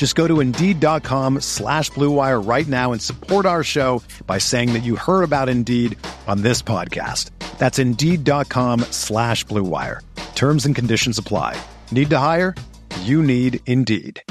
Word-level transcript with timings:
Just 0.00 0.14
go 0.14 0.26
to 0.26 0.40
Indeed.com 0.40 1.40
slash 1.40 1.90
BlueWire 1.90 2.40
right 2.48 2.66
now 2.66 2.92
and 2.92 3.02
support 3.02 3.44
our 3.44 3.62
show 3.62 4.02
by 4.26 4.38
saying 4.38 4.72
that 4.72 4.82
you 4.82 4.96
heard 4.96 5.24
about 5.24 5.50
Indeed 5.50 5.98
on 6.26 6.40
this 6.40 6.62
podcast. 6.62 7.28
That's 7.58 7.78
Indeed.com 7.78 8.80
slash 8.92 9.44
BlueWire. 9.44 10.00
Terms 10.34 10.64
and 10.64 10.74
conditions 10.74 11.18
apply. 11.18 11.60
Need 11.92 12.08
to 12.08 12.18
hire? 12.18 12.54
You 13.02 13.22
need 13.22 13.60
Indeed. 13.66 14.22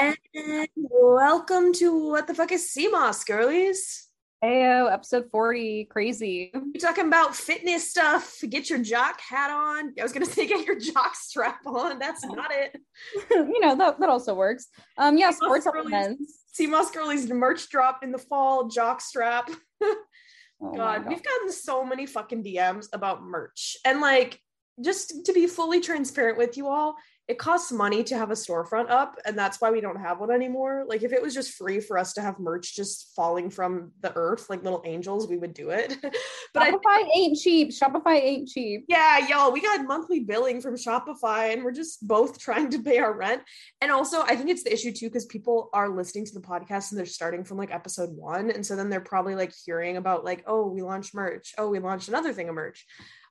And 0.00 0.66
welcome 0.74 1.74
to 1.74 2.08
What 2.08 2.26
the 2.26 2.32
Fuck 2.32 2.52
is 2.52 2.70
Sea 2.70 2.88
Moss, 2.88 3.22
girlies? 3.22 3.99
Heyo, 4.42 4.90
episode 4.90 5.30
40. 5.30 5.84
Crazy. 5.90 6.50
We're 6.54 6.80
talking 6.80 7.06
about 7.06 7.36
fitness 7.36 7.90
stuff. 7.90 8.38
Get 8.48 8.70
your 8.70 8.78
jock 8.78 9.20
hat 9.20 9.50
on. 9.50 9.92
I 10.00 10.02
was 10.02 10.12
gonna 10.12 10.24
say 10.24 10.46
get 10.46 10.66
your 10.66 10.78
jock 10.78 11.14
strap 11.14 11.60
on. 11.66 11.98
That's 11.98 12.24
not 12.24 12.50
it. 12.50 12.80
you 13.30 13.60
know, 13.60 13.76
that, 13.76 14.00
that 14.00 14.08
also 14.08 14.34
works. 14.34 14.68
Um, 14.96 15.18
yeah, 15.18 15.30
sports 15.30 15.64
supplements. 15.64 16.38
Sea 16.52 16.66
Moss 16.66 16.90
girlies 16.90 17.28
merch 17.28 17.68
drop 17.68 18.02
in 18.02 18.12
the 18.12 18.18
fall, 18.18 18.68
jock 18.68 19.00
strap. 19.00 19.50
Oh 20.62 20.72
my 20.72 20.76
God, 20.76 21.08
we've 21.08 21.22
gotten 21.22 21.50
so 21.50 21.86
many 21.86 22.04
fucking 22.04 22.44
DMs 22.44 22.88
about 22.92 23.22
merch. 23.22 23.78
And 23.86 24.02
like, 24.02 24.38
just 24.84 25.24
to 25.24 25.32
be 25.32 25.46
fully 25.46 25.80
transparent 25.80 26.36
with 26.36 26.58
you 26.58 26.68
all, 26.68 26.96
it 27.30 27.38
costs 27.38 27.70
money 27.70 28.02
to 28.02 28.18
have 28.18 28.32
a 28.32 28.34
storefront 28.34 28.90
up, 28.90 29.16
and 29.24 29.38
that's 29.38 29.60
why 29.60 29.70
we 29.70 29.80
don't 29.80 30.00
have 30.00 30.18
one 30.18 30.32
anymore. 30.32 30.84
Like, 30.88 31.04
if 31.04 31.12
it 31.12 31.22
was 31.22 31.32
just 31.32 31.52
free 31.52 31.78
for 31.78 31.96
us 31.96 32.12
to 32.14 32.20
have 32.20 32.40
merch 32.40 32.74
just 32.74 33.14
falling 33.14 33.50
from 33.50 33.92
the 34.00 34.12
earth 34.16 34.50
like 34.50 34.64
little 34.64 34.82
angels, 34.84 35.28
we 35.28 35.36
would 35.36 35.54
do 35.54 35.70
it. 35.70 35.96
but 36.02 36.62
I 36.64 36.72
Shopify 36.72 37.08
ain't 37.14 37.38
cheap. 37.38 37.70
Shopify 37.70 38.20
ain't 38.20 38.48
cheap. 38.48 38.84
yeah, 38.88 39.28
y'all, 39.28 39.52
we 39.52 39.60
got 39.60 39.86
monthly 39.86 40.18
billing 40.18 40.60
from 40.60 40.74
Shopify 40.74 41.52
and 41.52 41.62
we're 41.62 41.70
just 41.70 42.04
both 42.04 42.36
trying 42.40 42.68
to 42.70 42.82
pay 42.82 42.98
our 42.98 43.16
rent. 43.16 43.42
And 43.80 43.92
also, 43.92 44.22
I 44.22 44.34
think 44.34 44.50
it's 44.50 44.64
the 44.64 44.72
issue 44.72 44.90
too, 44.90 45.06
because 45.06 45.26
people 45.26 45.70
are 45.72 45.88
listening 45.88 46.24
to 46.26 46.34
the 46.34 46.40
podcast 46.40 46.90
and 46.90 46.98
they're 46.98 47.06
starting 47.06 47.44
from 47.44 47.58
like 47.58 47.72
episode 47.72 48.10
one. 48.10 48.50
And 48.50 48.66
so 48.66 48.74
then 48.74 48.90
they're 48.90 49.00
probably 49.00 49.36
like 49.36 49.52
hearing 49.64 49.98
about, 49.98 50.24
like, 50.24 50.42
oh, 50.48 50.66
we 50.66 50.82
launched 50.82 51.14
merch. 51.14 51.54
Oh, 51.56 51.68
we 51.68 51.78
launched 51.78 52.08
another 52.08 52.32
thing 52.32 52.48
of 52.48 52.56
merch. 52.56 52.84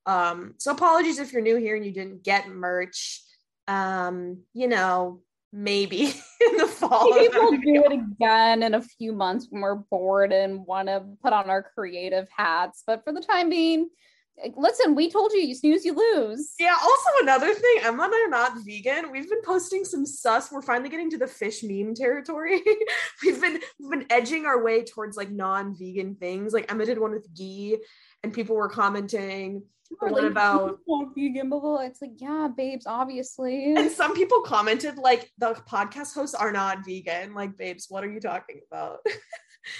Um, 0.05 0.53
so 0.57 0.71
apologies 0.71 1.19
if 1.19 1.33
you're 1.33 1.41
new 1.41 1.57
here 1.57 1.75
and 1.75 1.85
you 1.85 1.91
didn't 1.91 2.23
get 2.23 2.47
merch. 2.47 3.23
Um, 3.69 4.39
you 4.53 4.67
know, 4.67 5.21
maybe 5.53 6.01
in 6.49 6.57
the 6.57 6.67
fall. 6.67 7.11
Maybe 7.11 7.33
we'll 7.33 7.51
do 7.51 7.83
it 7.85 7.93
again 7.93 8.63
in 8.63 8.73
a 8.73 8.81
few 8.81 9.13
months 9.13 9.47
when 9.49 9.61
we're 9.61 9.75
bored 9.75 10.31
and 10.31 10.65
want 10.65 10.87
to 10.87 11.03
put 11.21 11.33
on 11.33 11.49
our 11.49 11.63
creative 11.63 12.27
hats. 12.35 12.83
But 12.85 13.03
for 13.03 13.13
the 13.13 13.21
time 13.21 13.49
being, 13.49 13.89
listen, 14.55 14.95
we 14.95 15.09
told 15.11 15.33
you, 15.33 15.41
you 15.41 15.55
snooze, 15.55 15.85
you 15.85 15.93
lose. 15.93 16.53
Yeah, 16.59 16.75
also 16.81 17.09
another 17.21 17.53
thing, 17.53 17.77
Emma 17.83 18.03
and 18.03 18.13
I 18.13 18.25
are 18.25 18.29
not 18.29 18.53
vegan. 18.65 19.11
We've 19.11 19.29
been 19.29 19.41
posting 19.43 19.85
some 19.85 20.05
sus. 20.05 20.51
We're 20.51 20.61
finally 20.61 20.89
getting 20.89 21.09
to 21.11 21.17
the 21.17 21.27
fish 21.27 21.63
meme 21.63 21.95
territory. 21.95 22.61
we've 23.23 23.41
been 23.41 23.59
we've 23.79 23.91
been 23.91 24.05
edging 24.09 24.45
our 24.45 24.63
way 24.63 24.83
towards 24.83 25.17
like 25.17 25.29
non-vegan 25.29 26.15
things. 26.15 26.53
Like 26.53 26.71
Emma 26.71 26.85
did 26.85 26.99
one 26.99 27.11
with 27.11 27.27
ghee, 27.35 27.77
and 28.23 28.33
people 28.33 28.55
were 28.55 28.69
commenting. 28.69 29.63
What 29.99 30.11
like, 30.11 30.23
about- 30.23 30.79
"Oh, 30.87 31.11
vegan? 31.15 31.49
Blah, 31.49 31.59
blah, 31.59 31.77
blah." 31.77 31.85
It's 31.85 32.01
like, 32.01 32.21
yeah, 32.21 32.47
babes, 32.55 32.85
obviously. 32.85 33.73
And 33.73 33.91
some 33.91 34.13
people 34.13 34.41
commented 34.41 34.97
like 34.97 35.31
the 35.39 35.55
podcast 35.67 36.13
hosts 36.13 36.35
are 36.35 36.51
not 36.51 36.85
vegan. 36.85 37.33
Like, 37.33 37.57
babes, 37.57 37.87
what 37.89 38.03
are 38.03 38.11
you 38.11 38.19
talking 38.19 38.61
about? 38.71 38.99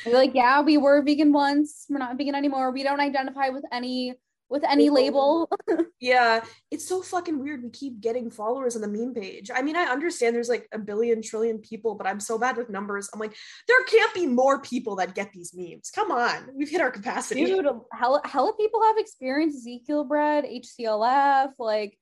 Like, 0.05 0.35
yeah, 0.35 0.61
we 0.61 0.77
were 0.77 1.01
vegan 1.01 1.31
once. 1.31 1.85
We're 1.89 1.99
not 1.99 2.17
vegan 2.17 2.35
anymore. 2.35 2.71
We 2.71 2.83
don't 2.83 2.99
identify 2.99 3.49
with 3.49 3.63
any 3.71 4.13
with 4.49 4.63
any 4.69 4.89
label. 4.89 5.49
yeah, 5.99 6.43
it's 6.71 6.87
so 6.87 7.01
fucking 7.01 7.39
weird. 7.39 7.63
We 7.63 7.69
keep 7.69 8.01
getting 8.01 8.31
followers 8.31 8.75
on 8.75 8.81
the 8.81 8.87
meme 8.87 9.13
page. 9.13 9.49
I 9.53 9.61
mean, 9.61 9.75
I 9.75 9.83
understand 9.83 10.35
there's 10.35 10.49
like 10.49 10.67
a 10.73 10.79
billion 10.79 11.21
trillion 11.21 11.59
people, 11.59 11.95
but 11.95 12.07
I'm 12.07 12.19
so 12.19 12.37
bad 12.37 12.57
with 12.57 12.69
numbers. 12.69 13.09
I'm 13.13 13.19
like, 13.19 13.35
there 13.67 13.83
can't 13.83 14.13
be 14.13 14.25
more 14.25 14.61
people 14.61 14.95
that 14.97 15.15
get 15.15 15.31
these 15.31 15.53
memes. 15.53 15.91
Come 15.91 16.11
on, 16.11 16.49
we've 16.55 16.69
hit 16.69 16.81
our 16.81 16.91
capacity. 16.91 17.45
Dude, 17.45 17.65
hella, 17.93 18.21
hella 18.25 18.53
people 18.57 18.81
have 18.83 18.97
experienced 18.97 19.59
Ezekiel 19.59 20.03
bread, 20.03 20.45
HCLF. 20.45 21.51
Like, 21.59 21.97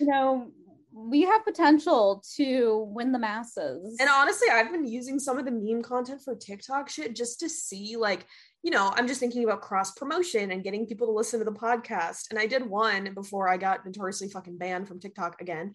you 0.00 0.06
know, 0.06 0.50
we 0.94 1.22
have 1.22 1.44
potential 1.44 2.22
to 2.36 2.88
win 2.90 3.10
the 3.12 3.18
masses. 3.18 3.96
And 3.98 4.08
honestly, 4.08 4.48
I've 4.50 4.70
been 4.70 4.86
using 4.86 5.18
some 5.18 5.38
of 5.38 5.44
the 5.44 5.50
meme 5.50 5.82
content 5.82 6.22
for 6.24 6.36
TikTok 6.36 6.88
shit 6.88 7.16
just 7.16 7.40
to 7.40 7.48
see, 7.48 7.96
like, 7.96 8.26
you 8.64 8.70
know, 8.70 8.90
I'm 8.96 9.06
just 9.06 9.20
thinking 9.20 9.44
about 9.44 9.60
cross 9.60 9.92
promotion 9.92 10.50
and 10.50 10.64
getting 10.64 10.86
people 10.86 11.06
to 11.06 11.12
listen 11.12 11.38
to 11.38 11.44
the 11.44 11.52
podcast. 11.52 12.30
And 12.30 12.38
I 12.38 12.46
did 12.46 12.66
one 12.66 13.12
before 13.12 13.46
I 13.46 13.58
got 13.58 13.84
notoriously 13.84 14.30
fucking 14.30 14.56
banned 14.56 14.88
from 14.88 14.98
TikTok 14.98 15.42
again 15.42 15.74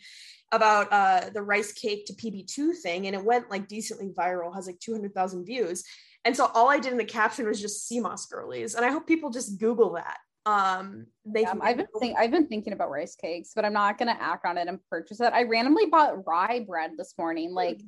about 0.52 0.92
uh, 0.92 1.30
the 1.32 1.44
rice 1.44 1.72
cake 1.72 2.08
to 2.08 2.14
PB2 2.14 2.78
thing. 2.82 3.06
And 3.06 3.16
it 3.16 3.24
went 3.24 3.52
like 3.52 3.68
decently 3.68 4.10
viral, 4.10 4.56
has 4.56 4.66
like 4.66 4.80
200,000 4.80 5.46
views. 5.46 5.84
And 6.26 6.36
so 6.36 6.50
all 6.56 6.68
I 6.68 6.80
did 6.80 6.92
in 6.92 6.98
the 6.98 7.06
caption 7.06 7.48
was 7.48 7.62
just 7.62 7.88
Sea 7.88 8.00
Moss 8.00 8.26
girlies. 8.26 8.74
And 8.74 8.84
I 8.84 8.90
hope 8.90 9.06
people 9.06 9.30
just 9.30 9.60
Google 9.60 9.94
that. 9.94 10.18
Um, 10.48 11.06
they 11.26 11.44
can 11.44 11.62
I've 11.62 11.78
been 11.78 11.86
think 12.00 12.18
I've 12.18 12.32
been 12.32 12.48
thinking 12.48 12.74
about 12.74 12.90
rice 12.90 13.16
cakes, 13.16 13.52
but 13.56 13.66
I'm 13.66 13.74
not 13.74 14.00
gonna 14.00 14.18
act 14.20 14.48
on 14.48 14.58
it 14.58 14.68
and 14.68 14.80
purchase 14.90 15.20
it. 15.20 15.32
I 15.32 15.44
randomly 15.44 15.86
bought 15.86 16.26
rye 16.26 16.66
bread 16.68 16.92
this 16.98 17.14
morning, 17.20 17.52
like 17.52 17.82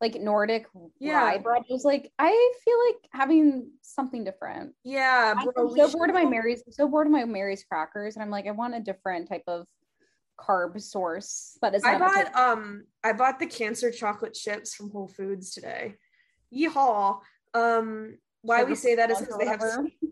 like 0.00 0.14
Nordic 0.20 0.66
Yeah. 0.98 1.22
rye 1.24 1.38
bread. 1.38 1.62
It 1.68 1.72
was 1.72 1.84
like 1.84 2.10
I 2.18 2.52
feel 2.64 2.78
like 2.86 3.08
having 3.12 3.70
something 3.82 4.24
different. 4.24 4.74
yeah, 4.84 5.34
I'm 5.36 5.44
so 5.44 5.90
bored 5.90 6.10
of 6.10 6.14
my 6.14 6.24
Mary's. 6.24 6.62
I'm 6.66 6.72
so 6.72 6.88
bored 6.88 7.06
of 7.06 7.12
my 7.12 7.24
Mary's 7.24 7.64
crackers, 7.64 8.16
and 8.16 8.22
I'm 8.22 8.30
like, 8.30 8.46
I 8.46 8.50
want 8.50 8.74
a 8.74 8.80
different 8.80 9.28
type 9.28 9.44
of 9.46 9.66
carb 10.38 10.80
source. 10.80 11.56
But 11.60 11.74
it's 11.74 11.84
I 11.84 11.98
bought 11.98 12.34
um 12.36 12.84
I 13.02 13.12
bought 13.12 13.38
the 13.38 13.46
cancer 13.46 13.90
chocolate 13.90 14.34
chips 14.34 14.74
from 14.74 14.90
Whole 14.90 15.08
Foods 15.08 15.50
today. 15.50 15.94
Yeehaw. 16.52 17.20
Um 17.54 18.18
why 18.42 18.62
we 18.64 18.74
say 18.74 18.96
that 18.96 19.10
is 19.10 19.20
because 19.20 19.38
they 19.38 19.46
have 19.46 19.62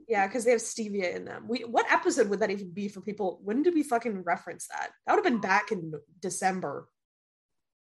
yeah, 0.09 0.27
because 0.27 0.45
they 0.45 0.53
have 0.53 0.61
stevia 0.61 1.15
in 1.15 1.25
them. 1.25 1.45
We 1.49 1.61
what 1.61 1.91
episode 1.93 2.29
would 2.29 2.41
that 2.41 2.51
even 2.51 2.71
be 2.71 2.89
for 2.89 3.01
people? 3.01 3.41
When 3.43 3.63
did 3.63 3.75
we 3.75 3.83
fucking 3.83 4.23
reference 4.23 4.69
that? 4.69 4.91
That 5.07 5.15
would 5.15 5.25
have 5.25 5.33
been 5.33 5.41
back 5.41 5.71
in 5.71 5.93
December. 6.21 6.89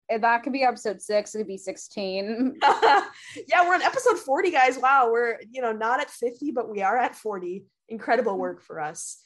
And 0.10 0.24
that 0.24 0.44
could 0.44 0.54
be 0.54 0.64
episode 0.64 1.02
six. 1.02 1.36
It 1.36 1.40
could 1.40 1.48
be 1.48 1.58
sixteen. 1.58 2.58
yeah, 2.64 3.68
we're 3.68 3.76
on 3.76 3.82
episode 3.84 4.18
40, 4.18 4.52
guys. 4.52 4.78
Wow, 4.78 5.10
we're 5.12 5.40
you 5.52 5.62
know 5.62 5.72
not 5.72 6.00
at 6.02 6.10
50, 6.10 6.52
but 6.52 6.70
we 6.70 6.82
are 6.82 6.98
at 6.98 7.16
40. 7.16 7.64
Incredible 7.90 8.38
work 8.38 8.62
for 8.64 8.80
us. 8.80 9.22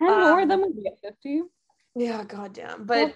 And 0.00 0.08
more 0.10 0.40
Um, 0.40 0.48
than 0.48 0.60
would 0.60 0.76
be 0.76 0.86
at 0.86 1.00
fifty. 1.00 1.42
Yeah, 1.96 2.22
goddamn. 2.24 2.84
But 2.86 3.14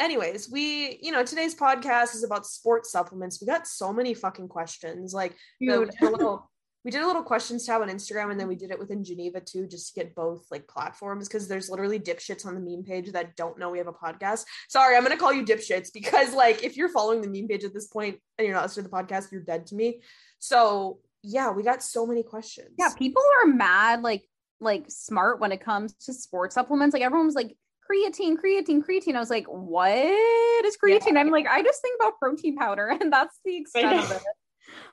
anyways, 0.00 0.50
we, 0.50 0.98
you 1.02 1.12
know, 1.12 1.22
today's 1.24 1.54
podcast 1.54 2.14
is 2.14 2.24
about 2.24 2.46
sports 2.46 2.90
supplements. 2.90 3.40
We 3.40 3.46
got 3.46 3.66
so 3.66 3.92
many 3.92 4.14
fucking 4.14 4.48
questions. 4.48 5.12
Like, 5.12 5.32
the- 5.60 5.66
we 5.68 5.84
Dude. 5.84 5.90
did 5.90 6.08
a 6.08 6.10
little, 6.10 6.50
we 6.84 6.90
did 6.90 7.02
a 7.02 7.06
little 7.06 7.22
questions 7.22 7.64
tab 7.64 7.80
on 7.80 7.88
Instagram, 7.88 8.30
and 8.30 8.40
then 8.40 8.48
we 8.48 8.56
did 8.56 8.70
it 8.70 8.78
within 8.78 9.04
Geneva 9.04 9.40
too, 9.40 9.66
just 9.66 9.94
to 9.94 10.00
get 10.00 10.14
both 10.14 10.46
like 10.50 10.66
platforms 10.66 11.28
because 11.28 11.46
there's 11.46 11.70
literally 11.70 11.98
dipshits 11.98 12.44
on 12.44 12.54
the 12.54 12.60
meme 12.60 12.84
page 12.84 13.12
that 13.12 13.36
don't 13.36 13.58
know 13.58 13.70
we 13.70 13.78
have 13.78 13.86
a 13.86 13.92
podcast. 13.92 14.44
Sorry, 14.68 14.96
I'm 14.96 15.02
gonna 15.02 15.16
call 15.16 15.32
you 15.32 15.44
dipshits 15.44 15.92
because 15.92 16.34
like 16.34 16.64
if 16.64 16.76
you're 16.76 16.88
following 16.88 17.20
the 17.20 17.28
meme 17.28 17.48
page 17.48 17.64
at 17.64 17.74
this 17.74 17.86
point 17.86 18.18
and 18.38 18.46
you're 18.46 18.54
not 18.54 18.64
listening 18.64 18.84
to 18.84 18.90
the 18.90 18.96
podcast, 18.96 19.30
you're 19.30 19.42
dead 19.42 19.66
to 19.66 19.74
me. 19.74 20.02
So 20.38 20.98
yeah, 21.22 21.52
we 21.52 21.62
got 21.62 21.82
so 21.82 22.06
many 22.06 22.22
questions. 22.22 22.74
yeah, 22.78 22.90
people 22.96 23.22
are 23.42 23.48
mad, 23.48 24.02
like 24.02 24.28
like 24.60 24.86
smart 24.88 25.40
when 25.40 25.52
it 25.52 25.60
comes 25.60 25.92
to 26.06 26.12
sports 26.12 26.54
supplements. 26.54 26.94
Like 26.94 27.02
everyone 27.02 27.26
was 27.26 27.34
like 27.34 27.56
creatine, 27.90 28.36
creatine, 28.36 28.82
creatine. 28.82 29.16
I 29.16 29.20
was 29.20 29.30
like, 29.30 29.46
what 29.46 29.98
is 29.98 30.76
creatine? 30.82 31.16
I'm 31.16 31.30
like, 31.30 31.46
I 31.46 31.62
just 31.62 31.82
think 31.82 32.00
about 32.00 32.18
protein 32.18 32.56
powder, 32.56 32.86
and 33.00 33.12
that's 33.12 33.38
the 33.44 33.56
extent 33.56 33.98
of 33.98 34.10
it. 34.10 34.22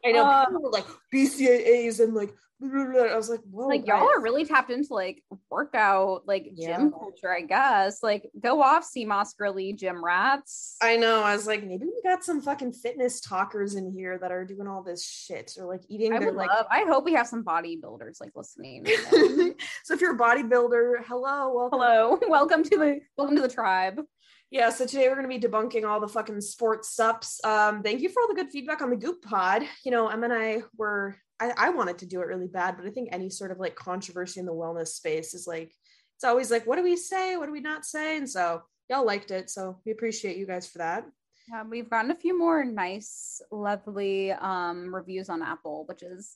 I 0.06 0.12
know 0.12 0.26
Uh, 0.26 0.46
people 0.46 0.62
were 0.64 0.70
like 0.72 0.86
BCAAs 1.14 2.00
and 2.00 2.14
like 2.14 2.34
I 2.62 3.16
was 3.16 3.30
like, 3.30 3.40
whoa. 3.50 3.68
like 3.68 3.88
y'all 3.88 4.04
are 4.04 4.22
really 4.22 4.44
tapped 4.44 4.70
into 4.70 4.94
like 4.94 5.24
workout, 5.50 6.28
like 6.28 6.50
Yeah. 6.56 6.76
gym 6.78 6.92
culture, 6.92 7.34
I 7.34 7.40
guess. 7.40 8.04
Like 8.04 8.30
go 8.38 8.62
off, 8.62 8.86
moss 9.08 9.34
girly 9.34 9.72
gym 9.72 10.04
rats. 10.04 10.76
I 10.81 10.98
know. 10.98 11.22
I 11.24 11.34
was 11.38 11.48
like, 11.48 11.64
maybe 11.64 11.86
we 11.86 12.02
got 12.04 12.26
some 12.26 12.42
fucking 12.42 12.74
fitness 12.74 13.22
talkers 13.22 13.76
in 13.76 13.90
here 13.94 14.18
that 14.18 14.34
are 14.34 14.44
doing 14.44 14.68
all 14.68 14.84
this 14.84 15.06
shit 15.06 15.54
or 15.58 15.68
like 15.68 15.84
eating 15.88 16.14
I 16.14 16.20
their 16.20 16.30
would 16.30 16.36
like. 16.38 16.50
love. 16.50 16.66
I 16.70 16.84
hope 16.84 17.06
we 17.06 17.14
have 17.14 17.28
some 17.28 17.46
bodybuilders 17.46 18.20
like 18.20 18.32
listening. 18.36 18.86
so 19.86 19.94
if 19.94 20.02
you're 20.02 20.16
a 20.16 20.20
bodybuilder, 20.20 21.06
hello, 21.06 21.54
welcome. 21.56 21.80
Hello, 21.80 22.20
welcome 22.28 22.64
to 22.64 22.78
the 22.78 23.00
welcome 23.18 23.38
to 23.38 23.42
the 23.42 23.48
tribe. 23.48 24.02
Yeah, 24.51 24.72
so 24.72 24.86
today 24.88 25.07
we're 25.07 25.16
going 25.22 25.30
to 25.30 25.40
be 25.40 25.48
debunking 25.48 25.88
all 25.88 26.00
the 26.00 26.07
fucking 26.07 26.42
sports 26.42 26.90
sups. 26.96 27.40
Um, 27.44 27.84
thank 27.84 28.01
you 28.01 28.10
for 28.10 28.22
all 28.22 28.28
the 28.28 28.34
good 28.34 28.51
feedback 28.51 28.81
on 28.81 28.90
the 28.90 28.96
Goop 28.96 29.22
Pod. 29.22 29.62
You 29.86 29.92
know, 29.92 30.07
Emma 30.07 30.25
and 30.25 30.34
I 30.34 30.63
were, 30.75 31.16
I, 31.40 31.51
I 31.56 31.69
wanted 31.69 32.00
to 32.00 32.07
do 32.07 32.19
it 32.22 32.28
really 32.28 32.48
bad, 32.48 32.75
but 32.75 32.88
I 32.88 32.90
think 32.90 33.10
any 33.12 33.30
sort 33.30 33.51
of 33.51 33.60
like 33.60 33.75
controversy 33.75 34.40
in 34.40 34.48
the 34.48 34.51
wellness 34.54 34.88
space 34.88 35.36
is 35.36 35.46
like, 35.46 35.72
it's 36.16 36.24
always 36.24 36.50
like, 36.50 36.66
what 36.66 36.78
do 36.78 36.84
we 36.84 36.96
say? 36.96 37.38
What 37.38 37.46
do 37.46 37.51
we 37.51 37.60
not 37.62 37.86
say? 37.86 38.18
And 38.18 38.28
so 38.28 38.63
y'all 38.90 39.06
liked 39.06 39.30
it. 39.30 39.51
So 39.51 39.80
we 39.86 39.92
appreciate 39.92 40.38
you 40.38 40.48
guys 40.48 40.68
for 40.68 40.80
that. 40.80 41.06
Yeah, 41.51 41.63
we've 41.63 41.90
gotten 41.90 42.10
a 42.12 42.16
few 42.16 42.38
more 42.38 42.63
nice, 42.66 43.42
lovely 43.51 44.31
um 44.31 44.94
reviews 44.94 45.30
on 45.30 45.42
Apple, 45.44 45.86
which 45.88 46.04
is 46.04 46.36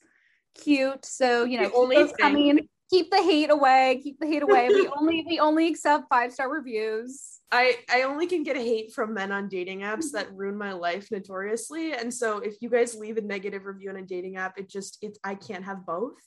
cute. 0.56 1.04
So 1.06 1.44
you 1.46 1.60
know, 1.62 1.70
The 1.70 1.76
only 1.76 1.96
thing- 1.96 2.16
coming. 2.20 2.70
Keep 2.94 3.10
the 3.10 3.24
hate 3.24 3.50
away. 3.50 4.00
Keep 4.04 4.20
the 4.20 4.28
hate 4.28 4.44
away. 4.44 4.68
we 4.68 4.88
only 4.98 5.26
we 5.28 5.40
only 5.40 5.68
accept 5.68 6.06
five 6.10 6.32
star 6.32 6.48
reviews. 6.48 7.40
I, 7.52 7.78
I 7.92 8.04
only 8.04 8.26
can 8.26 8.42
get 8.42 8.56
hate 8.56 8.94
from 8.94 9.14
men 9.14 9.32
on 9.32 9.48
dating 9.48 9.82
apps 9.82 10.12
that 10.14 10.34
ruin 10.34 10.58
my 10.58 10.74
life 10.74 11.10
notoriously. 11.12 11.94
And 11.94 12.12
so 12.12 12.40
if 12.40 12.56
you 12.62 12.70
guys 12.70 12.96
leave 12.96 13.18
a 13.18 13.22
negative 13.22 13.66
review 13.66 13.92
on 13.92 13.98
a 13.98 14.02
dating 14.02 14.38
app, 14.38 14.58
it 14.58 14.68
just, 14.68 14.98
it's, 15.04 15.20
I 15.24 15.36
can't 15.36 15.64
have 15.64 15.86
both. 15.86 16.18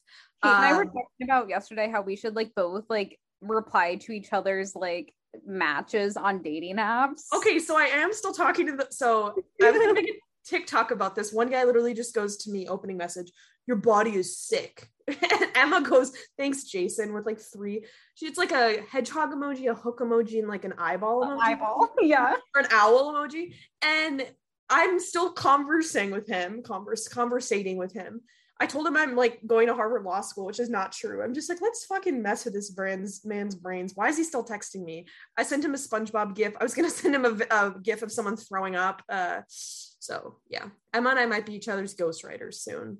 Kate 0.42 0.50
and 0.50 0.64
I 0.64 0.72
were 0.72 0.82
Um, 0.82 0.86
talking 0.88 1.24
about 1.24 1.48
yesterday 1.48 1.90
how 1.90 2.02
we 2.02 2.14
should 2.14 2.36
like 2.36 2.52
both 2.54 2.84
like 2.88 3.18
reply 3.40 3.96
to 3.96 4.12
each 4.12 4.32
other's 4.32 4.76
like 4.76 5.12
matches 5.44 6.16
on 6.16 6.42
dating 6.42 6.76
apps. 6.76 7.22
Okay, 7.34 7.58
so 7.58 7.76
I 7.76 7.84
am 7.84 8.12
still 8.12 8.32
talking 8.32 8.66
to 8.66 8.76
the. 8.76 8.86
So 8.90 9.34
I 9.62 9.70
was 9.70 9.80
gonna 9.80 9.94
make 9.94 10.08
a 10.08 10.18
TikTok 10.44 10.92
about 10.92 11.16
this. 11.16 11.32
One 11.32 11.50
guy 11.50 11.64
literally 11.64 11.94
just 11.94 12.14
goes 12.14 12.36
to 12.38 12.50
me, 12.50 12.68
opening 12.68 12.96
message, 12.96 13.32
"Your 13.66 13.76
body 13.76 14.14
is 14.14 14.38
sick." 14.38 14.88
And 15.06 15.18
Emma 15.54 15.82
goes, 15.82 16.12
"Thanks, 16.36 16.64
Jason," 16.64 17.12
with 17.12 17.26
like 17.26 17.40
three. 17.40 17.84
She 18.14 18.26
it's 18.26 18.38
like 18.38 18.52
a 18.52 18.82
hedgehog 18.90 19.32
emoji, 19.32 19.70
a 19.70 19.74
hook 19.74 20.00
emoji, 20.00 20.38
and 20.38 20.48
like 20.48 20.64
an 20.64 20.74
eyeball 20.78 21.22
emoji, 21.22 21.40
eyeball. 21.40 21.94
Yeah. 22.02 22.34
or 22.54 22.60
an 22.62 22.68
owl 22.70 23.12
emoji. 23.12 23.54
And 23.82 24.26
I'm 24.68 24.98
still 24.98 25.32
conversing 25.32 26.10
with 26.10 26.26
him, 26.26 26.62
converse 26.62 27.08
conversating 27.08 27.76
with 27.76 27.92
him. 27.92 28.22
I 28.58 28.66
told 28.66 28.86
him 28.86 28.96
I'm 28.96 29.16
like 29.16 29.40
going 29.46 29.66
to 29.66 29.74
Harvard 29.74 30.02
Law 30.02 30.22
School, 30.22 30.46
which 30.46 30.60
is 30.60 30.70
not 30.70 30.90
true. 30.90 31.22
I'm 31.22 31.34
just 31.34 31.50
like, 31.50 31.60
let's 31.60 31.84
fucking 31.84 32.22
mess 32.22 32.46
with 32.46 32.54
this 32.54 32.70
brand's 32.70 33.22
man's 33.24 33.54
brains. 33.54 33.92
Why 33.94 34.08
is 34.08 34.16
he 34.16 34.24
still 34.24 34.44
texting 34.44 34.82
me? 34.82 35.06
I 35.36 35.42
sent 35.42 35.64
him 35.64 35.74
a 35.74 35.78
SpongeBob 35.78 36.34
gif. 36.34 36.54
I 36.58 36.64
was 36.64 36.74
gonna 36.74 36.90
send 36.90 37.14
him 37.14 37.24
a, 37.26 37.54
a 37.54 37.74
gif 37.82 38.02
of 38.02 38.10
someone 38.10 38.36
throwing 38.36 38.74
up. 38.74 39.02
Uh, 39.08 39.42
so 39.48 40.38
yeah, 40.48 40.68
Emma 40.94 41.10
and 41.10 41.18
I 41.18 41.26
might 41.26 41.46
be 41.46 41.54
each 41.54 41.68
other's 41.68 41.94
ghostwriters 41.94 42.54
soon. 42.54 42.98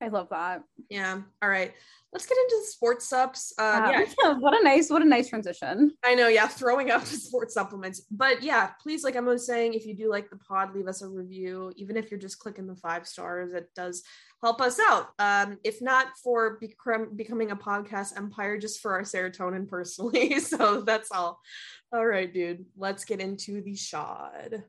I 0.00 0.08
love 0.08 0.28
that. 0.30 0.62
Yeah. 0.88 1.20
All 1.42 1.48
right. 1.48 1.72
Let's 2.12 2.24
get 2.24 2.38
into 2.38 2.56
the 2.60 2.66
sports 2.66 3.06
subs. 3.06 3.52
Uh, 3.58 3.90
yeah, 3.90 4.30
Um, 4.30 4.40
what 4.40 4.58
a 4.58 4.64
nice, 4.64 4.88
what 4.88 5.02
a 5.02 5.04
nice 5.04 5.28
transition. 5.28 5.92
I 6.04 6.14
know, 6.14 6.28
yeah, 6.28 6.46
throwing 6.46 6.90
up 6.90 7.04
sports 7.04 7.52
supplements. 7.52 8.00
But 8.10 8.42
yeah, 8.42 8.70
please, 8.80 9.04
like 9.04 9.16
Emma 9.16 9.30
was 9.30 9.46
saying, 9.46 9.74
if 9.74 9.84
you 9.84 9.94
do 9.94 10.08
like 10.08 10.30
the 10.30 10.36
pod, 10.36 10.74
leave 10.74 10.86
us 10.86 11.02
a 11.02 11.08
review. 11.08 11.72
Even 11.76 11.96
if 11.96 12.10
you're 12.10 12.20
just 12.20 12.38
clicking 12.38 12.66
the 12.66 12.76
five 12.76 13.06
stars, 13.06 13.52
it 13.52 13.68
does 13.74 14.04
help 14.42 14.60
us 14.60 14.78
out. 14.80 15.08
Um, 15.18 15.58
if 15.64 15.82
not 15.82 16.06
for 16.22 16.58
becom- 16.60 17.16
becoming 17.16 17.50
a 17.50 17.56
podcast 17.56 18.16
empire, 18.16 18.56
just 18.56 18.80
for 18.80 18.92
our 18.92 19.02
serotonin 19.02 19.68
personally. 19.68 20.38
so 20.40 20.80
that's 20.82 21.10
all. 21.12 21.40
All 21.92 22.06
right, 22.06 22.32
dude. 22.32 22.64
Let's 22.76 23.04
get 23.04 23.20
into 23.20 23.60
the 23.60 23.74
shod. 23.74 24.62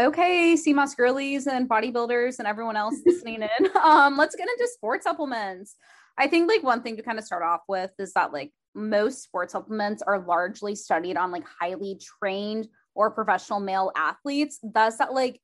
Okay, 0.00 0.56
Sea 0.56 0.72
Moss 0.72 0.94
girlies 0.94 1.46
and 1.46 1.68
bodybuilders 1.68 2.40
and 2.40 2.48
everyone 2.48 2.76
else 2.76 2.96
listening 3.06 3.42
in. 3.42 3.68
Um, 3.84 4.16
let's 4.16 4.34
get 4.34 4.48
into 4.48 4.68
sports 4.72 5.04
supplements. 5.04 5.76
I 6.18 6.26
think 6.26 6.48
like 6.48 6.62
one 6.62 6.82
thing 6.82 6.96
to 6.96 7.02
kind 7.02 7.18
of 7.18 7.24
start 7.24 7.42
off 7.42 7.60
with 7.68 7.90
is 7.98 8.12
that 8.14 8.32
like 8.32 8.50
most 8.74 9.22
sports 9.22 9.52
supplements 9.52 10.02
are 10.02 10.24
largely 10.26 10.74
studied 10.74 11.16
on 11.16 11.30
like 11.30 11.44
highly 11.60 12.00
trained 12.18 12.66
or 12.94 13.10
professional 13.10 13.60
male 13.60 13.92
athletes. 13.96 14.58
Thus, 14.62 14.96
that 14.98 15.12
like 15.12 15.40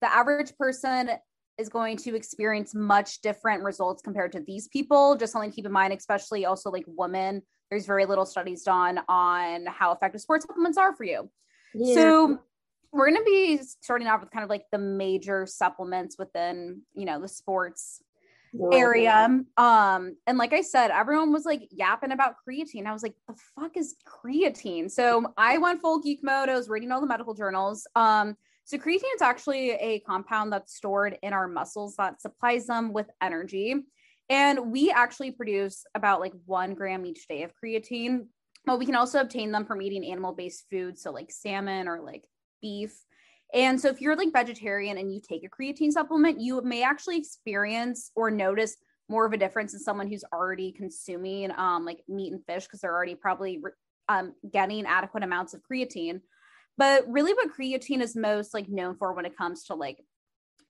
the 0.00 0.12
average 0.12 0.56
person 0.58 1.10
is 1.58 1.68
going 1.68 1.96
to 1.98 2.16
experience 2.16 2.74
much 2.74 3.20
different 3.20 3.62
results 3.62 4.02
compared 4.02 4.32
to 4.32 4.40
these 4.40 4.68
people. 4.68 5.16
Just 5.16 5.32
something 5.32 5.50
to 5.50 5.54
keep 5.54 5.66
in 5.66 5.72
mind, 5.72 5.92
especially 5.92 6.44
also 6.44 6.70
like 6.70 6.84
women. 6.88 7.42
There's 7.70 7.86
very 7.86 8.06
little 8.06 8.26
studies 8.26 8.62
done 8.62 9.00
on 9.08 9.66
how 9.66 9.92
effective 9.92 10.20
sports 10.20 10.44
supplements 10.44 10.78
are 10.78 10.94
for 10.96 11.04
you. 11.04 11.30
So 11.94 12.40
we're 12.92 13.10
going 13.10 13.20
to 13.20 13.24
be 13.24 13.58
starting 13.58 14.06
off 14.06 14.20
with 14.20 14.30
kind 14.30 14.44
of 14.44 14.50
like 14.50 14.66
the 14.70 14.78
major 14.78 15.46
supplements 15.46 16.16
within, 16.18 16.82
you 16.94 17.06
know, 17.06 17.20
the 17.20 17.28
sports 17.28 18.02
area. 18.70 19.40
Um, 19.56 20.16
and 20.26 20.36
like 20.36 20.52
I 20.52 20.60
said, 20.60 20.90
everyone 20.90 21.32
was 21.32 21.46
like 21.46 21.68
yapping 21.70 22.12
about 22.12 22.34
creatine. 22.46 22.86
I 22.86 22.92
was 22.92 23.02
like, 23.02 23.14
the 23.26 23.34
fuck 23.58 23.76
is 23.78 23.96
creatine? 24.06 24.90
So 24.90 25.32
I 25.38 25.56
went 25.56 25.80
full 25.80 26.00
geek 26.00 26.20
mode. 26.22 26.50
I 26.50 26.54
was 26.54 26.68
reading 26.68 26.92
all 26.92 27.00
the 27.00 27.06
medical 27.06 27.32
journals. 27.32 27.86
Um, 27.96 28.36
so 28.64 28.76
creatine 28.76 29.14
is 29.14 29.22
actually 29.22 29.70
a 29.70 30.00
compound 30.00 30.52
that's 30.52 30.74
stored 30.74 31.18
in 31.22 31.32
our 31.32 31.48
muscles 31.48 31.96
that 31.96 32.20
supplies 32.20 32.66
them 32.66 32.92
with 32.92 33.06
energy. 33.22 33.74
And 34.28 34.70
we 34.70 34.90
actually 34.90 35.30
produce 35.30 35.84
about 35.94 36.20
like 36.20 36.34
one 36.44 36.74
gram 36.74 37.06
each 37.06 37.26
day 37.26 37.44
of 37.44 37.52
creatine. 37.54 38.26
But 38.64 38.78
we 38.78 38.86
can 38.86 38.94
also 38.94 39.20
obtain 39.20 39.50
them 39.50 39.64
from 39.64 39.82
eating 39.82 40.04
animal-based 40.04 40.66
foods, 40.70 41.02
so 41.02 41.10
like 41.10 41.32
salmon 41.32 41.88
or 41.88 42.00
like 42.00 42.24
beef. 42.62 42.94
And 43.52 43.78
so 43.78 43.88
if 43.88 44.00
you're 44.00 44.16
like 44.16 44.32
vegetarian 44.32 44.96
and 44.96 45.12
you 45.12 45.20
take 45.20 45.44
a 45.44 45.48
creatine 45.48 45.92
supplement, 45.92 46.40
you 46.40 46.62
may 46.62 46.82
actually 46.82 47.18
experience 47.18 48.10
or 48.16 48.30
notice 48.30 48.76
more 49.08 49.26
of 49.26 49.32
a 49.32 49.36
difference 49.36 49.74
in 49.74 49.80
someone 49.80 50.08
who's 50.08 50.24
already 50.32 50.72
consuming 50.72 51.50
um, 51.58 51.84
like 51.84 52.02
meat 52.08 52.32
and 52.32 52.44
fish 52.46 52.64
because 52.64 52.80
they're 52.80 52.94
already 52.94 53.14
probably 53.14 53.60
um, 54.08 54.32
getting 54.50 54.86
adequate 54.86 55.22
amounts 55.22 55.52
of 55.52 55.60
creatine. 55.70 56.20
But 56.78 57.04
really, 57.06 57.34
what 57.34 57.50
creatine 57.54 58.00
is 58.00 58.16
most 58.16 58.54
like 58.54 58.68
known 58.68 58.96
for 58.96 59.12
when 59.12 59.26
it 59.26 59.36
comes 59.36 59.64
to 59.64 59.74
like 59.74 59.98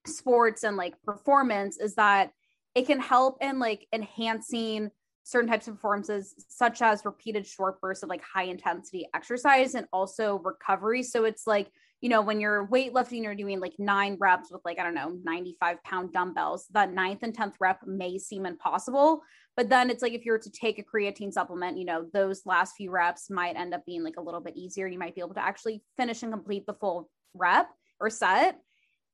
sports 0.07 0.65
and 0.65 0.77
like 0.77 1.01
performance 1.05 1.79
is 1.79 1.95
that 1.95 2.33
it 2.75 2.87
can 2.87 3.01
help 3.01 3.39
in 3.41 3.61
like 3.61 3.87
enhancing 3.93 4.91
certain 5.25 5.49
types 5.49 5.69
of 5.69 5.75
performances, 5.75 6.35
such 6.49 6.83
as 6.83 7.05
repeated 7.05 7.47
short 7.47 7.81
bursts 7.81 8.03
of 8.03 8.09
like 8.09 8.23
high 8.23 8.45
intensity 8.45 9.09
exercise 9.15 9.75
and 9.75 9.87
also 9.93 10.41
recovery. 10.41 11.03
So 11.05 11.25
it's 11.25 11.47
like, 11.47 11.71
you 12.03 12.09
know, 12.09 12.21
when 12.21 12.41
you're 12.41 12.67
weightlifting, 12.67 13.23
you're 13.23 13.37
doing 13.37 13.61
like 13.61 13.75
nine 13.79 14.17
reps 14.21 14.51
with 14.51 14.61
like, 14.65 14.81
I 14.81 14.83
don't 14.83 14.95
know, 14.95 15.17
95 15.23 15.83
pound 15.85 16.13
dumbbells, 16.13 16.67
that 16.73 16.93
ninth 16.93 17.21
and 17.23 17.35
10th 17.35 17.55
rep 17.61 17.79
may 17.87 18.19
seem 18.19 18.45
impossible. 18.45 19.23
But 19.57 19.69
then 19.69 19.89
it's 19.89 20.03
like 20.03 20.13
if 20.13 20.25
you 20.25 20.33
were 20.33 20.39
to 20.41 20.51
take 20.51 20.81
a 20.81 20.83
creatine 20.83 21.33
supplement, 21.33 21.79
you 21.79 21.85
know, 21.85 22.07
those 22.13 22.43
last 22.45 22.75
few 22.77 22.91
reps 22.91 23.31
might 23.31 23.55
end 23.55 23.73
up 23.73 23.87
being 23.87 24.03
like 24.03 24.17
a 24.19 24.23
little 24.23 24.41
bit 24.41 24.57
easier. 24.57 24.89
You 24.89 24.99
might 24.99 25.15
be 25.15 25.21
able 25.21 25.35
to 25.35 25.45
actually 25.45 25.85
finish 25.97 26.25
and 26.25 26.33
complete 26.33 26.67
the 26.67 26.75
full 26.75 27.09
rep 27.35 27.69
or 28.01 28.11
set. 28.11 28.59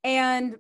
And 0.03 0.57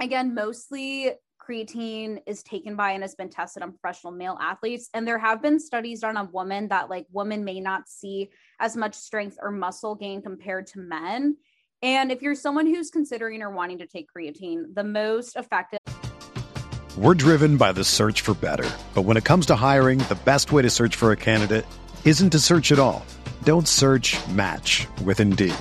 again, 0.00 0.34
mostly 0.34 1.12
creatine 1.48 2.18
is 2.26 2.42
taken 2.42 2.74
by 2.74 2.92
and 2.92 3.02
has 3.02 3.14
been 3.14 3.28
tested 3.28 3.62
on 3.62 3.72
professional 3.72 4.12
male 4.12 4.38
athletes 4.40 4.88
and 4.94 5.06
there 5.06 5.18
have 5.18 5.42
been 5.42 5.58
studies 5.58 6.00
done 6.00 6.16
on 6.16 6.28
women 6.32 6.68
that 6.68 6.88
like 6.88 7.04
women 7.10 7.44
may 7.44 7.58
not 7.58 7.88
see 7.88 8.30
as 8.60 8.76
much 8.76 8.94
strength 8.94 9.36
or 9.42 9.50
muscle 9.50 9.96
gain 9.96 10.22
compared 10.22 10.68
to 10.68 10.78
men 10.78 11.36
and 11.82 12.12
if 12.12 12.22
you're 12.22 12.34
someone 12.34 12.66
who's 12.66 12.90
considering 12.90 13.42
or 13.42 13.50
wanting 13.50 13.78
to 13.78 13.86
take 13.86 14.06
creatine 14.10 14.74
the 14.74 14.84
most 14.84 15.36
effective 15.36 15.80
We're 16.96 17.14
driven 17.14 17.56
by 17.56 17.72
the 17.72 17.84
search 17.84 18.20
for 18.20 18.34
better. 18.34 18.68
But 18.94 19.02
when 19.02 19.16
it 19.16 19.24
comes 19.24 19.46
to 19.46 19.56
hiring, 19.56 19.98
the 19.98 20.18
best 20.24 20.52
way 20.52 20.60
to 20.62 20.68
search 20.68 20.94
for 20.94 21.10
a 21.10 21.16
candidate 21.16 21.64
isn't 22.04 22.30
to 22.30 22.38
search 22.38 22.70
at 22.70 22.78
all. 22.78 23.04
Don't 23.44 23.66
search 23.66 24.16
match 24.28 24.86
with 25.02 25.18
Indeed. 25.18 25.54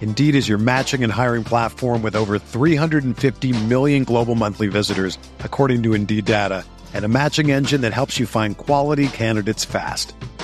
Indeed 0.00 0.34
is 0.34 0.48
your 0.48 0.58
matching 0.58 1.04
and 1.04 1.12
hiring 1.12 1.44
platform 1.44 2.02
with 2.02 2.16
over 2.16 2.36
350 2.38 3.52
million 3.66 4.02
global 4.02 4.34
monthly 4.34 4.66
visitors, 4.66 5.16
according 5.38 5.84
to 5.84 5.94
Indeed 5.94 6.24
data, 6.24 6.64
and 6.92 7.04
a 7.04 7.08
matching 7.08 7.52
engine 7.52 7.82
that 7.82 7.92
helps 7.92 8.18
you 8.18 8.26
find 8.26 8.58
quality 8.58 9.06
candidates 9.06 9.64
fast. 9.64 10.12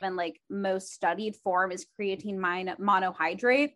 And 0.00 0.16
like 0.16 0.40
most 0.48 0.92
studied 0.92 1.36
form 1.36 1.72
is 1.72 1.86
creatine 1.98 2.38
monohydrate. 2.38 3.72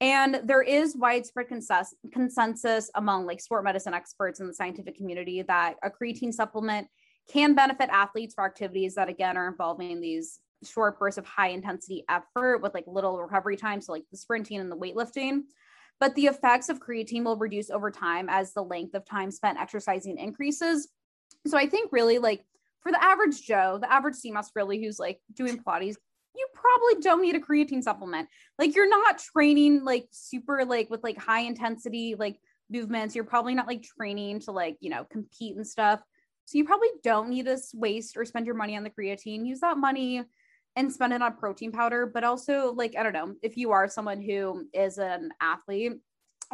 And 0.00 0.40
there 0.44 0.62
is 0.62 0.96
widespread 0.96 1.48
consensus, 1.48 1.94
consensus 2.12 2.90
among 2.94 3.26
like 3.26 3.40
sport 3.40 3.64
medicine 3.64 3.94
experts 3.94 4.40
in 4.40 4.46
the 4.46 4.54
scientific 4.54 4.96
community 4.96 5.42
that 5.42 5.74
a 5.82 5.90
creatine 5.90 6.32
supplement 6.32 6.86
can 7.28 7.54
benefit 7.54 7.90
athletes 7.90 8.34
for 8.34 8.44
activities 8.44 8.94
that 8.94 9.08
again 9.08 9.36
are 9.36 9.48
involving 9.48 10.00
these 10.00 10.38
short 10.64 10.98
bursts 10.98 11.18
of 11.18 11.26
high 11.26 11.48
intensity 11.48 12.04
effort 12.08 12.62
with 12.62 12.74
like 12.74 12.84
little 12.86 13.20
recovery 13.20 13.56
time. 13.56 13.80
So 13.80 13.92
like 13.92 14.04
the 14.10 14.16
sprinting 14.16 14.60
and 14.60 14.70
the 14.70 14.76
weightlifting. 14.76 15.42
But 16.00 16.14
the 16.14 16.26
effects 16.26 16.68
of 16.68 16.78
creatine 16.78 17.24
will 17.24 17.36
reduce 17.36 17.70
over 17.70 17.90
time 17.90 18.28
as 18.28 18.52
the 18.52 18.62
length 18.62 18.94
of 18.94 19.04
time 19.04 19.32
spent 19.32 19.58
exercising 19.58 20.16
increases. 20.16 20.88
So 21.46 21.58
I 21.58 21.66
think 21.66 21.90
really 21.92 22.18
like 22.18 22.44
for 22.80 22.92
the 22.92 23.02
average 23.02 23.42
Joe, 23.42 23.78
the 23.80 23.92
average 23.92 24.16
Sea 24.16 24.32
Moss 24.32 24.50
really 24.54 24.82
who's 24.82 24.98
like 24.98 25.20
doing 25.34 25.58
Pilates, 25.58 25.96
you 26.34 26.46
probably 26.54 27.02
don't 27.02 27.22
need 27.22 27.34
a 27.34 27.40
creatine 27.40 27.82
supplement. 27.82 28.28
Like 28.58 28.74
you're 28.74 28.88
not 28.88 29.18
training 29.18 29.84
like 29.84 30.06
super 30.10 30.64
like 30.64 30.88
with 30.90 31.02
like 31.02 31.18
high 31.18 31.40
intensity 31.40 32.14
like 32.18 32.38
movements. 32.70 33.14
You're 33.14 33.24
probably 33.24 33.54
not 33.54 33.66
like 33.66 33.82
training 33.82 34.40
to 34.40 34.52
like, 34.52 34.76
you 34.80 34.90
know, 34.90 35.04
compete 35.04 35.56
and 35.56 35.66
stuff. 35.66 36.00
So 36.44 36.56
you 36.56 36.64
probably 36.64 36.88
don't 37.02 37.28
need 37.28 37.46
to 37.46 37.58
waste 37.74 38.16
or 38.16 38.24
spend 38.24 38.46
your 38.46 38.54
money 38.54 38.76
on 38.76 38.84
the 38.84 38.90
creatine. 38.90 39.46
Use 39.46 39.60
that 39.60 39.76
money 39.76 40.22
and 40.76 40.92
spend 40.92 41.12
it 41.12 41.20
on 41.20 41.36
protein 41.36 41.72
powder. 41.72 42.06
But 42.06 42.24
also, 42.24 42.72
like, 42.72 42.94
I 42.96 43.02
don't 43.02 43.12
know, 43.12 43.34
if 43.42 43.56
you 43.56 43.72
are 43.72 43.88
someone 43.88 44.22
who 44.22 44.66
is 44.72 44.98
an 44.98 45.30
athlete, 45.40 45.94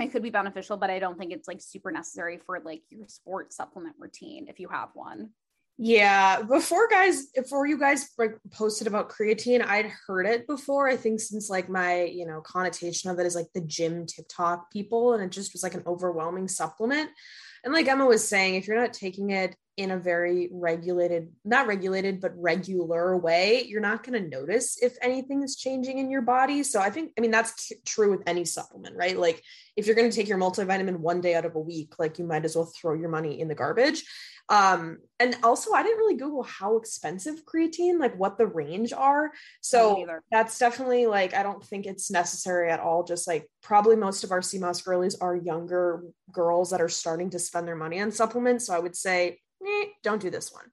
it 0.00 0.08
could 0.08 0.22
be 0.22 0.30
beneficial, 0.30 0.76
but 0.76 0.90
I 0.90 0.98
don't 0.98 1.16
think 1.16 1.32
it's 1.32 1.46
like 1.46 1.60
super 1.60 1.92
necessary 1.92 2.40
for 2.44 2.58
like 2.64 2.82
your 2.90 3.06
sports 3.06 3.56
supplement 3.56 3.94
routine 3.98 4.46
if 4.48 4.58
you 4.58 4.68
have 4.68 4.88
one. 4.94 5.30
Yeah, 5.76 6.42
before 6.42 6.86
guys, 6.88 7.26
before 7.26 7.66
you 7.66 7.78
guys 7.78 8.08
like 8.16 8.38
posted 8.52 8.86
about 8.86 9.10
creatine, 9.10 9.64
I'd 9.64 9.90
heard 10.06 10.24
it 10.24 10.46
before. 10.46 10.88
I 10.88 10.96
think 10.96 11.18
since 11.20 11.50
like 11.50 11.68
my, 11.68 12.04
you 12.04 12.26
know, 12.26 12.40
connotation 12.42 13.10
of 13.10 13.18
it 13.18 13.26
is 13.26 13.34
like 13.34 13.48
the 13.54 13.60
gym 13.60 14.06
TikTok 14.06 14.70
people, 14.70 15.14
and 15.14 15.22
it 15.22 15.32
just 15.32 15.52
was 15.52 15.64
like 15.64 15.74
an 15.74 15.82
overwhelming 15.84 16.46
supplement. 16.46 17.10
And 17.64 17.72
like 17.72 17.88
Emma 17.88 18.06
was 18.06 18.26
saying, 18.26 18.54
if 18.54 18.68
you're 18.68 18.80
not 18.80 18.92
taking 18.92 19.30
it 19.30 19.56
in 19.76 19.90
a 19.90 19.98
very 19.98 20.48
regulated, 20.52 21.32
not 21.44 21.66
regulated, 21.66 22.20
but 22.20 22.32
regular 22.36 23.16
way, 23.16 23.64
you're 23.66 23.80
not 23.80 24.04
going 24.04 24.22
to 24.22 24.28
notice 24.28 24.80
if 24.80 24.96
anything 25.02 25.42
is 25.42 25.56
changing 25.56 25.98
in 25.98 26.10
your 26.10 26.22
body. 26.22 26.62
So 26.62 26.80
I 26.80 26.90
think, 26.90 27.12
I 27.18 27.20
mean, 27.20 27.32
that's 27.32 27.72
true 27.84 28.10
with 28.10 28.22
any 28.26 28.44
supplement, 28.44 28.94
right? 28.94 29.18
Like 29.18 29.42
if 29.76 29.86
you're 29.86 29.96
going 29.96 30.10
to 30.10 30.14
take 30.14 30.28
your 30.28 30.38
multivitamin 30.38 30.98
one 30.98 31.20
day 31.20 31.34
out 31.34 31.46
of 31.46 31.56
a 31.56 31.60
week, 31.60 31.98
like 31.98 32.18
you 32.18 32.24
might 32.24 32.44
as 32.44 32.54
well 32.54 32.66
throw 32.66 32.94
your 32.94 33.08
money 33.08 33.40
in 33.40 33.48
the 33.48 33.54
garbage. 33.54 34.04
Um, 34.50 34.98
and 35.18 35.36
also 35.42 35.72
I 35.72 35.82
didn't 35.82 35.98
really 35.98 36.16
Google 36.16 36.42
how 36.42 36.76
expensive 36.76 37.46
creatine, 37.46 37.98
like 37.98 38.14
what 38.18 38.36
the 38.36 38.46
range 38.46 38.92
are. 38.92 39.30
So 39.62 40.06
that's 40.30 40.58
definitely 40.58 41.06
like, 41.06 41.34
I 41.34 41.42
don't 41.42 41.64
think 41.64 41.86
it's 41.86 42.10
necessary 42.10 42.70
at 42.70 42.80
all. 42.80 43.04
Just 43.04 43.26
like 43.26 43.48
probably 43.62 43.96
most 43.96 44.22
of 44.22 44.32
our 44.32 44.42
Sea 44.42 44.58
Moss 44.58 44.82
girlies 44.82 45.14
are 45.16 45.34
younger 45.34 46.02
girls 46.30 46.70
that 46.70 46.82
are 46.82 46.90
starting 46.90 47.30
to 47.30 47.38
spend 47.38 47.66
their 47.66 47.76
money 47.76 48.00
on 48.00 48.10
supplements. 48.10 48.66
So 48.66 48.74
I 48.74 48.80
would 48.80 48.96
say, 48.96 49.38
eh, 49.66 49.84
don't 50.02 50.20
do 50.20 50.30
this 50.30 50.52
one. 50.52 50.66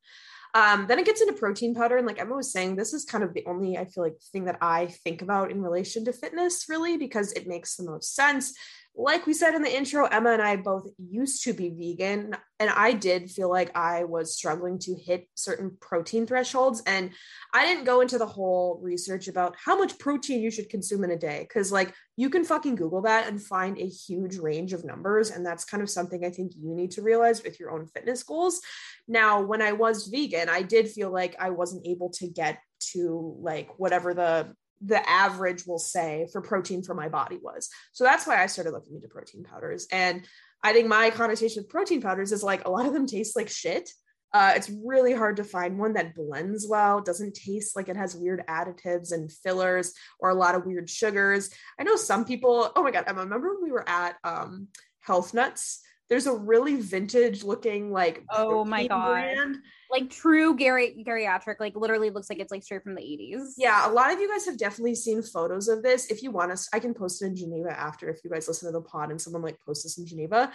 Um, 0.53 0.85
then 0.87 0.99
it 0.99 1.05
gets 1.05 1.21
into 1.21 1.31
protein 1.31 1.73
powder. 1.73 1.95
And 1.95 2.05
like 2.05 2.19
Emma 2.19 2.35
was 2.35 2.51
saying, 2.51 2.75
this 2.75 2.93
is 2.93 3.05
kind 3.05 3.23
of 3.23 3.33
the 3.33 3.45
only, 3.45 3.77
I 3.77 3.85
feel 3.85 4.03
like, 4.03 4.17
thing 4.33 4.45
that 4.45 4.57
I 4.59 4.87
think 4.87 5.21
about 5.21 5.49
in 5.49 5.61
relation 5.61 6.03
to 6.05 6.13
fitness, 6.13 6.65
really, 6.67 6.97
because 6.97 7.31
it 7.31 7.47
makes 7.47 7.77
the 7.77 7.89
most 7.89 8.13
sense 8.13 8.53
like 8.95 9.25
we 9.25 9.33
said 9.33 9.55
in 9.55 9.62
the 9.62 9.75
intro, 9.75 10.05
Emma 10.05 10.31
and 10.31 10.41
I 10.41 10.57
both 10.57 10.86
used 10.98 11.43
to 11.45 11.53
be 11.53 11.69
vegan, 11.69 12.36
and 12.60 12.69
I 12.69 12.91
did 12.91 13.31
feel 13.31 13.50
like 13.50 13.75
I 13.75 14.03
was 14.03 14.36
struggling 14.36 14.79
to 14.79 14.95
hit 14.95 15.29
certain 15.36 15.77
protein 15.79 16.27
thresholds. 16.27 16.83
And 16.86 17.12
I 17.53 17.65
didn't 17.65 17.86
go 17.86 18.01
into 18.01 18.17
the 18.17 18.25
whole 18.25 18.79
research 18.83 19.27
about 19.27 19.55
how 19.63 19.77
much 19.77 19.98
protein 19.98 20.41
you 20.41 20.51
should 20.51 20.69
consume 20.69 21.03
in 21.03 21.12
a 21.12 21.17
day, 21.17 21.45
because 21.48 21.71
like 21.71 21.93
you 22.17 22.29
can 22.29 22.43
fucking 22.43 22.75
Google 22.75 23.01
that 23.03 23.27
and 23.27 23.41
find 23.41 23.77
a 23.77 23.88
huge 23.88 24.38
range 24.38 24.74
of 24.74 24.83
numbers. 24.83 25.31
And 25.31 25.45
that's 25.45 25.65
kind 25.65 25.81
of 25.81 25.89
something 25.89 26.25
I 26.25 26.29
think 26.29 26.51
you 26.55 26.75
need 26.75 26.91
to 26.91 27.01
realize 27.01 27.41
with 27.41 27.60
your 27.60 27.71
own 27.71 27.88
fitness 27.88 28.24
goals. 28.24 28.62
Now, 29.07 29.41
when 29.41 29.62
I 29.62 29.71
was 29.71 30.07
vegan, 30.07 30.50
I 30.50 30.63
did 30.63 30.89
feel 30.89 31.12
like 31.12 31.36
I 31.39 31.50
wasn't 31.51 31.88
able 31.88 32.10
to 32.12 32.27
get 32.27 32.60
to 32.91 33.38
like 33.41 33.69
whatever 33.77 34.13
the 34.13 34.53
the 34.83 35.07
average 35.09 35.65
will 35.65 35.79
say 35.79 36.27
for 36.31 36.41
protein 36.41 36.83
for 36.83 36.93
my 36.93 37.09
body 37.09 37.38
was. 37.41 37.69
So 37.91 38.03
that's 38.03 38.25
why 38.25 38.41
I 38.41 38.47
started 38.47 38.71
looking 38.71 38.95
into 38.95 39.07
protein 39.07 39.43
powders. 39.43 39.88
And 39.91 40.25
I 40.63 40.73
think 40.73 40.88
my 40.88 41.09
connotation 41.09 41.63
with 41.63 41.69
protein 41.69 42.01
powders 42.01 42.31
is 42.31 42.43
like 42.43 42.65
a 42.65 42.69
lot 42.69 42.85
of 42.85 42.93
them 42.93 43.07
taste 43.07 43.35
like 43.35 43.50
shit. 43.50 43.89
Uh, 44.33 44.53
it's 44.55 44.71
really 44.83 45.13
hard 45.13 45.35
to 45.35 45.43
find 45.43 45.77
one 45.77 45.93
that 45.93 46.15
blends 46.15 46.65
well, 46.67 47.01
doesn't 47.01 47.35
taste 47.35 47.75
like 47.75 47.89
it 47.89 47.97
has 47.97 48.15
weird 48.15 48.41
additives 48.47 49.11
and 49.11 49.31
fillers 49.31 49.93
or 50.19 50.29
a 50.29 50.35
lot 50.35 50.55
of 50.55 50.65
weird 50.65 50.89
sugars. 50.89 51.50
I 51.77 51.83
know 51.83 51.97
some 51.97 52.23
people, 52.23 52.71
oh 52.75 52.83
my 52.83 52.91
God, 52.91 53.03
I 53.07 53.11
remember 53.11 53.50
when 53.50 53.63
we 53.63 53.71
were 53.71 53.88
at 53.88 54.15
um, 54.23 54.69
Health 55.01 55.33
Nuts 55.33 55.81
there's 56.11 56.27
a 56.27 56.33
really 56.33 56.75
vintage 56.75 57.41
looking 57.41 57.89
like 57.89 58.23
oh 58.31 58.65
my 58.65 58.85
god. 58.85 59.11
brand. 59.11 59.57
like 59.89 60.09
true 60.09 60.57
Gary 60.57 61.03
geriatric 61.07 61.55
like 61.61 61.73
literally 61.75 62.09
looks 62.09 62.29
like 62.29 62.39
it's 62.39 62.51
like 62.51 62.63
straight 62.63 62.83
from 62.83 62.95
the 62.95 63.01
80s 63.01 63.53
yeah 63.57 63.89
a 63.89 63.91
lot 63.91 64.13
of 64.13 64.19
you 64.19 64.29
guys 64.29 64.45
have 64.45 64.57
definitely 64.57 64.93
seen 64.93 65.23
photos 65.23 65.69
of 65.69 65.81
this. 65.81 66.11
If 66.11 66.21
you 66.21 66.29
want 66.29 66.51
us 66.51 66.67
i 66.73 66.79
can 66.79 66.93
post 66.93 67.23
it 67.23 67.27
in 67.27 67.35
geneva 67.35 67.71
after 67.71 68.09
if 68.09 68.19
you 68.23 68.29
guys 68.29 68.47
listen 68.47 68.67
to 68.67 68.73
the 68.73 68.81
pod 68.81 69.09
and 69.09 69.19
someone 69.19 69.41
like 69.41 69.57
post 69.65 69.83
this 69.83 69.97
in 69.97 70.05
geneva. 70.05 70.51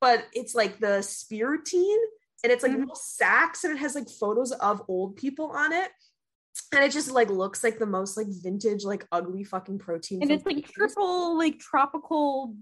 But 0.00 0.26
it's 0.32 0.54
like 0.54 0.78
the 0.78 1.00
spirulina 1.00 1.96
and 2.42 2.52
it's 2.52 2.62
like 2.62 2.72
mm-hmm. 2.72 2.82
little 2.82 2.94
sacks 2.94 3.64
and 3.64 3.74
it 3.74 3.78
has 3.80 3.96
like 3.96 4.08
photos 4.08 4.52
of 4.52 4.82
old 4.88 5.16
people 5.16 5.50
on 5.50 5.72
it. 5.72 5.90
And 6.72 6.84
it 6.84 6.92
just 6.92 7.10
like 7.10 7.30
looks 7.30 7.64
like 7.64 7.78
the 7.78 7.86
most 7.86 8.16
like 8.16 8.26
vintage 8.28 8.84
like 8.84 9.06
ugly 9.10 9.44
fucking 9.44 9.78
protein 9.78 10.22
and 10.22 10.30
it's 10.30 10.44
like 10.44 10.68
triple 10.68 11.36
like 11.36 11.58
tropical 11.58 12.54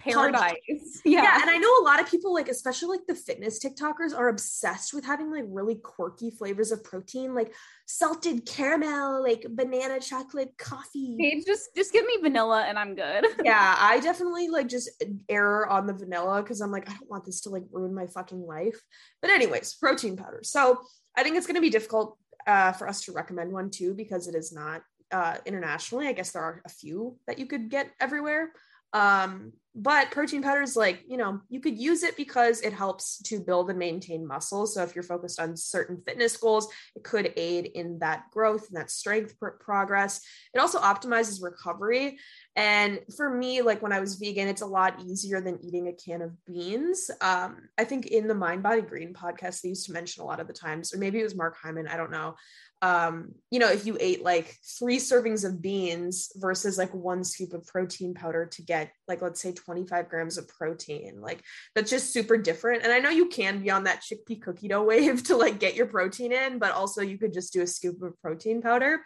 paradise. 0.00 0.56
Yeah. 1.04 1.22
yeah. 1.22 1.38
And 1.40 1.50
I 1.50 1.56
know 1.56 1.72
a 1.80 1.84
lot 1.84 2.00
of 2.00 2.10
people, 2.10 2.34
like, 2.34 2.48
especially 2.48 2.98
like 2.98 3.06
the 3.06 3.14
fitness 3.14 3.58
TikTokers, 3.58 4.16
are 4.16 4.28
obsessed 4.28 4.92
with 4.92 5.04
having 5.04 5.30
like 5.30 5.44
really 5.48 5.76
quirky 5.76 6.30
flavors 6.30 6.72
of 6.72 6.82
protein, 6.82 7.34
like 7.34 7.54
salted 7.86 8.44
caramel, 8.46 9.22
like 9.22 9.46
banana 9.50 10.00
chocolate 10.00 10.52
coffee. 10.58 11.16
Hey, 11.18 11.42
just 11.46 11.74
just 11.74 11.92
give 11.92 12.04
me 12.04 12.18
vanilla 12.20 12.64
and 12.66 12.78
I'm 12.78 12.94
good. 12.94 13.24
yeah, 13.44 13.76
I 13.78 14.00
definitely 14.00 14.48
like 14.48 14.68
just 14.68 14.90
error 15.28 15.68
on 15.68 15.86
the 15.86 15.94
vanilla 15.94 16.42
because 16.42 16.60
I'm 16.60 16.70
like, 16.72 16.88
I 16.88 16.92
don't 16.92 17.10
want 17.10 17.24
this 17.24 17.42
to 17.42 17.50
like 17.50 17.64
ruin 17.70 17.94
my 17.94 18.06
fucking 18.06 18.44
life. 18.46 18.80
But 19.22 19.30
anyways, 19.30 19.74
protein 19.74 20.16
powder. 20.16 20.40
So 20.42 20.80
I 21.16 21.22
think 21.22 21.36
it's 21.36 21.46
gonna 21.46 21.60
be 21.60 21.70
difficult 21.70 22.18
uh, 22.46 22.72
for 22.72 22.88
us 22.88 23.02
to 23.02 23.12
recommend 23.12 23.52
one 23.52 23.70
too 23.70 23.94
because 23.94 24.28
it 24.28 24.34
is 24.34 24.52
not 24.52 24.82
uh, 25.12 25.36
internationally. 25.46 26.08
I 26.08 26.12
guess 26.12 26.32
there 26.32 26.42
are 26.42 26.62
a 26.64 26.70
few 26.70 27.16
that 27.26 27.38
you 27.38 27.46
could 27.46 27.68
get 27.68 27.90
everywhere. 28.00 28.52
Um, 28.92 29.52
but 29.74 30.10
protein 30.10 30.42
powder 30.42 30.62
is 30.62 30.76
like 30.76 31.04
you 31.06 31.16
know 31.16 31.40
you 31.48 31.60
could 31.60 31.78
use 31.78 32.02
it 32.02 32.16
because 32.16 32.60
it 32.60 32.72
helps 32.72 33.22
to 33.22 33.38
build 33.40 33.70
and 33.70 33.78
maintain 33.78 34.26
muscle 34.26 34.66
so 34.66 34.82
if 34.82 34.94
you're 34.94 35.02
focused 35.02 35.40
on 35.40 35.56
certain 35.56 36.02
fitness 36.04 36.36
goals 36.36 36.68
it 36.96 37.04
could 37.04 37.32
aid 37.36 37.66
in 37.66 37.98
that 38.00 38.24
growth 38.32 38.68
and 38.68 38.76
that 38.76 38.90
strength 38.90 39.38
pr- 39.38 39.50
progress. 39.60 40.20
It 40.54 40.58
also 40.58 40.78
optimizes 40.80 41.42
recovery. 41.42 42.18
And 42.56 43.00
for 43.16 43.32
me 43.32 43.62
like 43.62 43.80
when 43.80 43.92
i 43.92 44.00
was 44.00 44.16
vegan 44.16 44.48
it's 44.48 44.62
a 44.62 44.66
lot 44.66 45.00
easier 45.00 45.40
than 45.40 45.64
eating 45.64 45.88
a 45.88 45.92
can 45.92 46.22
of 46.22 46.32
beans. 46.44 47.10
Um, 47.20 47.68
i 47.78 47.84
think 47.84 48.06
in 48.06 48.26
the 48.26 48.34
mind 48.34 48.62
body 48.62 48.82
green 48.82 49.14
podcast 49.14 49.60
they 49.60 49.70
used 49.70 49.86
to 49.86 49.92
mention 49.92 50.22
a 50.22 50.26
lot 50.26 50.40
of 50.40 50.48
the 50.48 50.52
times 50.52 50.92
or 50.92 50.98
maybe 50.98 51.20
it 51.20 51.24
was 51.24 51.36
mark 51.36 51.56
hyman 51.56 51.86
i 51.86 51.96
don't 51.96 52.10
know. 52.10 52.34
Um, 52.82 53.32
you 53.50 53.58
know, 53.58 53.68
if 53.68 53.84
you 53.84 53.98
ate 54.00 54.24
like 54.24 54.56
three 54.78 54.96
servings 54.96 55.44
of 55.44 55.60
beans 55.60 56.32
versus 56.36 56.78
like 56.78 56.94
one 56.94 57.24
scoop 57.24 57.52
of 57.52 57.66
protein 57.66 58.14
powder 58.14 58.46
to 58.46 58.62
get 58.62 58.90
like, 59.10 59.20
let's 59.20 59.42
say 59.42 59.52
25 59.52 60.08
grams 60.08 60.38
of 60.38 60.48
protein, 60.48 61.20
like 61.20 61.42
that's 61.74 61.90
just 61.90 62.12
super 62.12 62.38
different. 62.38 62.84
And 62.84 62.92
I 62.92 63.00
know 63.00 63.10
you 63.10 63.26
can 63.28 63.60
be 63.60 63.70
on 63.70 63.84
that 63.84 64.02
chickpea 64.02 64.40
cookie 64.40 64.68
dough 64.68 64.82
wave 64.90 65.22
to 65.24 65.36
like 65.36 65.58
get 65.58 65.74
your 65.74 65.86
protein 65.86 66.32
in, 66.32 66.58
but 66.58 66.72
also 66.72 67.02
you 67.02 67.18
could 67.18 67.34
just 67.34 67.52
do 67.52 67.62
a 67.62 67.66
scoop 67.66 68.00
of 68.02 68.18
protein 68.22 68.62
powder. 68.62 69.00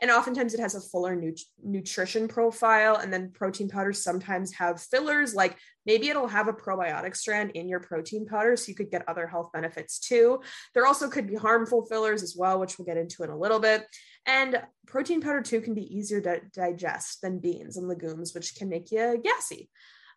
And 0.00 0.10
oftentimes 0.10 0.54
it 0.54 0.60
has 0.60 0.74
a 0.74 0.80
fuller 0.80 1.14
nut- 1.14 1.40
nutrition 1.62 2.28
profile. 2.28 2.96
And 2.96 3.12
then 3.12 3.32
protein 3.32 3.68
powders 3.68 4.02
sometimes 4.02 4.54
have 4.54 4.80
fillers 4.80 5.34
like 5.34 5.58
maybe 5.88 6.10
it'll 6.10 6.28
have 6.28 6.48
a 6.48 6.52
probiotic 6.52 7.16
strand 7.16 7.52
in 7.52 7.66
your 7.66 7.80
protein 7.80 8.26
powder 8.26 8.54
so 8.56 8.68
you 8.68 8.74
could 8.74 8.90
get 8.90 9.08
other 9.08 9.26
health 9.26 9.48
benefits 9.54 9.98
too. 9.98 10.38
There 10.74 10.84
also 10.84 11.08
could 11.08 11.26
be 11.26 11.34
harmful 11.34 11.86
fillers 11.86 12.22
as 12.22 12.36
well, 12.36 12.60
which 12.60 12.78
we'll 12.78 12.84
get 12.84 12.98
into 12.98 13.22
in 13.22 13.30
a 13.30 13.38
little 13.38 13.58
bit. 13.58 13.86
And 14.26 14.60
protein 14.86 15.22
powder 15.22 15.40
too 15.40 15.62
can 15.62 15.72
be 15.72 15.96
easier 15.96 16.20
to 16.20 16.42
digest 16.54 17.22
than 17.22 17.38
beans 17.38 17.78
and 17.78 17.88
legumes, 17.88 18.34
which 18.34 18.54
can 18.54 18.68
make 18.68 18.92
you 18.92 19.18
gassy. 19.24 19.70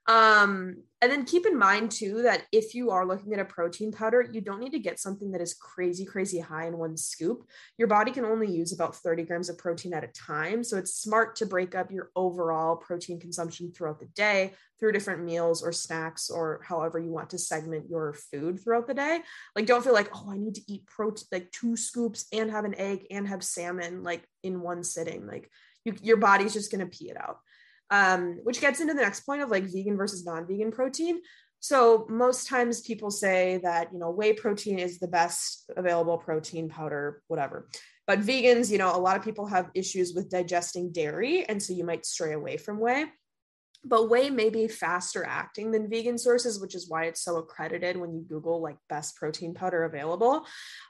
Um, 0.07 0.77
and 1.03 1.11
then 1.11 1.25
keep 1.25 1.45
in 1.47 1.57
mind 1.57 1.91
too 1.91 2.21
that 2.23 2.43
if 2.51 2.75
you 2.75 2.91
are 2.91 3.07
looking 3.07 3.33
at 3.33 3.39
a 3.39 3.45
protein 3.45 3.91
powder, 3.91 4.27
you 4.31 4.39
don't 4.39 4.59
need 4.59 4.73
to 4.73 4.79
get 4.79 4.99
something 4.99 5.31
that 5.31 5.41
is 5.41 5.55
crazy, 5.55 6.05
crazy 6.05 6.39
high 6.39 6.67
in 6.67 6.77
one 6.77 6.95
scoop. 6.95 7.43
Your 7.77 7.87
body 7.87 8.11
can 8.11 8.25
only 8.25 8.51
use 8.51 8.71
about 8.71 8.95
30 8.95 9.23
grams 9.23 9.49
of 9.49 9.57
protein 9.57 9.93
at 9.93 10.03
a 10.03 10.07
time. 10.07 10.63
So 10.63 10.77
it's 10.77 10.93
smart 10.93 11.35
to 11.37 11.47
break 11.47 11.73
up 11.73 11.91
your 11.91 12.11
overall 12.15 12.75
protein 12.75 13.19
consumption 13.19 13.71
throughout 13.71 13.99
the 13.99 14.07
day 14.07 14.53
through 14.79 14.91
different 14.91 15.23
meals 15.23 15.63
or 15.63 15.71
snacks 15.71 16.29
or 16.29 16.61
however 16.67 16.99
you 16.99 17.11
want 17.11 17.31
to 17.31 17.39
segment 17.39 17.89
your 17.89 18.13
food 18.13 18.59
throughout 18.59 18.87
the 18.87 18.93
day. 18.93 19.21
Like, 19.55 19.65
don't 19.65 19.83
feel 19.83 19.93
like, 19.93 20.09
oh, 20.15 20.31
I 20.31 20.37
need 20.37 20.55
to 20.55 20.71
eat 20.71 20.85
protein, 20.85 21.25
like 21.31 21.51
two 21.51 21.75
scoops 21.75 22.25
and 22.31 22.51
have 22.51 22.65
an 22.65 22.75
egg 22.77 23.05
and 23.09 23.27
have 23.27 23.43
salmon 23.43 24.03
like 24.03 24.23
in 24.43 24.61
one 24.61 24.83
sitting. 24.83 25.25
Like, 25.25 25.49
you, 25.83 25.95
your 26.03 26.17
body's 26.17 26.53
just 26.53 26.71
going 26.71 26.87
to 26.87 26.97
pee 26.97 27.09
it 27.09 27.17
out 27.19 27.37
um, 27.91 28.39
which 28.43 28.61
gets 28.61 28.79
into 28.79 28.93
the 28.93 29.01
next 29.01 29.21
point 29.21 29.41
of 29.41 29.51
like 29.51 29.65
vegan 29.65 29.97
versus 29.97 30.25
non-vegan 30.25 30.71
protein. 30.71 31.21
So 31.59 32.07
most 32.09 32.47
times 32.47 32.81
people 32.81 33.11
say 33.11 33.59
that 33.61 33.93
you 33.93 33.99
know 33.99 34.09
whey 34.09 34.33
protein 34.33 34.79
is 34.79 34.97
the 34.97 35.07
best 35.07 35.69
available 35.77 36.17
protein 36.17 36.69
powder, 36.69 37.21
whatever. 37.27 37.67
But 38.07 38.21
vegans, 38.21 38.71
you 38.71 38.79
know, 38.79 38.95
a 38.95 38.97
lot 38.97 39.15
of 39.15 39.23
people 39.23 39.45
have 39.45 39.69
issues 39.75 40.13
with 40.15 40.31
digesting 40.31 40.91
dairy, 40.91 41.45
and 41.45 41.61
so 41.61 41.73
you 41.73 41.83
might 41.83 42.05
stray 42.05 42.33
away 42.33 42.57
from 42.57 42.79
whey. 42.79 43.05
But 43.83 44.09
whey 44.09 44.29
may 44.29 44.49
be 44.49 44.67
faster 44.67 45.25
acting 45.25 45.71
than 45.71 45.89
vegan 45.89 46.17
sources, 46.17 46.59
which 46.59 46.75
is 46.75 46.89
why 46.89 47.05
it's 47.05 47.23
so 47.23 47.37
accredited 47.37 47.97
when 47.97 48.13
you 48.13 48.21
Google 48.21 48.61
like 48.61 48.77
best 48.89 49.15
protein 49.15 49.53
powder 49.53 49.83
available. 49.83 50.45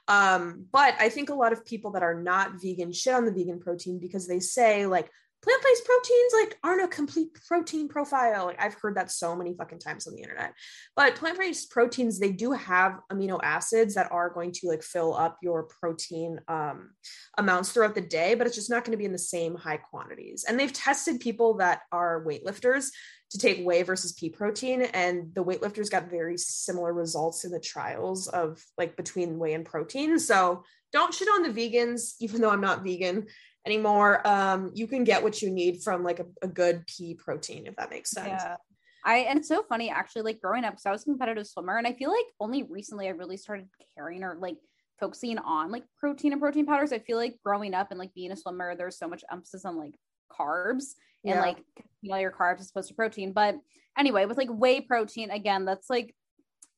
Um, 0.08 0.66
but 0.70 0.94
I 0.98 1.08
think 1.08 1.30
a 1.30 1.34
lot 1.34 1.52
of 1.52 1.64
people 1.64 1.92
that 1.92 2.02
are 2.02 2.20
not 2.20 2.60
vegan 2.62 2.92
shit 2.92 3.14
on 3.14 3.24
the 3.24 3.32
vegan 3.32 3.60
protein 3.60 3.98
because 3.98 4.28
they 4.28 4.40
say 4.40 4.86
like 4.86 5.10
plant-based 5.42 5.84
proteins 5.84 6.32
like 6.40 6.58
aren't 6.62 6.84
a 6.84 6.88
complete 6.88 7.28
protein 7.46 7.88
profile. 7.88 8.46
Like 8.46 8.62
i've 8.62 8.74
heard 8.74 8.96
that 8.96 9.10
so 9.10 9.34
many 9.34 9.54
fucking 9.54 9.80
times 9.80 10.06
on 10.06 10.14
the 10.14 10.22
internet. 10.22 10.54
But 10.94 11.16
plant-based 11.16 11.70
proteins 11.70 12.18
they 12.18 12.32
do 12.32 12.52
have 12.52 13.00
amino 13.10 13.40
acids 13.42 13.94
that 13.94 14.10
are 14.12 14.30
going 14.30 14.52
to 14.52 14.68
like 14.68 14.82
fill 14.82 15.14
up 15.14 15.38
your 15.42 15.64
protein 15.64 16.38
um, 16.48 16.90
amounts 17.38 17.72
throughout 17.72 17.94
the 17.94 18.00
day 18.00 18.34
but 18.34 18.46
it's 18.46 18.56
just 18.56 18.70
not 18.70 18.84
going 18.84 18.92
to 18.92 18.98
be 18.98 19.04
in 19.04 19.12
the 19.12 19.18
same 19.18 19.56
high 19.56 19.78
quantities. 19.78 20.44
And 20.46 20.58
they've 20.58 20.72
tested 20.72 21.20
people 21.20 21.54
that 21.54 21.80
are 21.90 22.24
weightlifters 22.24 22.88
to 23.30 23.38
take 23.38 23.64
whey 23.64 23.82
versus 23.82 24.12
pea 24.12 24.30
protein 24.30 24.82
and 24.82 25.34
the 25.34 25.42
weightlifters 25.42 25.90
got 25.90 26.10
very 26.10 26.36
similar 26.36 26.92
results 26.92 27.44
in 27.44 27.50
the 27.50 27.58
trials 27.58 28.28
of 28.28 28.62
like 28.76 28.96
between 28.96 29.38
whey 29.38 29.54
and 29.54 29.64
protein. 29.64 30.18
So 30.18 30.64
don't 30.92 31.14
shit 31.14 31.28
on 31.28 31.42
the 31.42 31.48
vegans 31.48 32.14
even 32.20 32.40
though 32.40 32.50
i'm 32.50 32.60
not 32.60 32.84
vegan 32.84 33.26
anymore. 33.66 34.26
Um, 34.26 34.70
you 34.74 34.86
can 34.86 35.04
get 35.04 35.22
what 35.22 35.42
you 35.42 35.50
need 35.50 35.82
from 35.82 36.02
like 36.02 36.20
a, 36.20 36.26
a 36.42 36.48
good 36.48 36.86
pea 36.86 37.14
protein, 37.14 37.66
if 37.66 37.76
that 37.76 37.90
makes 37.90 38.10
sense. 38.10 38.42
Yeah. 38.42 38.56
I 39.04 39.16
and 39.18 39.38
it's 39.38 39.48
so 39.48 39.64
funny 39.68 39.90
actually, 39.90 40.22
like 40.22 40.40
growing 40.40 40.64
up, 40.64 40.74
because 40.74 40.86
I 40.86 40.92
was 40.92 41.02
a 41.02 41.06
competitive 41.06 41.46
swimmer, 41.46 41.76
and 41.76 41.86
I 41.86 41.92
feel 41.92 42.10
like 42.10 42.26
only 42.38 42.62
recently 42.62 43.08
I 43.08 43.10
really 43.10 43.36
started 43.36 43.68
caring 43.96 44.22
or 44.22 44.36
like 44.38 44.56
focusing 45.00 45.38
on 45.38 45.72
like 45.72 45.84
protein 45.98 46.32
and 46.32 46.40
protein 46.40 46.66
powders. 46.66 46.92
I 46.92 47.00
feel 47.00 47.16
like 47.16 47.36
growing 47.44 47.74
up 47.74 47.90
and 47.90 47.98
like 47.98 48.14
being 48.14 48.30
a 48.30 48.36
swimmer, 48.36 48.76
there's 48.76 48.98
so 48.98 49.08
much 49.08 49.24
emphasis 49.32 49.64
on 49.64 49.76
like 49.76 49.94
carbs 50.30 50.94
and 51.24 51.40
like 51.40 51.58
you 52.00 52.10
know 52.10 52.16
your 52.16 52.30
carbs 52.30 52.60
as 52.60 52.70
opposed 52.70 52.88
to 52.88 52.94
protein. 52.94 53.32
But 53.32 53.56
anyway, 53.98 54.26
with 54.26 54.38
like 54.38 54.50
whey 54.50 54.80
protein, 54.80 55.30
again, 55.30 55.64
that's 55.64 55.90
like 55.90 56.14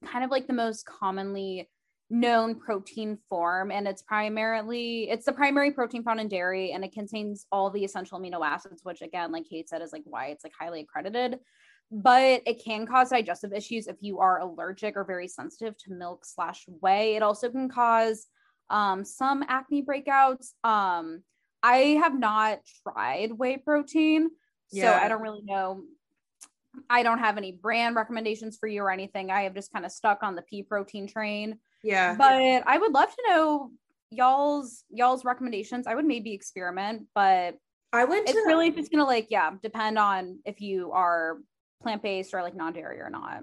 kind 0.06 0.24
of 0.24 0.30
like 0.30 0.46
the 0.46 0.52
most 0.54 0.86
commonly 0.86 1.68
known 2.20 2.54
protein 2.54 3.18
form 3.28 3.70
and 3.70 3.88
it's 3.88 4.02
primarily 4.02 5.08
it's 5.10 5.24
the 5.24 5.32
primary 5.32 5.72
protein 5.72 6.02
found 6.02 6.20
in 6.20 6.28
dairy 6.28 6.72
and 6.72 6.84
it 6.84 6.92
contains 6.92 7.46
all 7.50 7.70
the 7.70 7.84
essential 7.84 8.18
amino 8.18 8.44
acids 8.44 8.82
which 8.84 9.02
again 9.02 9.32
like 9.32 9.44
kate 9.48 9.68
said 9.68 9.82
is 9.82 9.92
like 9.92 10.02
why 10.04 10.26
it's 10.26 10.44
like 10.44 10.52
highly 10.58 10.80
accredited. 10.80 11.38
But 11.90 12.42
it 12.46 12.64
can 12.64 12.86
cause 12.86 13.10
digestive 13.10 13.52
issues 13.52 13.86
if 13.86 13.96
you 14.00 14.18
are 14.18 14.40
allergic 14.40 14.96
or 14.96 15.04
very 15.04 15.28
sensitive 15.28 15.76
to 15.78 15.92
milk 15.92 16.24
slash 16.24 16.64
whey. 16.80 17.14
It 17.14 17.22
also 17.22 17.50
can 17.50 17.68
cause 17.68 18.26
um, 18.70 19.04
some 19.04 19.44
acne 19.46 19.84
breakouts. 19.84 20.52
Um, 20.64 21.22
i 21.64 21.98
have 22.00 22.16
not 22.16 22.60
tried 22.82 23.32
whey 23.32 23.56
protein 23.56 24.30
yeah. 24.70 24.98
so 24.98 25.04
i 25.04 25.08
don't 25.08 25.22
really 25.22 25.42
know 25.42 25.82
i 26.90 27.02
don't 27.02 27.18
have 27.18 27.36
any 27.36 27.52
brand 27.52 27.96
recommendations 27.96 28.56
for 28.56 28.66
you 28.66 28.82
or 28.82 28.90
anything 28.90 29.30
i 29.30 29.42
have 29.42 29.54
just 29.54 29.72
kind 29.72 29.84
of 29.84 29.92
stuck 29.92 30.22
on 30.22 30.34
the 30.34 30.42
pea 30.42 30.62
protein 30.62 31.06
train 31.06 31.58
yeah. 31.84 32.16
But 32.16 32.64
I 32.66 32.78
would 32.78 32.92
love 32.92 33.10
to 33.10 33.22
know 33.28 33.70
y'all's 34.10 34.84
y'all's 34.90 35.24
recommendations. 35.24 35.86
I 35.86 35.94
would 35.94 36.06
maybe 36.06 36.32
experiment, 36.32 37.06
but 37.14 37.56
I 37.92 38.04
went 38.04 38.28
it's 38.28 38.36
really 38.46 38.70
just 38.72 38.90
gonna 38.90 39.04
like, 39.04 39.28
yeah, 39.30 39.50
depend 39.62 39.98
on 39.98 40.40
if 40.44 40.60
you 40.60 40.90
are 40.92 41.38
plant-based 41.82 42.32
or 42.34 42.42
like 42.42 42.56
non-dairy 42.56 43.00
or 43.00 43.10
not. 43.10 43.42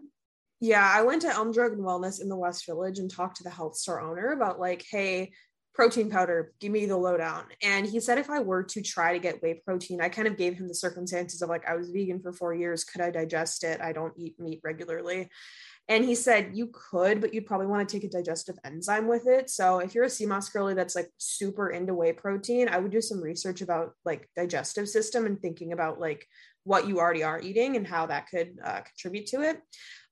Yeah, 0.60 0.92
I 0.94 1.04
went 1.04 1.22
to 1.22 1.30
Elm 1.30 1.52
Drug 1.52 1.72
and 1.72 1.82
Wellness 1.82 2.22
in 2.22 2.30
the 2.30 2.36
West 2.36 2.66
Village 2.66 3.00
and 3.00 3.10
talked 3.10 3.38
to 3.38 3.44
the 3.44 3.50
health 3.50 3.78
store 3.78 4.02
owner 4.02 4.32
about 4.32 4.60
like, 4.60 4.84
hey, 4.90 5.32
protein 5.74 6.10
powder, 6.10 6.54
give 6.60 6.72
me 6.72 6.86
the 6.86 6.98
lowdown. 6.98 7.46
And 7.64 7.86
he 7.86 8.00
said 8.00 8.18
if 8.18 8.30
I 8.30 8.40
were 8.40 8.64
to 8.64 8.82
try 8.82 9.14
to 9.14 9.20
get 9.20 9.42
whey 9.42 9.62
protein, 9.66 10.02
I 10.02 10.10
kind 10.10 10.28
of 10.28 10.38
gave 10.38 10.56
him 10.56 10.68
the 10.68 10.76
circumstances 10.76 11.42
of 11.42 11.50
like 11.50 11.68
I 11.68 11.76
was 11.76 11.92
vegan 11.92 12.22
for 12.22 12.34
four 12.34 12.54
years. 12.54 12.84
Could 12.84 13.02
I 13.02 13.10
digest 13.10 13.64
it? 13.64 13.80
I 13.82 13.94
don't 13.94 14.14
eat 14.18 14.40
meat 14.40 14.60
regularly. 14.64 15.30
And 15.88 16.06
he 16.06 16.16
said 16.16 16.52
you 16.54 16.72
could, 16.72 17.20
but 17.20 17.34
you'd 17.34 17.46
probably 17.46 17.68
want 17.68 17.88
to 17.88 17.94
take 17.94 18.04
a 18.04 18.10
digestive 18.10 18.56
enzyme 18.64 19.08
with 19.08 19.28
it. 19.28 19.50
So 19.50 19.80
if 19.80 19.96
you're 19.96 20.06
a 20.06 20.10
Sea 20.10 20.26
Moss 20.26 20.50
girly 20.50 20.74
that's 20.74 20.96
like 20.96 21.10
super 21.18 21.70
into 21.70 21.94
whey 21.94 22.14
protein, 22.14 22.70
I 22.70 22.78
would 22.78 22.92
do 22.92 23.02
some 23.02 23.22
research 23.22 23.62
about 23.62 23.94
like 24.06 24.30
digestive 24.36 24.88
system 24.88 25.26
and 25.26 25.42
thinking 25.42 25.74
about 25.74 26.00
like 26.00 26.26
what 26.64 26.88
you 26.88 27.00
already 27.00 27.24
are 27.24 27.40
eating 27.40 27.76
and 27.76 27.88
how 27.88 28.06
that 28.06 28.28
could 28.28 28.58
uh, 28.64 28.82
contribute 28.82 29.28
to 29.28 29.42
it. 29.42 29.60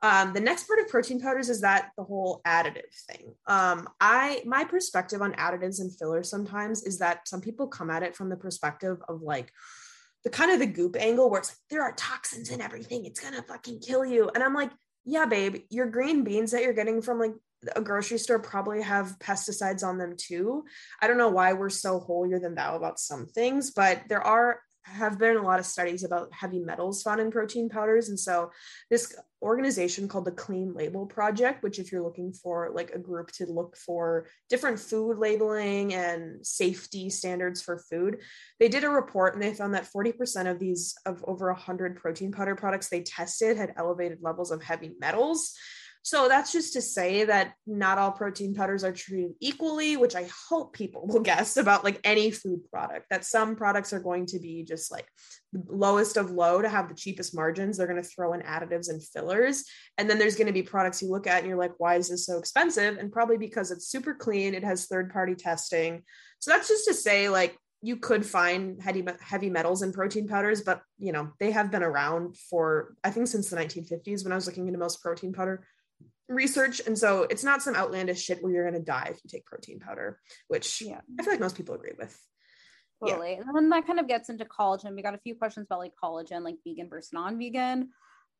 Um, 0.02 0.34
the 0.34 0.40
next 0.40 0.68
part 0.68 0.80
of 0.80 0.88
protein 0.88 1.20
powders 1.20 1.50
is 1.50 1.62
that 1.62 1.90
the 1.98 2.04
whole 2.04 2.42
additive 2.48 2.94
thing. 3.08 3.34
Um, 3.48 3.88
I 4.00 4.42
my 4.46 4.64
perspective 4.64 5.22
on 5.22 5.34
additives 5.34 5.80
and 5.80 5.96
fillers 5.98 6.30
sometimes 6.30 6.84
is 6.84 7.00
that 7.00 7.28
some 7.28 7.42
people 7.42 7.68
come 7.68 7.90
at 7.90 8.04
it 8.04 8.16
from 8.16 8.30
the 8.30 8.38
perspective 8.38 8.98
of 9.08 9.22
like 9.22 9.52
the 10.24 10.30
kind 10.30 10.52
of 10.52 10.60
the 10.60 10.66
goop 10.66 10.96
angle 11.00 11.30
where 11.30 11.40
it's 11.40 11.50
like 11.50 11.58
there 11.70 11.84
are 11.84 11.94
toxins 11.94 12.50
in 12.50 12.62
everything, 12.62 13.06
it's 13.06 13.20
gonna 13.20 13.44
fucking 13.44 13.80
kill 13.80 14.06
you, 14.06 14.30
and 14.34 14.44
I'm 14.44 14.54
like 14.54 14.72
yeah, 15.06 15.26
babe, 15.26 15.64
your 15.70 15.88
green 15.88 16.24
beans 16.24 16.52
that 16.52 16.62
you're 16.62 16.74
getting 16.74 17.02
from 17.02 17.20
like 17.20 17.34
a 17.76 17.82
grocery 17.82 18.18
store 18.18 18.40
probably 18.40 18.82
have 18.82 19.18
pesticides 19.20 19.84
on 19.84 19.98
them 19.98 20.16
too. 20.16 20.64
I 21.02 21.08
don't 21.08 21.18
know 21.18 21.30
why 21.30 21.54
we're 21.54 21.70
so 21.70 22.00
holier 22.00 22.40
than 22.40 22.56
thou 22.56 22.76
about 22.76 23.00
some 23.00 23.26
things, 23.26 23.72
but 23.72 24.04
there 24.08 24.22
are 24.22 24.62
have 24.84 25.20
been 25.20 25.38
a 25.38 25.44
lot 25.44 25.60
of 25.60 25.65
studies 25.65 26.04
about 26.04 26.34
heavy 26.34 26.60
metals 26.60 27.04
found 27.04 27.22
in 27.22 27.32
protein 27.32 27.70
powders. 27.70 28.10
And 28.10 28.20
so 28.20 28.52
this 28.89 29.15
organization 29.42 30.08
called 30.08 30.26
the 30.26 30.32
Clean 30.32 30.74
Label 30.74 31.06
Project, 31.06 31.63
which 31.63 31.80
if 31.80 31.92
you're 31.92 32.04
looking 32.04 32.34
for 32.34 32.72
like 32.74 32.92
a 32.92 33.00
group 33.00 33.32
to 33.34 33.46
look 33.46 33.78
for 33.78 34.28
different 34.50 34.80
food 34.80 35.18
labeling 35.18 35.94
and 35.94 36.46
safety 36.46 37.10
standards 37.10 37.62
for 37.62 37.80
food, 37.89 38.20
they 38.60 38.68
did 38.68 38.84
a 38.84 38.89
report 38.89 39.34
and 39.34 39.44
they 39.44 39.54
found 39.54 39.74
that 39.74 39.88
40% 39.96 40.50
of 40.50 40.60
these 40.60 40.96
of 41.06 41.24
over 41.28 41.52
100 41.52 41.96
protein 41.96 42.32
powder 42.32 42.56
products 42.56 42.89
they 42.89 43.02
tested 43.02 43.58
had 43.58 43.74
elevated 43.78 44.20
levels 44.22 44.52
of 44.52 44.62
heavy 44.62 44.94
metals 45.00 45.54
So 46.02 46.28
that's 46.28 46.52
just 46.52 46.74
to 46.74 46.82
say 46.82 47.26
that 47.26 47.54
not 47.68 47.98
all 47.98 48.12
protein 48.12 48.56
powders 48.56 48.84
are 48.84 48.92
treated 48.92 49.34
equally, 49.40 49.98
which 49.98 50.16
I 50.16 50.28
hope 50.50 50.74
people 50.74 51.06
will 51.06 51.20
guess 51.32 51.58
about 51.58 51.84
like 51.84 52.00
any 52.04 52.32
food 52.32 52.62
product, 52.72 53.08
that 53.10 53.26
some 53.26 53.56
products 53.56 53.94
are 53.94 54.00
going 54.00 54.26
to 54.28 54.40
be 54.40 54.64
just 54.64 54.92
like 54.92 55.08
the 55.52 55.62
lowest 55.68 56.18
of 56.18 56.32
low 56.32 56.62
to 56.62 56.70
have 56.70 56.88
the 56.88 56.96
cheapest 56.96 57.36
margins. 57.36 57.78
They're 57.78 57.88
going 57.88 58.02
to 58.02 58.08
throw 58.08 58.34
in 58.34 58.42
additives 58.42 58.90
and 58.90 59.04
fillers. 59.04 59.66
And 59.98 60.10
then 60.10 60.18
there's 60.18 60.36
going 60.36 60.48
to 60.48 60.54
be 60.54 60.64
products 60.64 61.02
you 61.02 61.10
look 61.10 61.28
at 61.28 61.40
and 61.40 61.48
you're 61.48 61.58
like, 61.58 61.74
why 61.78 61.96
is 61.96 62.10
this 62.10 62.26
so 62.26 62.38
expensive? 62.38 62.98
And 62.98 63.12
probably 63.12 63.38
because 63.38 63.72
it's 63.72 63.88
super 63.88 64.14
clean, 64.14 64.54
it 64.54 64.64
has 64.64 64.86
third 64.86 65.12
party 65.12 65.36
testing. 65.36 66.04
So 66.40 66.52
that's 66.52 66.70
just 66.70 66.88
to 66.88 66.94
say, 66.94 67.30
like, 67.30 67.58
you 67.82 67.96
could 67.96 68.26
find 68.26 68.82
heavy 68.82 69.06
heavy 69.22 69.50
metals 69.50 69.84
in 69.84 69.94
protein 69.94 70.28
powders, 70.28 70.62
but 70.62 70.82
you 70.98 71.14
know 71.14 71.32
they 71.40 71.52
have 71.52 71.72
been 71.72 71.84
around 71.84 72.36
for 72.50 72.94
I 73.04 73.12
think 73.12 73.28
since 73.28 73.50
the 73.50 73.56
1950s 73.56 74.24
when 74.24 74.34
I 74.34 74.36
was 74.36 74.48
looking 74.48 74.68
into 74.68 74.80
most 74.80 75.02
protein 75.02 75.32
powder 75.32 75.66
research, 76.30 76.82
and 76.86 76.98
so 76.98 77.24
it's 77.24 77.44
not 77.44 77.62
some 77.62 77.76
outlandish 77.76 78.22
shit 78.22 78.42
where 78.42 78.54
you're 78.54 78.65
gonna 78.65 78.80
die 78.80 79.08
if 79.10 79.20
you 79.24 79.30
take 79.30 79.46
protein 79.46 79.80
powder, 79.80 80.20
which 80.48 80.82
yeah. 80.82 81.02
I 81.20 81.24
feel 81.24 81.34
like 81.34 81.42
most 81.42 81.58
people 81.58 81.76
agree 81.76 81.94
with. 81.98 82.18
Totally, 83.06 83.34
yeah. 83.34 83.42
and 83.46 83.56
then 83.56 83.70
that 83.70 83.88
kind 83.88 84.00
of 84.00 84.08
gets 84.08 84.30
into 84.30 84.46
collagen. 84.46 84.96
We 84.96 85.02
got 85.02 85.15
a 85.15 85.20
few 85.20 85.36
questions 85.36 85.68
about 85.68 85.80
like 85.80 85.94
collagen, 86.02 86.44
like 86.44 86.56
vegan 86.65 86.89
versus 86.89 87.12
non-vegan. 87.13 87.89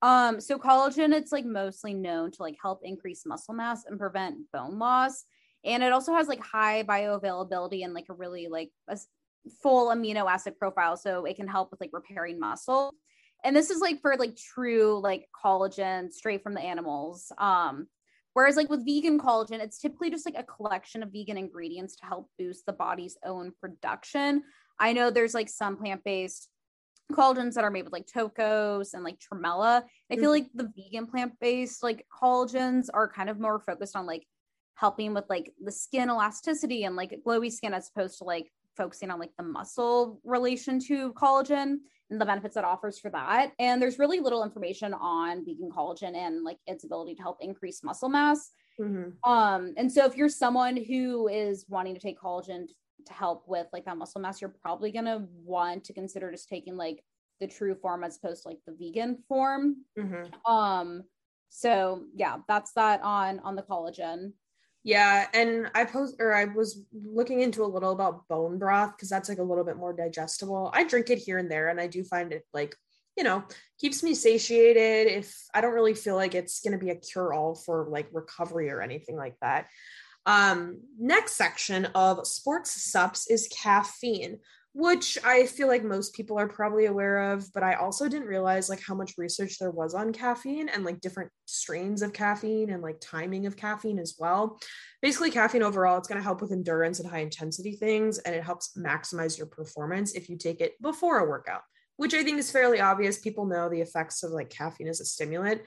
Um, 0.02 0.40
so 0.40 0.58
collagen, 0.58 1.14
it's 1.14 1.32
like 1.32 1.46
mostly 1.46 1.94
known 1.94 2.32
to 2.32 2.42
like 2.42 2.56
help 2.62 2.82
increase 2.84 3.26
muscle 3.26 3.54
mass 3.54 3.84
and 3.86 4.00
prevent 4.00 4.38
bone 4.54 4.80
loss 4.80 5.26
and 5.64 5.84
it 5.84 5.92
also 5.92 6.14
has 6.14 6.28
like 6.28 6.44
high 6.44 6.84
bioavailability 6.84 7.84
and 7.84 7.94
like 7.94 8.06
a 8.10 8.14
really 8.14 8.48
like 8.48 8.72
a 8.88 8.98
full 9.62 9.90
amino 9.90 10.30
acid 10.30 10.58
profile 10.58 10.98
so 10.98 11.26
it 11.26 11.36
can 11.36 11.48
help 11.48 11.72
with 11.72 11.82
like 11.82 11.92
repairing 11.94 12.40
muscle 12.40 12.94
and 13.44 13.56
this 13.56 13.70
is 13.70 13.80
like 13.80 14.02
for 14.02 14.16
like 14.18 14.36
true 14.36 15.00
like 15.02 15.28
collagen 15.44 16.12
straight 16.12 16.44
from 16.44 16.54
the 16.54 16.62
animals 16.62 17.32
um 17.38 17.88
whereas 18.34 18.56
like 18.56 18.70
with 18.70 18.86
vegan 18.86 19.20
collagen 19.20 19.60
it's 19.60 19.80
typically 19.80 20.10
just 20.10 20.26
like 20.26 20.38
a 20.38 20.44
collection 20.44 21.04
of 21.04 21.12
vegan 21.12 21.38
ingredients 21.38 21.96
to 21.96 22.06
help 22.06 22.30
boost 22.38 22.66
the 22.66 22.74
body's 22.74 23.18
own 23.26 23.52
production 23.62 24.44
i 24.80 24.94
know 24.94 25.10
there's 25.10 25.34
like 25.34 25.50
some 25.50 25.78
plant-based 25.78 26.50
collagens 27.12 27.56
that 27.56 27.64
are 27.64 27.72
made 27.72 27.84
with 27.84 27.94
like 27.94 28.06
tocos 28.06 28.94
and 28.94 29.04
like 29.04 29.18
tremella 29.20 29.84
i 30.12 30.16
feel 30.16 30.32
mm-hmm. 30.32 30.32
like 30.32 30.48
the 30.54 30.72
vegan 30.78 31.08
plant-based 31.08 31.82
like 31.82 32.06
collagens 32.22 32.88
are 32.94 33.08
kind 33.08 33.30
of 33.30 33.40
more 33.40 33.60
focused 33.60 33.96
on 33.96 34.06
like 34.06 34.26
helping 34.76 35.14
with 35.14 35.26
like 35.30 35.52
the 35.62 35.72
skin 35.72 36.10
elasticity 36.10 36.86
and 36.86 36.96
like 36.96 37.20
glowy 37.26 37.52
skin 37.52 37.74
as 37.74 37.90
opposed 37.90 38.20
to 38.20 38.24
like 38.24 38.50
focusing 38.76 39.12
on 39.12 39.20
like 39.20 39.32
the 39.38 39.44
muscle 39.44 40.20
relation 40.24 40.80
to 40.80 41.14
collagen 41.14 41.78
and 42.10 42.20
the 42.20 42.26
benefits 42.26 42.58
it 42.58 42.64
offers 42.64 43.00
for 43.00 43.10
that. 43.12 43.52
And 43.60 43.82
there's 43.82 44.00
really 44.00 44.20
little 44.20 44.44
information 44.44 44.94
on 44.94 45.46
vegan 45.46 45.70
collagen 45.70 46.16
and 46.16 46.44
like 46.44 46.58
its 46.66 46.84
ability 46.84 47.16
to 47.16 47.22
help 47.22 47.38
increase 47.42 47.84
muscle 47.84 48.10
mass. 48.10 48.52
Mm-hmm. 48.80 49.30
Um, 49.30 49.74
and 49.78 49.92
so 49.92 50.06
if 50.06 50.16
you're 50.16 50.30
someone 50.30 50.78
who 50.78 51.28
is 51.28 51.66
wanting 51.68 51.94
to 51.94 52.02
take 52.02 52.20
collagen 52.20 52.66
to 53.06 53.14
help 53.14 53.44
with 53.48 53.68
like 53.74 53.86
that 53.86 53.98
muscle 53.98 54.22
mass, 54.22 54.42
you're 54.42 54.54
probably 54.62 54.92
gonna 54.92 55.28
want 55.44 55.84
to 55.86 55.94
consider 55.94 56.32
just 56.32 56.50
taking 56.50 56.78
like 56.78 57.04
the 57.40 57.48
true 57.48 57.76
form 57.76 58.04
as 58.04 58.18
opposed 58.18 58.44
to 58.44 58.50
like 58.50 58.60
the 58.66 58.76
vegan 58.78 59.18
form. 59.28 59.78
Mm-hmm. 59.98 60.52
Um, 60.52 61.04
so 61.50 62.06
yeah, 62.16 62.38
that's 62.48 62.74
that 62.74 63.02
on 63.02 63.40
on 63.40 63.56
the 63.56 63.64
collagen. 63.64 64.34
Yeah, 64.84 65.28
and 65.34 65.70
I 65.76 65.84
post 65.84 66.16
or 66.20 66.34
I 66.34 66.46
was 66.46 66.82
looking 66.94 67.42
into 67.42 67.64
a 67.64 67.68
little 67.68 67.92
about 67.92 68.28
bone 68.30 68.58
broth 68.58 68.96
because 68.96 69.10
that's 69.10 69.28
like 69.28 69.40
a 69.40 69.44
little 69.44 69.66
bit 69.66 69.78
more 69.78 69.94
digestible. 69.94 70.72
I 70.74 70.86
drink 70.86 71.10
it 71.10 71.18
here 71.18 71.38
and 71.38 71.52
there, 71.52 71.68
and 71.68 71.82
I 71.82 71.88
do 71.88 72.04
find 72.04 72.32
it 72.32 72.46
like 72.54 72.76
you 73.18 73.24
know 73.24 73.44
keeps 73.80 74.04
me 74.04 74.14
satiated. 74.14 75.08
If 75.08 75.36
I 75.54 75.60
don't 75.62 75.74
really 75.74 75.94
feel 75.94 76.16
like 76.16 76.34
it's 76.34 76.62
going 76.62 76.80
to 76.80 76.84
be 76.84 76.92
a 76.92 76.96
cure 76.96 77.34
all 77.34 77.56
for 77.56 77.88
like 77.90 78.08
recovery 78.14 78.70
or 78.70 78.82
anything 78.82 79.18
like 79.18 79.36
that. 79.42 79.68
Um, 80.26 80.82
next 81.00 81.36
section 81.36 81.86
of 81.96 82.26
sports 82.28 82.72
sups 82.92 83.30
is 83.30 83.48
caffeine 83.48 84.40
which 84.74 85.18
I 85.24 85.48
feel 85.48 85.68
like 85.68 85.84
most 85.84 86.14
people 86.14 86.38
are 86.38 86.48
probably 86.48 86.86
aware 86.86 87.32
of, 87.32 87.52
but 87.54 87.64
I 87.64 87.74
also 87.74 88.08
didn't 88.08 88.28
realize 88.28 88.70
like 88.70 88.82
how 88.82 88.94
much 88.94 89.18
research 89.18 89.58
there 89.58 89.72
was 89.72 89.96
on 89.96 90.14
caffeine 90.14 90.70
and 90.70 90.84
like 90.86 91.02
different 91.02 91.32
strains 91.46 92.04
of 92.04 92.14
caffeine 92.14 92.70
and 92.70 92.84
like 92.84 92.98
timing 93.02 93.48
of 93.48 93.58
caffeine 93.58 93.98
as 93.98 94.16
well. 94.20 94.60
Basically, 95.02 95.32
caffeine 95.32 95.64
overall, 95.64 95.98
it's 95.98 96.08
going 96.08 96.20
to 96.20 96.24
help 96.24 96.42
with 96.42 96.52
endurance 96.52 97.00
and 97.00 97.10
high 97.10 97.20
intensity 97.20 97.76
things, 97.76 98.20
and 98.20 98.36
it 98.36 98.44
helps 98.44 98.78
maximize 98.78 99.38
your 99.38 99.48
performance 99.48 100.14
if 100.14 100.30
you 100.30 100.38
take 100.38 100.62
it 100.62 100.80
before 100.82 101.20
a 101.20 101.30
workout, 101.30 101.62
which 101.98 102.14
I 102.14 102.24
think 102.24 102.38
is 102.38 102.52
fairly 102.52 102.80
obvious. 102.80 103.18
People 103.18 103.48
know 103.48 103.70
the 103.70 103.82
effects 103.82 104.22
of 104.22 104.32
like 104.32 104.52
caffeine 104.52 104.88
as 104.88 105.02
a 105.02 105.06
stimulant. 105.06 105.62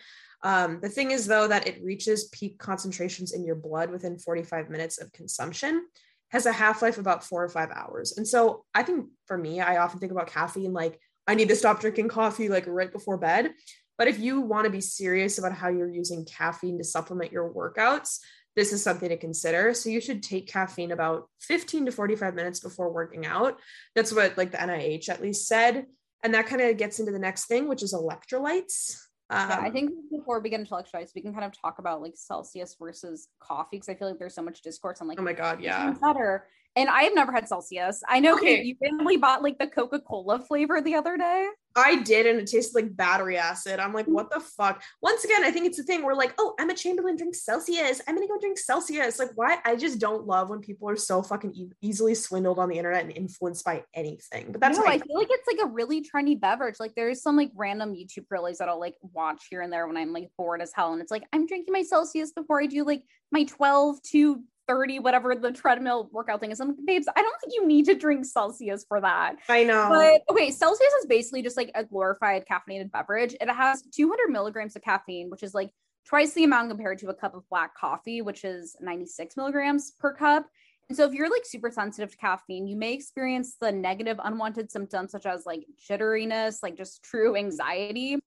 Um, 0.45 0.81
the 0.81 0.89
thing 0.89 1.11
is, 1.11 1.27
though, 1.27 1.49
that 1.49 1.67
it 1.67 1.83
reaches 1.83 2.29
peak 2.29 2.59
concentrations 2.59 3.33
in 3.33 3.45
your 3.45 3.55
blood 3.57 3.91
within 3.91 4.19
45 4.19 4.71
minutes 4.71 5.01
of 5.01 5.13
consumption 5.13 5.87
has 6.33 6.47
a 6.47 6.53
half 6.53 6.83
life 6.83 6.99
about 6.99 7.25
four 7.25 7.45
or 7.45 7.49
five 7.49 7.71
hours. 7.71 8.17
And 8.17 8.27
so 8.27 8.65
I 8.75 8.83
think 8.83 9.07
for 9.27 9.37
me, 9.37 9.61
I 9.61 9.77
often 9.77 10.01
think 10.01 10.13
about 10.13 10.29
caffeine 10.29 10.73
like 10.73 10.99
I 11.27 11.35
need 11.35 11.49
to 11.51 11.57
stop 11.57 11.81
drinking 11.81 12.09
coffee 12.09 12.49
like 12.49 12.65
right 12.67 12.91
before 12.91 13.19
bed. 13.19 13.53
But 13.99 14.09
if 14.09 14.19
you 14.19 14.41
want 14.41 14.65
to 14.65 14.71
be 14.71 14.81
serious 14.81 15.39
about 15.39 15.53
how 15.53 15.69
you're 15.69 15.89
using 15.89 16.25
caffeine 16.25 16.79
to 16.79 16.85
supplement 16.85 17.31
your 17.31 17.53
workouts, 17.53 18.19
this 18.57 18.73
is 18.73 18.83
something 18.83 19.11
to 19.11 19.17
consider. 19.17 19.75
So 19.75 19.91
you 19.91 20.01
should 20.01 20.23
take 20.23 20.49
caffeine 20.49 20.91
about 20.91 21.29
15 21.41 21.87
to 21.87 21.93
45 21.93 22.35
minutes 22.35 22.61
before 22.61 22.93
working 22.93 23.25
out. 23.25 23.59
That's 23.95 24.13
what 24.13 24.37
like 24.37 24.51
the 24.51 24.59
NIH 24.59 25.09
at 25.09 25.23
least 25.23 25.47
said. 25.47 25.87
And 26.23 26.35
that 26.35 26.47
kind 26.47 26.63
of 26.63 26.77
gets 26.77 26.99
into 26.99 27.13
the 27.13 27.19
next 27.19 27.47
thing, 27.47 27.69
which 27.69 27.83
is 27.83 27.95
electrolytes. 27.95 28.97
Um, 29.33 29.49
yeah, 29.49 29.61
I 29.63 29.67
um, 29.69 29.73
think 29.73 29.91
before 30.11 30.41
we 30.41 30.51
get 30.51 30.61
into 30.61 30.73
electrolytes, 30.73 31.15
we 31.15 31.23
can 31.23 31.33
kind 31.33 31.47
of 31.47 31.59
talk 31.59 31.79
about 31.79 32.03
like 32.03 32.13
Celsius 32.17 32.77
versus 32.79 33.29
coffee 33.41 33.77
because 33.77 33.89
I 33.89 33.95
feel 33.95 34.09
like 34.09 34.19
there's 34.19 34.35
so 34.35 34.43
much 34.43 34.61
discourse 34.61 35.01
on 35.01 35.09
like, 35.09 35.19
oh 35.19 35.23
my 35.23 35.33
god, 35.33 35.63
yeah, 35.63 35.95
better. 36.03 36.49
And 36.75 36.89
I 36.89 37.03
have 37.03 37.15
never 37.15 37.33
had 37.33 37.49
Celsius. 37.49 38.03
I 38.09 38.21
know 38.21 38.37
okay. 38.37 38.63
you 38.63 38.77
randomly 38.83 39.19
bought 39.19 39.43
like 39.43 39.59
the 39.59 39.67
Coca 39.67 40.01
Cola 40.01 40.39
flavor 40.41 40.81
the 40.81 40.95
other 40.95 41.17
day. 41.19 41.49
I 41.75 42.03
did, 42.03 42.27
and 42.27 42.39
it 42.39 42.47
tasted 42.47 42.75
like 42.75 42.97
battery 42.97 43.39
acid. 43.39 43.81
I'm 43.81 43.93
like, 43.93 44.07
what 44.07 44.31
the 44.31 44.41
fuck? 44.41 44.83
Once 45.01 45.25
again, 45.25 45.45
I 45.45 45.51
think 45.51 45.67
it's 45.67 45.79
the 45.79 45.83
thing 45.83 46.03
where 46.03 46.15
like, 46.15 46.35
oh, 46.39 46.55
Emma 46.59 46.75
Chamberlain 46.75 47.17
drinks 47.17 47.45
Celsius. 47.45 48.01
I'm 48.07 48.15
gonna 48.15 48.27
go 48.27 48.39
drink 48.39 48.59
Celsius. 48.59 49.19
Like, 49.19 49.31
why? 49.35 49.59
I 49.65 49.77
just 49.77 49.99
don't 49.99 50.27
love 50.27 50.51
when 50.51 50.61
people 50.61 50.89
are 50.89 50.97
so 50.97 51.23
fucking 51.23 51.55
e- 51.55 51.71
easily 51.81 52.15
swindled 52.15 52.59
on 52.59 52.69
the 52.69 52.77
internet 52.77 53.05
and 53.05 53.17
influenced 53.17 53.65
by 53.65 53.85
anything. 53.95 54.53
But 54.53 54.61
that's 54.61 54.79
no, 54.79 54.85
I 54.85 54.99
feel 54.99 55.17
like 55.17 55.29
it's 55.31 55.47
like 55.47 55.67
a 55.67 55.71
really 55.71 56.05
trendy 56.05 56.39
beverage. 56.39 56.77
Like, 56.79 56.95
there's 56.95 57.23
some 57.23 57.37
like 57.37 57.51
random 57.55 57.95
YouTube 57.95 58.29
girlies 58.29 58.59
that 58.59 58.69
I'll 58.69 58.81
like 58.81 58.97
watch 59.13 59.47
here 59.51 59.63
and 59.63 59.73
there 59.73 59.87
when 59.87 59.97
I'm 59.97 60.13
like 60.13 60.31
bored 60.37 60.63
as 60.63 60.73
hell, 60.75 60.93
and 60.93 61.01
it's 61.01 61.11
like 61.11 61.25
I'm 61.33 61.47
drinking 61.47 61.73
my 61.73 61.83
Celsius 61.83 62.33
before 62.33 62.61
I 62.61 62.67
do 62.67 62.85
like 62.85 63.03
my 63.31 63.45
12 63.45 64.03
to 64.03 64.43
30, 64.69 65.01
whatever 65.01 65.35
the 65.35 65.53
treadmill 65.53 66.09
workout 66.13 66.41
thing 66.41 66.51
is. 66.51 66.61
I'm 66.61 66.69
like, 66.69 66.77
babes, 66.85 67.09
I 67.15 67.23
don't 67.23 67.35
think 67.41 67.55
you 67.55 67.67
need 67.67 67.87
to 67.87 67.95
drink 67.95 68.25
Celsius 68.25 68.85
for 68.89 69.01
that. 69.01 69.37
I 69.49 69.65
know. 69.65 69.89
But 69.91 70.23
okay, 70.33 70.51
Celsius 70.51 70.93
is 71.01 71.07
basically 71.07 71.43
just 71.43 71.57
like 71.57 71.71
a 71.75 71.85
glorified 71.85 72.45
caffeinated 72.51 72.91
beverage. 72.91 73.35
It 73.41 73.51
has 73.51 73.83
200 73.83 74.31
milligrams 74.31 74.77
of 74.77 74.83
caffeine, 74.83 75.31
which 75.31 75.43
is 75.43 75.55
like 75.55 75.71
twice 76.07 76.33
the 76.33 76.45
amount 76.45 76.71
compared 76.71 76.99
to 76.99 77.09
a 77.09 77.15
cup 77.15 77.35
of 77.35 77.49
black 77.49 77.75
coffee, 77.77 78.23
which 78.23 78.45
is 78.45 78.77
96 78.81 79.37
milligrams 79.37 79.93
per 79.93 80.13
cup. 80.15 80.47
And 80.89 80.97
so 80.97 81.07
if 81.07 81.15
you're 81.15 81.31
like 81.31 81.47
super 81.47 81.71
sensitive 81.71 82.11
to 82.11 82.17
caffeine, 82.17 82.67
you 82.67 82.77
may 82.77 82.93
experience 82.93 83.57
the 83.61 83.73
negative 83.73 84.19
unwanted 84.23 84.71
symptoms 84.71 85.13
such 85.13 85.27
as 85.27 85.47
like 85.47 85.65
jitteriness, 85.89 86.59
like 86.63 86.77
just 86.77 87.03
true 87.03 87.37
anxiety. 87.37 88.19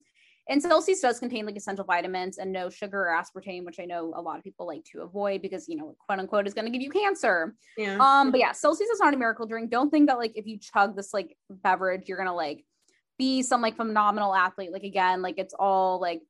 And 0.47 0.62
Celsius 0.62 1.01
does 1.01 1.19
contain 1.19 1.45
like 1.45 1.55
essential 1.55 1.86
vitamins 1.86 2.38
and 2.38 2.51
no 2.51 2.69
sugar 2.69 3.08
or 3.08 3.19
aspartame, 3.19 3.65
which 3.65 3.79
I 3.79 3.86
know 3.86 4.13
a 4.15 4.21
lot 4.21 4.38
of 4.38 4.43
people 4.43 4.67
like 4.67 4.84
to 4.91 5.01
avoid 5.01 5.41
because 5.41 5.67
you 5.67 5.75
know, 5.75 5.95
quote 6.05 6.19
unquote, 6.19 6.45
is 6.45 6.53
going 6.53 6.65
to 6.65 6.71
give 6.71 6.81
you 6.81 6.91
cancer. 6.91 7.55
Yeah. 7.77 7.97
Um, 7.99 8.31
but 8.31 8.39
yeah, 8.39 8.51
Celsius 8.51 8.89
is 8.89 8.99
not 8.99 9.13
a 9.13 9.17
miracle 9.17 9.47
drink. 9.47 9.71
Don't 9.71 9.89
think 9.89 10.08
that 10.08 10.17
like 10.17 10.34
if 10.36 10.45
you 10.45 10.60
chug 10.60 10.95
this 10.95 11.13
like 11.13 11.36
beverage, 11.49 12.08
you're 12.08 12.17
gonna 12.17 12.36
like 12.36 12.63
be 13.17 13.41
some 13.41 13.62
like 13.62 13.75
phenomenal 13.75 14.36
athlete. 14.36 14.71
Like 14.71 14.84
again, 14.84 15.21
like 15.21 15.39
it's 15.39 15.55
all 15.58 15.99
like 15.99 16.21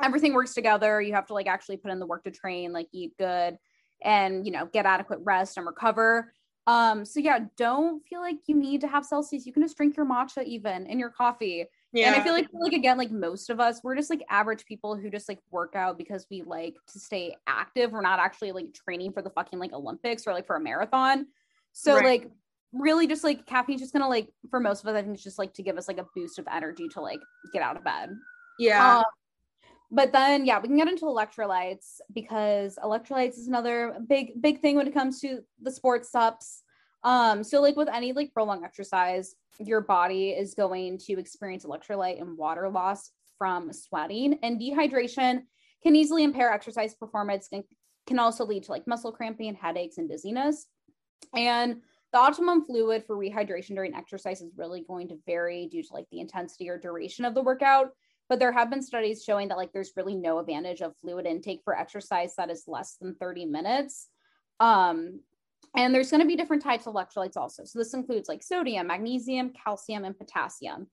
everything 0.00 0.34
works 0.34 0.54
together. 0.54 1.00
You 1.00 1.14
have 1.14 1.26
to 1.26 1.34
like 1.34 1.48
actually 1.48 1.78
put 1.78 1.90
in 1.90 1.98
the 1.98 2.06
work 2.06 2.24
to 2.24 2.30
train, 2.30 2.72
like 2.72 2.88
eat 2.92 3.12
good 3.18 3.58
and 4.02 4.46
you 4.46 4.52
know, 4.52 4.66
get 4.66 4.86
adequate 4.86 5.20
rest 5.24 5.56
and 5.56 5.66
recover. 5.66 6.32
Um, 6.66 7.04
so 7.04 7.20
yeah, 7.20 7.40
don't 7.56 8.02
feel 8.06 8.20
like 8.20 8.36
you 8.46 8.56
need 8.56 8.80
to 8.80 8.88
have 8.88 9.04
Celsius. 9.04 9.46
You 9.46 9.52
can 9.52 9.62
just 9.62 9.76
drink 9.76 9.96
your 9.96 10.06
matcha 10.06 10.44
even 10.44 10.86
in 10.86 10.98
your 10.98 11.10
coffee. 11.10 11.66
Yeah. 11.96 12.08
And 12.12 12.20
I 12.20 12.22
feel 12.22 12.34
like 12.34 12.48
like 12.52 12.74
again, 12.74 12.98
like 12.98 13.10
most 13.10 13.48
of 13.48 13.58
us, 13.58 13.80
we're 13.82 13.96
just 13.96 14.10
like 14.10 14.22
average 14.28 14.66
people 14.66 14.96
who 14.96 15.08
just 15.08 15.30
like 15.30 15.38
work 15.50 15.74
out 15.74 15.96
because 15.96 16.26
we 16.30 16.42
like 16.42 16.74
to 16.88 17.00
stay 17.00 17.34
active. 17.46 17.92
We're 17.92 18.02
not 18.02 18.18
actually 18.18 18.52
like 18.52 18.74
training 18.74 19.12
for 19.12 19.22
the 19.22 19.30
fucking 19.30 19.58
like 19.58 19.72
Olympics 19.72 20.26
or 20.26 20.34
like 20.34 20.46
for 20.46 20.56
a 20.56 20.60
marathon. 20.60 21.26
So 21.72 21.94
right. 21.96 22.04
like 22.04 22.30
really 22.74 23.06
just 23.06 23.24
like 23.24 23.46
caffeine's 23.46 23.80
just 23.80 23.94
gonna 23.94 24.10
like 24.10 24.28
for 24.50 24.60
most 24.60 24.82
of 24.82 24.88
us, 24.88 24.94
I 24.94 25.02
think 25.02 25.14
it's 25.14 25.24
just 25.24 25.38
like 25.38 25.54
to 25.54 25.62
give 25.62 25.78
us 25.78 25.88
like 25.88 25.96
a 25.96 26.06
boost 26.14 26.38
of 26.38 26.46
energy 26.52 26.86
to 26.88 27.00
like 27.00 27.20
get 27.54 27.62
out 27.62 27.78
of 27.78 27.84
bed. 27.84 28.10
Yeah. 28.58 28.98
Um, 28.98 29.04
but 29.90 30.12
then 30.12 30.44
yeah, 30.44 30.58
we 30.58 30.68
can 30.68 30.76
get 30.76 30.88
into 30.88 31.06
electrolytes 31.06 32.00
because 32.12 32.78
electrolytes 32.84 33.38
is 33.38 33.48
another 33.48 33.96
big, 34.06 34.42
big 34.42 34.60
thing 34.60 34.76
when 34.76 34.86
it 34.86 34.92
comes 34.92 35.18
to 35.22 35.40
the 35.62 35.70
sports 35.70 36.10
sups. 36.10 36.62
Um, 37.04 37.44
so 37.44 37.60
like 37.60 37.76
with 37.76 37.88
any 37.88 38.12
like 38.12 38.32
prolonged 38.32 38.64
exercise, 38.64 39.34
your 39.58 39.80
body 39.80 40.30
is 40.30 40.54
going 40.54 40.98
to 41.06 41.18
experience 41.18 41.64
electrolyte 41.64 42.20
and 42.20 42.36
water 42.36 42.68
loss 42.68 43.10
from 43.38 43.72
sweating 43.72 44.38
and 44.42 44.60
dehydration 44.60 45.42
can 45.82 45.94
easily 45.94 46.24
impair 46.24 46.52
exercise 46.52 46.94
performance 46.94 47.48
and 47.52 47.62
can 48.06 48.18
also 48.18 48.44
lead 48.44 48.64
to 48.64 48.72
like 48.72 48.86
muscle 48.86 49.12
cramping, 49.12 49.54
headaches, 49.54 49.98
and 49.98 50.08
dizziness. 50.08 50.66
And 51.34 51.82
the 52.12 52.18
optimum 52.18 52.64
fluid 52.64 53.04
for 53.06 53.16
rehydration 53.16 53.74
during 53.74 53.94
exercise 53.94 54.40
is 54.40 54.52
really 54.56 54.84
going 54.86 55.08
to 55.08 55.18
vary 55.26 55.68
due 55.70 55.82
to 55.82 55.92
like 55.92 56.06
the 56.10 56.20
intensity 56.20 56.68
or 56.68 56.78
duration 56.78 57.24
of 57.24 57.34
the 57.34 57.42
workout. 57.42 57.90
But 58.28 58.38
there 58.38 58.52
have 58.52 58.70
been 58.70 58.82
studies 58.82 59.22
showing 59.22 59.48
that 59.48 59.56
like 59.56 59.72
there's 59.72 59.92
really 59.96 60.16
no 60.16 60.38
advantage 60.38 60.80
of 60.80 60.96
fluid 61.00 61.26
intake 61.26 61.60
for 61.64 61.76
exercise 61.76 62.34
that 62.36 62.50
is 62.50 62.64
less 62.66 62.96
than 63.00 63.14
30 63.14 63.46
minutes. 63.46 64.08
Um, 64.60 65.20
and 65.74 65.94
there's 65.94 66.10
going 66.10 66.20
to 66.20 66.26
be 66.26 66.36
different 66.36 66.62
types 66.62 66.86
of 66.86 66.94
electrolytes 66.94 67.36
also. 67.36 67.64
So 67.64 67.78
this 67.78 67.94
includes 67.94 68.28
like 68.28 68.42
sodium, 68.42 68.86
magnesium, 68.86 69.52
calcium, 69.64 70.04
and 70.04 70.16
potassium. 70.16 70.88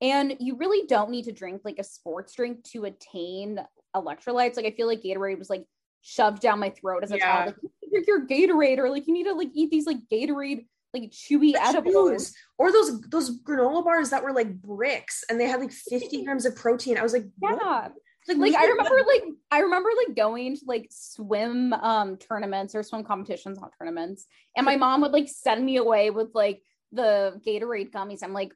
And 0.00 0.36
you 0.40 0.56
really 0.56 0.86
don't 0.86 1.10
need 1.10 1.24
to 1.24 1.32
drink 1.32 1.62
like 1.64 1.78
a 1.78 1.84
sports 1.84 2.34
drink 2.34 2.64
to 2.72 2.84
attain 2.84 3.60
electrolytes. 3.94 4.56
Like 4.56 4.66
I 4.66 4.70
feel 4.72 4.86
like 4.86 5.02
Gatorade 5.02 5.38
was 5.38 5.50
like 5.50 5.64
shoved 6.02 6.40
down 6.40 6.60
my 6.60 6.70
throat 6.70 7.04
as 7.04 7.12
a 7.12 7.16
yeah. 7.16 7.24
child. 7.24 7.54
Like 7.62 7.72
drink 7.90 8.06
your 8.06 8.26
Gatorade 8.26 8.78
or 8.78 8.90
like 8.90 9.06
you 9.06 9.14
need 9.14 9.24
to 9.24 9.34
like 9.34 9.50
eat 9.54 9.70
these 9.70 9.86
like 9.86 9.98
Gatorade 10.12 10.66
like 10.92 11.10
chewy 11.10 11.52
the 11.52 11.62
edibles 11.62 12.32
or 12.56 12.70
those 12.70 13.00
those 13.02 13.42
granola 13.42 13.82
bars 13.82 14.10
that 14.10 14.22
were 14.22 14.32
like 14.32 14.60
bricks 14.62 15.24
and 15.28 15.40
they 15.40 15.46
had 15.46 15.60
like 15.60 15.72
50 15.72 16.22
grams 16.24 16.46
of 16.46 16.54
protein. 16.56 16.98
I 16.98 17.02
was 17.02 17.12
like, 17.12 17.26
yeah. 17.42 17.54
What? 17.54 17.92
Like, 18.26 18.38
like 18.38 18.54
I 18.54 18.66
remember 18.66 18.96
like 19.06 19.22
I 19.50 19.58
remember 19.60 19.90
like 19.96 20.16
going 20.16 20.56
to 20.56 20.64
like 20.66 20.88
swim 20.90 21.72
um 21.74 22.16
tournaments 22.16 22.74
or 22.74 22.82
swim 22.82 23.04
competitions, 23.04 23.58
not 23.60 23.72
tournaments. 23.78 24.26
And 24.56 24.64
my 24.64 24.76
mom 24.76 25.02
would 25.02 25.12
like 25.12 25.28
send 25.28 25.64
me 25.64 25.76
away 25.76 26.10
with 26.10 26.28
like 26.34 26.62
the 26.92 27.40
Gatorade 27.46 27.90
gummies. 27.90 28.22
I'm 28.22 28.32
like, 28.32 28.52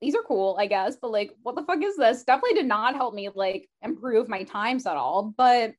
these 0.00 0.14
are 0.14 0.22
cool, 0.22 0.56
I 0.58 0.66
guess, 0.66 0.96
but 1.00 1.10
like 1.10 1.34
what 1.42 1.54
the 1.56 1.62
fuck 1.62 1.82
is 1.82 1.96
this? 1.96 2.24
Definitely 2.24 2.54
did 2.54 2.66
not 2.66 2.94
help 2.94 3.14
me 3.14 3.30
like 3.34 3.68
improve 3.80 4.28
my 4.28 4.42
times 4.42 4.86
at 4.86 4.96
all. 4.96 5.32
But 5.36 5.72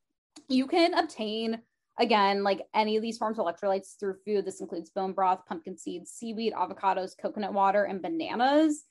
you 0.49 0.65
can 0.65 0.95
obtain 0.95 1.62
again 1.99 2.43
like 2.43 2.62
any 2.73 2.95
of 2.95 3.04
these 3.04 3.19
forms 3.19 3.38
of 3.38 3.45
electrolytes 3.45 3.99
through 3.99 4.15
food. 4.26 4.45
This 4.45 4.62
includes 4.62 4.89
bone 4.89 5.13
broth, 5.13 5.45
pumpkin 5.45 5.78
seeds, 5.78 6.10
seaweed, 6.10 6.54
avocados, 6.54 7.12
coconut 7.21 7.54
water, 7.54 7.84
and 7.84 8.02
bananas. 8.02 8.84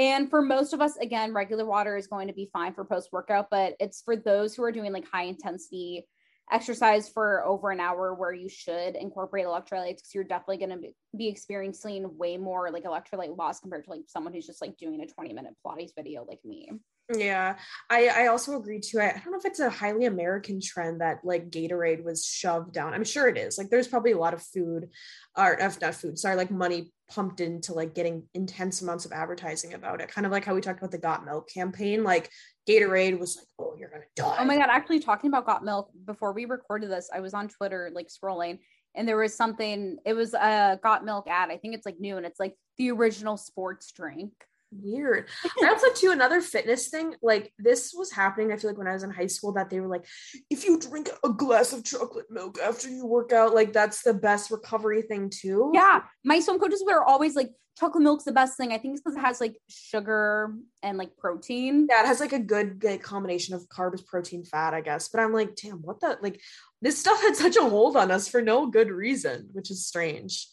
And 0.00 0.30
for 0.30 0.40
most 0.40 0.72
of 0.72 0.80
us, 0.80 0.96
again, 0.96 1.34
regular 1.34 1.66
water 1.66 1.94
is 1.94 2.06
going 2.06 2.28
to 2.28 2.32
be 2.32 2.48
fine 2.54 2.72
for 2.72 2.86
post 2.86 3.10
workout, 3.12 3.48
but 3.50 3.74
it's 3.78 4.00
for 4.00 4.16
those 4.16 4.54
who 4.54 4.62
are 4.62 4.72
doing 4.72 4.94
like 4.94 5.06
high 5.06 5.24
intensity 5.24 6.08
exercise 6.50 7.06
for 7.06 7.44
over 7.44 7.70
an 7.70 7.80
hour 7.80 8.14
where 8.14 8.32
you 8.32 8.48
should 8.48 8.96
incorporate 8.96 9.44
electrolytes 9.44 9.96
because 9.96 10.14
you're 10.14 10.24
definitely 10.24 10.56
going 10.56 10.70
to 10.70 10.88
be 11.14 11.28
experiencing 11.28 12.16
way 12.16 12.38
more 12.38 12.70
like 12.70 12.84
electrolyte 12.84 13.36
loss 13.36 13.60
compared 13.60 13.84
to 13.84 13.90
like 13.90 14.00
someone 14.06 14.32
who's 14.32 14.46
just 14.46 14.62
like 14.62 14.78
doing 14.78 15.02
a 15.02 15.06
20 15.06 15.34
minute 15.34 15.52
Pilates 15.64 15.94
video 15.94 16.24
like 16.26 16.40
me. 16.46 16.70
Yeah, 17.14 17.56
I 17.90 18.08
I 18.08 18.26
also 18.28 18.56
agree 18.56 18.80
too. 18.80 19.00
I, 19.00 19.08
I 19.08 19.20
don't 19.22 19.32
know 19.32 19.38
if 19.38 19.44
it's 19.44 19.60
a 19.60 19.68
highly 19.68 20.06
American 20.06 20.62
trend 20.62 21.02
that 21.02 21.18
like 21.24 21.50
Gatorade 21.50 22.04
was 22.04 22.24
shoved 22.24 22.72
down. 22.72 22.94
I'm 22.94 23.04
sure 23.04 23.28
it 23.28 23.36
is. 23.36 23.58
Like 23.58 23.68
there's 23.68 23.88
probably 23.88 24.12
a 24.12 24.18
lot 24.18 24.32
of 24.32 24.42
food, 24.42 24.88
or 25.36 25.58
not 25.58 25.94
food, 25.94 26.18
sorry, 26.18 26.36
like 26.36 26.50
money 26.50 26.92
pumped 27.10 27.40
into 27.40 27.74
like 27.74 27.94
getting 27.94 28.22
intense 28.34 28.82
amounts 28.82 29.04
of 29.04 29.12
advertising 29.12 29.74
about 29.74 30.00
it. 30.00 30.08
Kind 30.08 30.26
of 30.26 30.32
like 30.32 30.44
how 30.44 30.54
we 30.54 30.60
talked 30.60 30.78
about 30.78 30.90
the 30.90 30.98
Got 30.98 31.24
Milk 31.24 31.48
campaign. 31.48 32.04
Like 32.04 32.30
Gatorade 32.68 33.18
was 33.18 33.36
like, 33.36 33.46
oh, 33.58 33.76
you're 33.78 33.90
gonna 33.90 34.04
die. 34.16 34.36
Oh 34.38 34.44
my 34.44 34.56
god! 34.56 34.68
Actually, 34.70 35.00
talking 35.00 35.28
about 35.28 35.46
Got 35.46 35.64
Milk 35.64 35.90
before 36.06 36.32
we 36.32 36.44
recorded 36.44 36.90
this, 36.90 37.10
I 37.12 37.20
was 37.20 37.34
on 37.34 37.48
Twitter 37.48 37.90
like 37.92 38.08
scrolling, 38.08 38.58
and 38.94 39.06
there 39.06 39.16
was 39.16 39.34
something. 39.34 39.98
It 40.04 40.14
was 40.14 40.34
a 40.34 40.78
Got 40.82 41.04
Milk 41.04 41.26
ad. 41.28 41.50
I 41.50 41.56
think 41.56 41.74
it's 41.74 41.86
like 41.86 41.98
new, 41.98 42.16
and 42.16 42.26
it's 42.26 42.40
like 42.40 42.54
the 42.78 42.90
original 42.90 43.36
sports 43.36 43.92
drink 43.92 44.32
weird. 44.72 45.28
I 45.62 45.68
also 45.68 45.92
too 45.94 46.10
another 46.10 46.40
fitness 46.40 46.88
thing. 46.88 47.14
Like 47.22 47.52
this 47.58 47.92
was 47.94 48.12
happening. 48.12 48.52
I 48.52 48.56
feel 48.56 48.70
like 48.70 48.78
when 48.78 48.88
I 48.88 48.92
was 48.92 49.02
in 49.02 49.10
high 49.10 49.26
school, 49.26 49.52
that 49.52 49.70
they 49.70 49.80
were 49.80 49.88
like, 49.88 50.06
if 50.48 50.64
you 50.64 50.78
drink 50.78 51.10
a 51.24 51.28
glass 51.30 51.72
of 51.72 51.84
chocolate 51.84 52.30
milk 52.30 52.58
after 52.62 52.88
you 52.88 53.06
work 53.06 53.32
out, 53.32 53.54
like 53.54 53.72
that's 53.72 54.02
the 54.02 54.14
best 54.14 54.50
recovery 54.50 55.02
thing 55.02 55.30
too. 55.30 55.70
Yeah, 55.74 56.02
my 56.24 56.40
swim 56.40 56.58
coaches 56.58 56.82
were 56.86 57.04
always 57.04 57.36
like, 57.36 57.50
chocolate 57.78 58.02
milk's 58.02 58.24
the 58.24 58.32
best 58.32 58.56
thing. 58.56 58.72
I 58.72 58.78
think 58.78 58.94
it's 58.94 59.02
because 59.02 59.16
it 59.16 59.20
has 59.20 59.40
like 59.40 59.56
sugar 59.68 60.54
and 60.82 60.98
like 60.98 61.16
protein. 61.16 61.86
Yeah, 61.90 62.02
it 62.02 62.06
has 62.06 62.20
like 62.20 62.32
a 62.32 62.38
good, 62.38 62.78
good 62.78 63.02
combination 63.02 63.54
of 63.54 63.68
carbs, 63.68 64.04
protein, 64.04 64.44
fat, 64.44 64.74
I 64.74 64.82
guess. 64.82 65.08
But 65.08 65.20
I'm 65.20 65.32
like, 65.32 65.56
damn, 65.56 65.78
what 65.78 66.00
the 66.00 66.18
like? 66.20 66.40
This 66.82 66.98
stuff 66.98 67.20
had 67.20 67.36
such 67.36 67.56
a 67.56 67.68
hold 67.68 67.96
on 67.96 68.10
us 68.10 68.28
for 68.28 68.40
no 68.40 68.66
good 68.66 68.90
reason, 68.90 69.50
which 69.52 69.70
is 69.70 69.86
strange 69.86 70.46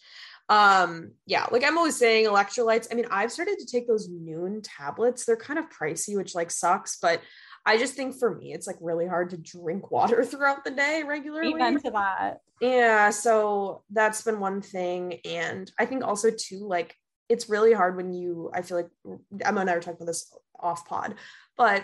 um 0.49 1.11
yeah 1.25 1.45
like 1.51 1.63
i'm 1.65 1.77
always 1.77 1.97
saying 1.97 2.25
electrolytes 2.25 2.87
i 2.91 2.95
mean 2.95 3.07
i've 3.11 3.31
started 3.31 3.57
to 3.59 3.65
take 3.65 3.87
those 3.87 4.09
Nuun 4.09 4.61
tablets. 4.63 5.25
They're 5.25 5.35
kind 5.35 5.59
of 5.59 5.69
pricey 5.69 6.15
which 6.15 6.35
like 6.35 6.51
sucks 6.51 6.97
but 7.01 7.21
i 7.65 7.77
just 7.77 7.95
think 7.95 8.17
for 8.17 8.33
me 8.33 8.53
it's 8.53 8.65
like 8.65 8.77
really 8.79 9.07
hard 9.07 9.29
to 9.31 9.37
drink 9.37 9.91
water 9.91 10.23
throughout 10.23 10.63
the 10.63 10.71
day 10.71 11.03
regularly. 11.05 11.53
Amen 11.53 11.81
to 11.81 11.91
that. 11.91 12.37
Yeah 12.61 13.09
so 13.09 13.83
that's 13.91 14.21
been 14.21 14.39
one 14.39 14.61
thing. 14.61 15.19
And 15.25 15.69
i 15.77 15.85
think 15.85 16.03
also 16.03 16.29
too 16.31 16.65
like 16.67 16.95
it's 17.29 17.49
really 17.49 17.73
hard 17.73 17.97
when 17.97 18.13
you 18.13 18.49
i 18.53 18.61
feel 18.61 18.77
like 18.77 18.89
emma 19.41 19.61
and 19.61 19.69
i 19.69 19.75
were 19.75 19.81
talking 19.81 19.97
about 19.97 20.07
this 20.07 20.31
off 20.59 20.87
pod 20.87 21.15
but 21.57 21.83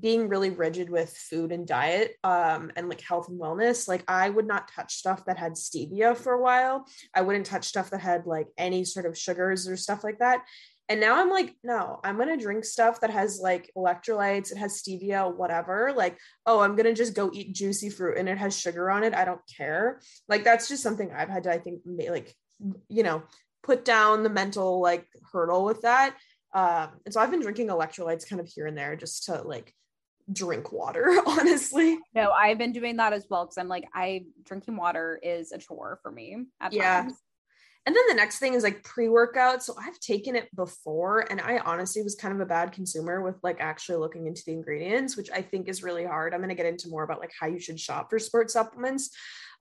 being 0.00 0.28
really 0.28 0.50
rigid 0.50 0.88
with 0.88 1.10
food 1.10 1.52
and 1.52 1.66
diet 1.66 2.16
um, 2.24 2.72
and 2.76 2.88
like 2.88 3.00
health 3.02 3.28
and 3.28 3.40
wellness 3.40 3.86
like 3.86 4.02
i 4.08 4.28
would 4.28 4.46
not 4.46 4.70
touch 4.74 4.94
stuff 4.94 5.24
that 5.26 5.38
had 5.38 5.52
stevia 5.52 6.16
for 6.16 6.32
a 6.32 6.40
while. 6.40 6.86
I 7.14 7.22
wouldn't 7.22 7.46
touch 7.46 7.64
stuff 7.64 7.90
that 7.90 8.00
had 8.00 8.26
like 8.26 8.48
any 8.56 8.84
sort 8.84 9.06
of 9.06 9.18
sugars 9.18 9.68
or 9.68 9.76
stuff 9.76 10.04
like 10.04 10.18
that. 10.18 10.44
And 10.88 11.00
now 11.00 11.20
i'm 11.20 11.30
like 11.30 11.54
no 11.62 12.00
i'm 12.02 12.18
gonna 12.18 12.36
drink 12.36 12.64
stuff 12.64 13.00
that 13.00 13.10
has 13.10 13.38
like 13.40 13.70
electrolytes 13.76 14.50
it 14.50 14.58
has 14.58 14.82
stevia 14.82 15.34
whatever. 15.34 15.92
Like 15.94 16.18
oh 16.46 16.60
i'm 16.60 16.76
gonna 16.76 16.94
just 16.94 17.14
go 17.14 17.30
eat 17.32 17.54
juicy 17.54 17.90
fruit 17.90 18.18
and 18.18 18.28
it 18.28 18.38
has 18.38 18.58
sugar 18.58 18.90
on 18.90 19.04
it. 19.04 19.14
I 19.14 19.24
don't 19.24 19.40
care. 19.56 20.00
Like 20.28 20.44
that's 20.44 20.68
just 20.68 20.82
something 20.82 21.10
i've 21.12 21.28
had 21.28 21.44
to 21.44 21.52
i 21.52 21.58
think 21.58 21.80
like 21.86 22.34
you 22.88 23.02
know 23.02 23.22
put 23.62 23.84
down 23.84 24.22
the 24.22 24.30
mental 24.30 24.80
like 24.80 25.06
hurdle 25.32 25.64
with 25.64 25.82
that 25.82 26.16
um, 26.52 26.90
and 27.04 27.14
so 27.14 27.20
I've 27.20 27.30
been 27.30 27.40
drinking 27.40 27.68
electrolytes 27.68 28.28
kind 28.28 28.40
of 28.40 28.48
here 28.48 28.66
and 28.66 28.76
there 28.76 28.96
just 28.96 29.24
to 29.24 29.42
like 29.42 29.74
drink 30.32 30.72
water, 30.72 31.20
honestly. 31.26 31.98
No, 32.14 32.30
I've 32.30 32.58
been 32.58 32.72
doing 32.72 32.96
that 32.96 33.12
as 33.12 33.26
well 33.30 33.44
because 33.44 33.58
I'm 33.58 33.68
like, 33.68 33.84
I 33.94 34.24
drinking 34.44 34.76
water 34.76 35.20
is 35.22 35.52
a 35.52 35.58
chore 35.58 35.98
for 36.02 36.10
me. 36.10 36.46
yeah. 36.70 37.02
Times. 37.02 37.14
And 37.86 37.96
then 37.96 38.02
the 38.08 38.14
next 38.14 38.38
thing 38.38 38.54
is 38.54 38.62
like 38.62 38.82
pre 38.82 39.08
workout. 39.08 39.62
So 39.62 39.74
I've 39.80 39.98
taken 40.00 40.36
it 40.36 40.54
before, 40.54 41.26
and 41.30 41.40
I 41.40 41.58
honestly 41.58 42.02
was 42.02 42.14
kind 42.14 42.34
of 42.34 42.40
a 42.40 42.46
bad 42.46 42.72
consumer 42.72 43.22
with 43.22 43.36
like 43.42 43.56
actually 43.60 43.98
looking 43.98 44.26
into 44.26 44.42
the 44.44 44.52
ingredients, 44.52 45.16
which 45.16 45.30
I 45.30 45.40
think 45.40 45.66
is 45.66 45.82
really 45.82 46.04
hard. 46.04 46.34
I'm 46.34 46.40
going 46.40 46.50
to 46.50 46.54
get 46.54 46.66
into 46.66 46.90
more 46.90 47.04
about 47.04 47.20
like 47.20 47.32
how 47.38 47.46
you 47.46 47.58
should 47.58 47.80
shop 47.80 48.10
for 48.10 48.18
sports 48.18 48.52
supplements. 48.52 49.10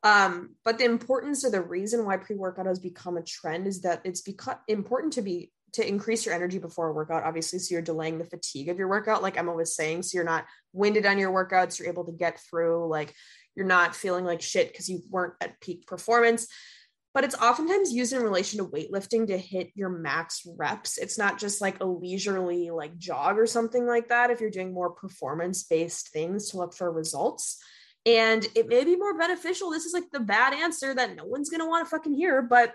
Um, 0.03 0.55
but 0.65 0.77
the 0.77 0.85
importance 0.85 1.45
or 1.45 1.51
the 1.51 1.61
reason 1.61 2.05
why 2.05 2.17
pre 2.17 2.35
workout 2.35 2.65
has 2.65 2.79
become 2.79 3.15
a 3.15 3.23
trend 3.23 3.67
is 3.67 3.81
that 3.81 4.01
it's 4.03 4.21
become 4.21 4.57
important 4.67 5.13
to 5.13 5.21
be 5.21 5.51
to 5.73 5.87
increase 5.87 6.25
your 6.25 6.35
energy 6.35 6.59
before 6.59 6.89
a 6.89 6.93
workout, 6.93 7.23
obviously. 7.23 7.59
So 7.59 7.73
you're 7.73 7.81
delaying 7.81 8.17
the 8.17 8.25
fatigue 8.25 8.69
of 8.69 8.77
your 8.77 8.87
workout, 8.87 9.21
like 9.21 9.37
Emma 9.37 9.53
was 9.53 9.75
saying. 9.75 10.03
So 10.03 10.15
you're 10.15 10.23
not 10.23 10.45
winded 10.73 11.05
on 11.05 11.17
your 11.17 11.31
workouts. 11.31 11.79
You're 11.79 11.89
able 11.89 12.05
to 12.05 12.11
get 12.11 12.39
through, 12.39 12.87
like, 12.87 13.13
you're 13.55 13.65
not 13.65 13.95
feeling 13.95 14.25
like 14.25 14.41
shit 14.41 14.71
because 14.71 14.89
you 14.89 15.01
weren't 15.09 15.33
at 15.41 15.59
peak 15.59 15.85
performance. 15.87 16.47
But 17.13 17.23
it's 17.23 17.35
oftentimes 17.35 17.91
used 17.91 18.13
in 18.13 18.21
relation 18.21 18.59
to 18.59 18.69
weightlifting 18.69 19.27
to 19.27 19.37
hit 19.37 19.71
your 19.73 19.89
max 19.89 20.43
reps. 20.57 20.97
It's 20.97 21.17
not 21.17 21.39
just 21.39 21.59
like 21.59 21.79
a 21.79 21.85
leisurely, 21.85 22.69
like, 22.69 22.97
jog 22.97 23.39
or 23.39 23.47
something 23.47 23.87
like 23.87 24.09
that. 24.09 24.29
If 24.29 24.41
you're 24.41 24.51
doing 24.51 24.73
more 24.73 24.91
performance 24.91 25.63
based 25.63 26.09
things 26.09 26.49
to 26.49 26.57
look 26.57 26.75
for 26.75 26.91
results. 26.91 27.61
And 28.05 28.47
it 28.55 28.67
may 28.67 28.85
be 28.85 28.95
more 28.95 29.17
beneficial. 29.17 29.71
This 29.71 29.85
is 29.85 29.93
like 29.93 30.09
the 30.11 30.19
bad 30.19 30.53
answer 30.53 30.93
that 30.93 31.15
no 31.15 31.25
one's 31.25 31.49
going 31.49 31.59
to 31.59 31.67
want 31.67 31.85
to 31.85 31.89
fucking 31.89 32.13
hear. 32.13 32.41
But 32.41 32.73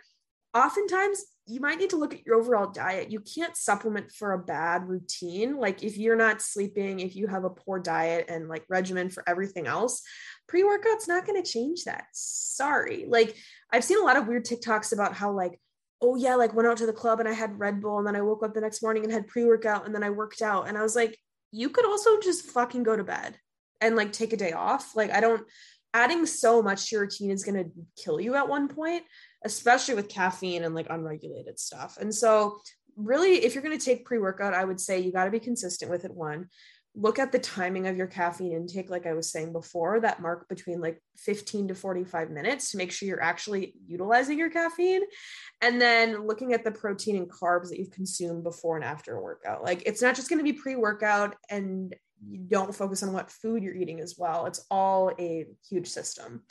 oftentimes 0.52 1.24
you 1.46 1.60
might 1.60 1.78
need 1.78 1.90
to 1.90 1.96
look 1.96 2.14
at 2.14 2.24
your 2.24 2.36
overall 2.36 2.70
diet. 2.70 3.10
You 3.10 3.20
can't 3.20 3.56
supplement 3.56 4.10
for 4.12 4.32
a 4.32 4.38
bad 4.38 4.88
routine. 4.88 5.58
Like 5.58 5.82
if 5.82 5.98
you're 5.98 6.16
not 6.16 6.40
sleeping, 6.40 7.00
if 7.00 7.14
you 7.14 7.26
have 7.26 7.44
a 7.44 7.50
poor 7.50 7.78
diet 7.78 8.26
and 8.28 8.48
like 8.48 8.64
regimen 8.68 9.10
for 9.10 9.22
everything 9.26 9.66
else, 9.66 10.02
pre-workout's 10.48 11.06
not 11.06 11.26
going 11.26 11.42
to 11.42 11.48
change 11.48 11.84
that. 11.84 12.06
Sorry. 12.12 13.04
Like 13.06 13.36
I've 13.70 13.84
seen 13.84 13.98
a 13.98 14.04
lot 14.04 14.16
of 14.16 14.26
weird 14.26 14.46
TikToks 14.46 14.92
about 14.92 15.14
how 15.14 15.32
like 15.32 15.60
oh 16.00 16.16
yeah, 16.16 16.34
like 16.34 16.54
went 16.54 16.68
out 16.68 16.76
to 16.78 16.86
the 16.86 16.92
club 16.92 17.20
and 17.20 17.28
I 17.28 17.32
had 17.32 17.58
Red 17.58 17.80
Bull 17.80 17.98
and 17.98 18.06
then 18.06 18.16
I 18.16 18.20
woke 18.20 18.42
up 18.42 18.52
the 18.52 18.60
next 18.60 18.82
morning 18.82 19.04
and 19.04 19.12
had 19.12 19.26
pre-workout 19.26 19.86
and 19.86 19.94
then 19.94 20.02
I 20.02 20.10
worked 20.10 20.42
out 20.42 20.68
and 20.68 20.76
I 20.76 20.82
was 20.82 20.94
like 20.94 21.18
you 21.50 21.70
could 21.70 21.86
also 21.86 22.18
just 22.20 22.46
fucking 22.46 22.82
go 22.82 22.96
to 22.96 23.04
bed 23.04 23.38
and 23.80 23.96
like 23.96 24.12
take 24.12 24.32
a 24.32 24.36
day 24.36 24.52
off. 24.52 24.96
Like 24.96 25.10
I 25.10 25.20
don't 25.20 25.46
adding 25.94 26.26
so 26.26 26.60
much 26.60 26.90
to 26.90 26.96
your 26.96 27.04
routine 27.04 27.30
is 27.30 27.44
going 27.44 27.64
to 27.64 27.70
kill 27.96 28.20
you 28.20 28.34
at 28.34 28.48
one 28.48 28.68
point 28.68 29.04
especially 29.44 29.94
with 29.94 30.08
caffeine 30.08 30.64
and 30.64 30.74
like 30.74 30.86
unregulated 30.90 31.58
stuff. 31.58 31.98
And 32.00 32.12
so, 32.12 32.58
really, 32.96 33.44
if 33.44 33.54
you're 33.54 33.62
going 33.62 33.78
to 33.78 33.84
take 33.84 34.04
pre 34.04 34.18
workout, 34.18 34.54
I 34.54 34.64
would 34.64 34.80
say 34.80 35.00
you 35.00 35.12
got 35.12 35.24
to 35.24 35.30
be 35.30 35.40
consistent 35.40 35.90
with 35.90 36.04
it. 36.04 36.14
One, 36.14 36.48
look 36.94 37.18
at 37.18 37.32
the 37.32 37.38
timing 37.38 37.86
of 37.86 37.96
your 37.96 38.06
caffeine 38.06 38.52
intake, 38.52 38.88
like 38.88 39.06
I 39.06 39.14
was 39.14 39.30
saying 39.30 39.52
before, 39.52 40.00
that 40.00 40.22
mark 40.22 40.48
between 40.48 40.80
like 40.80 41.02
15 41.18 41.68
to 41.68 41.74
45 41.74 42.30
minutes 42.30 42.70
to 42.70 42.76
make 42.76 42.92
sure 42.92 43.08
you're 43.08 43.22
actually 43.22 43.74
utilizing 43.86 44.38
your 44.38 44.50
caffeine. 44.50 45.02
And 45.60 45.80
then 45.80 46.26
looking 46.26 46.52
at 46.52 46.64
the 46.64 46.70
protein 46.70 47.16
and 47.16 47.30
carbs 47.30 47.68
that 47.68 47.78
you've 47.78 47.90
consumed 47.90 48.44
before 48.44 48.76
and 48.76 48.84
after 48.84 49.16
a 49.16 49.22
workout. 49.22 49.62
Like 49.62 49.82
it's 49.86 50.02
not 50.02 50.14
just 50.14 50.28
going 50.28 50.38
to 50.38 50.44
be 50.44 50.58
pre 50.58 50.76
workout 50.76 51.36
and 51.50 51.94
you 52.26 52.38
don't 52.38 52.74
focus 52.74 53.02
on 53.02 53.12
what 53.12 53.30
food 53.30 53.62
you're 53.62 53.74
eating 53.74 54.00
as 54.00 54.16
well. 54.18 54.46
It's 54.46 54.64
all 54.70 55.12
a 55.18 55.46
huge 55.68 55.88
system. 55.88 56.42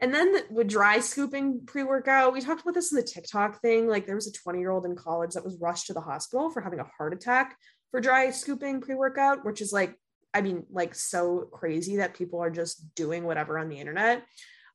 And 0.00 0.14
then 0.14 0.32
the, 0.32 0.44
with 0.50 0.68
dry 0.68 1.00
scooping 1.00 1.62
pre 1.66 1.82
workout, 1.82 2.32
we 2.32 2.40
talked 2.40 2.62
about 2.62 2.74
this 2.74 2.92
in 2.92 2.96
the 2.96 3.02
TikTok 3.02 3.60
thing. 3.60 3.88
Like 3.88 4.06
there 4.06 4.14
was 4.14 4.28
a 4.28 4.32
20 4.32 4.60
year 4.60 4.70
old 4.70 4.84
in 4.84 4.94
college 4.94 5.32
that 5.32 5.44
was 5.44 5.58
rushed 5.60 5.88
to 5.88 5.92
the 5.92 6.00
hospital 6.00 6.50
for 6.50 6.60
having 6.60 6.78
a 6.78 6.86
heart 6.96 7.12
attack 7.12 7.56
for 7.90 8.00
dry 8.00 8.30
scooping 8.30 8.80
pre 8.80 8.94
workout, 8.94 9.44
which 9.44 9.60
is 9.60 9.72
like, 9.72 9.94
I 10.32 10.40
mean, 10.40 10.64
like 10.70 10.94
so 10.94 11.48
crazy 11.52 11.96
that 11.96 12.14
people 12.14 12.40
are 12.40 12.50
just 12.50 12.94
doing 12.94 13.24
whatever 13.24 13.58
on 13.58 13.68
the 13.68 13.78
internet. 13.78 14.24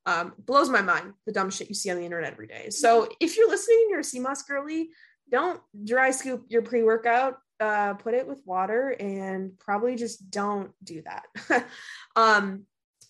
Um, 0.06 0.34
blows 0.38 0.70
my 0.70 0.82
mind 0.82 1.14
the 1.26 1.32
dumb 1.32 1.50
shit 1.50 1.70
you 1.70 1.76
see 1.76 1.90
on 1.90 1.96
the 1.96 2.04
internet 2.04 2.34
every 2.34 2.48
day. 2.48 2.70
So 2.72 3.08
if 3.22 3.38
you're 3.38 3.48
listening 3.50 3.80
and 3.84 3.90
you're 3.92 4.00
a 4.00 4.04
Sea 4.04 4.20
Moss 4.20 4.44
girly, 4.44 4.90
don't 5.32 5.62
dry 5.86 6.12
scoop 6.12 6.44
your 6.50 6.64
pre 6.64 6.84
workout. 6.84 7.38
Uh, 7.60 7.94
put 7.94 8.14
it 8.14 8.28
with 8.28 8.40
water 8.46 8.90
and 9.00 9.58
probably 9.60 9.96
just 9.96 10.30
don't 10.30 10.72
do 10.84 11.02
that. 11.04 11.66
um, 12.16 12.66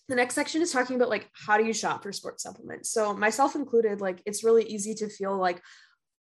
the 0.08 0.14
next 0.14 0.34
section 0.34 0.60
is 0.62 0.72
talking 0.72 0.96
about 0.96 1.08
like 1.08 1.30
how 1.32 1.56
do 1.56 1.64
you 1.64 1.72
shop 1.72 2.02
for 2.02 2.12
sports 2.12 2.42
supplements 2.42 2.90
so 2.90 3.14
myself 3.14 3.54
included 3.54 4.00
like 4.00 4.22
it's 4.26 4.44
really 4.44 4.64
easy 4.64 4.94
to 4.94 5.08
feel 5.08 5.36
like 5.36 5.62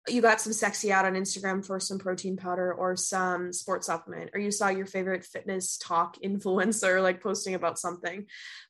you 0.08 0.20
got 0.20 0.42
some 0.42 0.54
sexy 0.54 0.92
out 0.92 1.06
on 1.06 1.14
instagram 1.14 1.66
for 1.66 1.80
some 1.80 2.00
protein 2.00 2.36
powder 2.36 2.74
or 2.74 2.96
some 2.96 3.54
sports 3.54 3.88
supplement 3.88 4.32
or 4.34 4.40
you 4.40 4.52
saw 4.52 4.70
your 4.70 4.86
favorite 4.86 5.24
fitness 5.24 5.78
talk 5.78 6.18
influencer 6.24 7.02
like 7.02 7.22
posting 7.22 7.56
about 7.56 7.80
something 7.80 8.26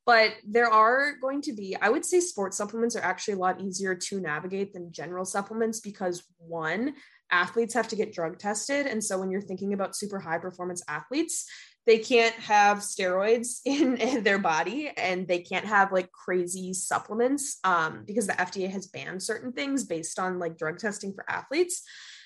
but 0.06 0.34
there 0.48 0.70
are 0.70 1.14
going 1.22 1.42
to 1.42 1.54
be 1.54 1.76
i 1.82 1.90
would 1.90 2.06
say 2.06 2.20
sports 2.20 2.58
supplements 2.58 2.96
are 2.96 3.04
actually 3.04 3.34
a 3.34 3.38
lot 3.40 3.62
easier 3.62 3.96
to 3.96 4.20
navigate 4.20 4.74
than 4.74 4.92
general 4.92 5.26
supplements 5.26 5.80
because 5.80 6.24
one 6.38 6.94
athletes 7.32 7.74
have 7.74 7.88
to 7.88 7.96
get 7.96 8.14
drug 8.14 8.38
tested 8.38 8.86
and 8.86 9.04
so 9.04 9.18
when 9.18 9.32
you're 9.32 9.42
thinking 9.42 9.74
about 9.74 9.96
super 9.96 10.20
high 10.20 10.38
performance 10.38 10.84
athletes 10.88 11.48
they 11.86 11.98
can't 11.98 12.36
have 12.36 12.80
steroids 12.80 13.60
in, 13.66 13.98
in, 13.98 14.24
their 14.24 14.40
body 14.40 14.92
and 14.98 15.28
they 15.28 15.40
can't 15.40 15.66
have 15.66 15.92
like 15.92 16.12
crazy 16.12 16.74
supplements 16.74 17.60
um, 17.64 18.04
because 18.06 18.28
the 18.28 18.34
FDA 18.34 18.70
has 18.70 18.88
banned 18.88 19.24
certain 19.24 19.52
things 19.52 19.84
based 19.84 20.20
on 20.20 20.40
like 20.40 20.58
drug 20.58 20.78
testing 20.78 21.14
for 21.14 21.30
athletes. 21.30 21.84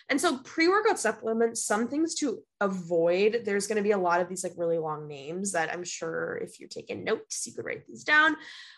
And 0.08 0.22
so 0.22 0.38
pre-workout 0.40 1.00
supplements, 1.00 1.66
some 1.66 1.88
things 1.88 2.14
to 2.16 2.44
avoid. 2.62 3.42
There's 3.44 3.66
going 3.66 3.78
to 3.78 3.84
be 3.84 3.92
a 3.92 3.98
lot 3.98 4.22
of 4.22 4.30
these 4.30 4.44
like 4.44 4.54
really 4.56 4.78
long 4.78 5.08
names 5.08 5.54
that 5.54 5.74
I'm 5.74 5.84
sure 5.84 6.38
if 6.44 6.60
you're 6.60 6.70
taking 6.70 7.04
notes, 7.04 7.48
you 7.48 7.54
could 7.54 7.66
write 7.66 7.88
these 7.88 8.04
down. 8.04 8.36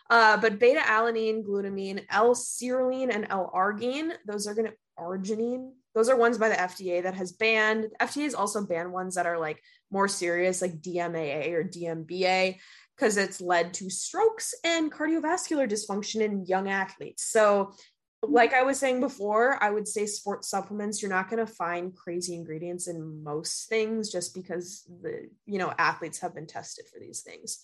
Uh, 0.10 0.38
but 0.38 0.58
beta 0.58 0.80
alanine, 0.80 1.44
glutamine, 1.44 2.06
L-serine, 2.10 3.14
and 3.14 3.28
L-arginine, 3.30 4.14
those 4.26 4.48
are 4.48 4.54
going 4.54 4.68
to 4.68 4.74
arginine. 4.98 5.72
Those 5.98 6.10
are 6.10 6.16
ones 6.16 6.38
by 6.38 6.50
the 6.50 6.56
FDA 6.56 7.02
that 7.02 7.16
has 7.16 7.32
banned. 7.32 7.88
FDA 8.00 8.26
has 8.26 8.36
also 8.36 8.64
banned 8.64 8.94
ones 8.94 9.16
that 9.16 9.26
are 9.26 9.40
like 9.40 9.64
more 9.90 10.08
serious, 10.08 10.62
like 10.62 10.80
DMAA 10.80 11.52
or 11.54 11.64
DMBA, 11.64 12.58
because 12.96 13.18
it's 13.18 13.42
led 13.42 13.74
to 13.74 13.90
strokes 13.90 14.54
and 14.64 14.92
cardiovascular 14.92 15.68
dysfunction 15.68 16.22
in 16.22 16.46
young 16.46 16.70
athletes. 16.70 17.24
So, 17.24 17.74
like 18.22 18.54
I 18.54 18.62
was 18.62 18.78
saying 18.78 19.00
before, 19.00 19.58
I 19.60 19.72
would 19.72 19.88
say 19.88 20.06
sports 20.06 20.52
supplements, 20.52 21.02
you're 21.02 21.10
not 21.10 21.32
going 21.32 21.44
to 21.44 21.52
find 21.52 21.96
crazy 21.96 22.36
ingredients 22.36 22.88
in 22.88 23.24
most 23.24 23.68
things 23.68 24.12
just 24.12 24.36
because 24.36 24.88
the, 25.02 25.28
you 25.48 25.58
know, 25.58 25.74
athletes 25.80 26.20
have 26.20 26.36
been 26.36 26.46
tested 26.46 26.86
for 26.94 27.00
these 27.00 27.22
things. 27.22 27.58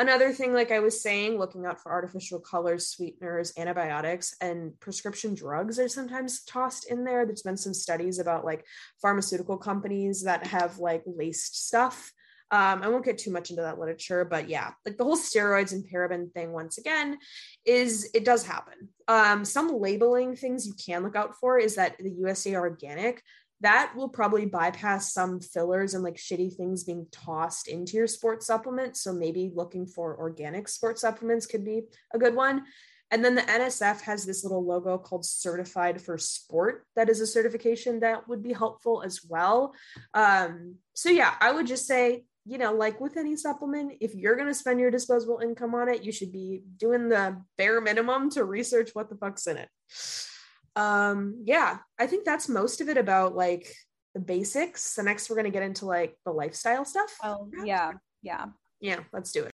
Another 0.00 0.32
thing, 0.32 0.54
like 0.54 0.72
I 0.72 0.78
was 0.78 1.02
saying, 1.02 1.38
looking 1.38 1.66
out 1.66 1.78
for 1.78 1.92
artificial 1.92 2.40
colors, 2.40 2.88
sweeteners, 2.88 3.52
antibiotics, 3.58 4.34
and 4.40 4.72
prescription 4.80 5.34
drugs 5.34 5.78
are 5.78 5.90
sometimes 5.90 6.42
tossed 6.44 6.90
in 6.90 7.04
there. 7.04 7.26
There's 7.26 7.42
been 7.42 7.58
some 7.58 7.74
studies 7.74 8.18
about 8.18 8.46
like 8.46 8.64
pharmaceutical 9.02 9.58
companies 9.58 10.22
that 10.22 10.46
have 10.46 10.78
like 10.78 11.02
laced 11.04 11.66
stuff. 11.66 12.14
Um, 12.50 12.82
I 12.82 12.88
won't 12.88 13.04
get 13.04 13.18
too 13.18 13.30
much 13.30 13.50
into 13.50 13.60
that 13.60 13.78
literature, 13.78 14.24
but 14.24 14.48
yeah, 14.48 14.70
like 14.86 14.96
the 14.96 15.04
whole 15.04 15.18
steroids 15.18 15.72
and 15.72 15.84
paraben 15.84 16.32
thing, 16.32 16.52
once 16.52 16.78
again, 16.78 17.18
is 17.66 18.08
it 18.14 18.24
does 18.24 18.42
happen. 18.42 18.88
Um, 19.06 19.44
some 19.44 19.68
labeling 19.68 20.34
things 20.34 20.66
you 20.66 20.72
can 20.82 21.02
look 21.02 21.14
out 21.14 21.36
for 21.38 21.58
is 21.58 21.74
that 21.74 21.98
the 21.98 22.10
USA 22.10 22.56
Organic 22.56 23.22
that 23.60 23.92
will 23.94 24.08
probably 24.08 24.46
bypass 24.46 25.12
some 25.12 25.40
fillers 25.40 25.94
and 25.94 26.02
like 26.02 26.16
shitty 26.16 26.56
things 26.56 26.84
being 26.84 27.06
tossed 27.12 27.68
into 27.68 27.96
your 27.96 28.06
sports 28.06 28.46
supplement. 28.46 28.96
So 28.96 29.12
maybe 29.12 29.52
looking 29.54 29.86
for 29.86 30.18
organic 30.18 30.68
sports 30.68 31.02
supplements 31.02 31.46
could 31.46 31.64
be 31.64 31.82
a 32.14 32.18
good 32.18 32.34
one. 32.34 32.64
And 33.10 33.24
then 33.24 33.34
the 33.34 33.42
NSF 33.42 34.02
has 34.02 34.24
this 34.24 34.44
little 34.44 34.64
logo 34.64 34.96
called 34.96 35.24
Certified 35.24 36.00
for 36.00 36.16
Sport. 36.16 36.86
That 36.94 37.08
is 37.08 37.20
a 37.20 37.26
certification 37.26 38.00
that 38.00 38.28
would 38.28 38.42
be 38.42 38.52
helpful 38.52 39.02
as 39.02 39.20
well. 39.28 39.74
Um, 40.14 40.76
so, 40.94 41.10
yeah, 41.10 41.34
I 41.40 41.50
would 41.50 41.66
just 41.66 41.86
say, 41.86 42.24
you 42.46 42.56
know, 42.56 42.72
like 42.72 43.00
with 43.00 43.16
any 43.16 43.36
supplement, 43.36 43.94
if 44.00 44.14
you're 44.14 44.36
going 44.36 44.48
to 44.48 44.54
spend 44.54 44.78
your 44.78 44.92
disposable 44.92 45.40
income 45.42 45.74
on 45.74 45.88
it, 45.88 46.04
you 46.04 46.12
should 46.12 46.32
be 46.32 46.62
doing 46.76 47.08
the 47.08 47.42
bare 47.58 47.80
minimum 47.80 48.30
to 48.30 48.44
research 48.44 48.90
what 48.92 49.10
the 49.10 49.16
fuck's 49.16 49.48
in 49.48 49.56
it 49.56 49.68
um 50.76 51.42
yeah 51.44 51.78
i 51.98 52.06
think 52.06 52.24
that's 52.24 52.48
most 52.48 52.80
of 52.80 52.88
it 52.88 52.96
about 52.96 53.34
like 53.34 53.66
the 54.14 54.20
basics. 54.20 54.94
The 54.94 55.02
next 55.02 55.28
we're 55.28 55.36
going 55.36 55.44
to 55.44 55.50
get 55.50 55.62
into 55.62 55.86
like 55.86 56.16
the 56.24 56.32
lifestyle 56.32 56.84
stuff. 56.84 57.16
Oh 57.22 57.48
yeah 57.64 57.92
yeah. 58.22 58.46
Yeah 58.80 59.00
let's 59.12 59.32
do 59.32 59.44
it. 59.44 59.52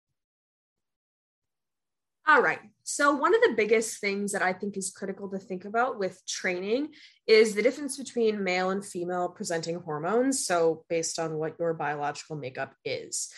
All 2.28 2.41
right. 2.41 2.60
So 2.84 3.13
one 3.13 3.34
of 3.34 3.41
the 3.41 3.54
biggest 3.56 4.00
things 4.00 4.32
that 4.32 4.41
i 4.41 4.54
think 4.54 4.78
is 4.78 4.91
critical 4.91 5.30
to 5.30 5.39
think 5.39 5.65
about 5.65 6.00
with 6.00 6.21
training 6.28 6.89
is 7.28 7.56
the 7.56 7.62
difference 7.62 7.97
between 7.97 8.43
male 8.43 8.69
and 8.69 8.86
female 8.86 9.30
presenting 9.30 9.80
hormones. 9.80 10.45
So 10.45 10.84
based 10.89 11.19
on 11.19 11.38
what 11.38 11.56
your 11.60 11.74
biological 11.74 12.36
makeup 12.36 12.74
is. 12.84 13.32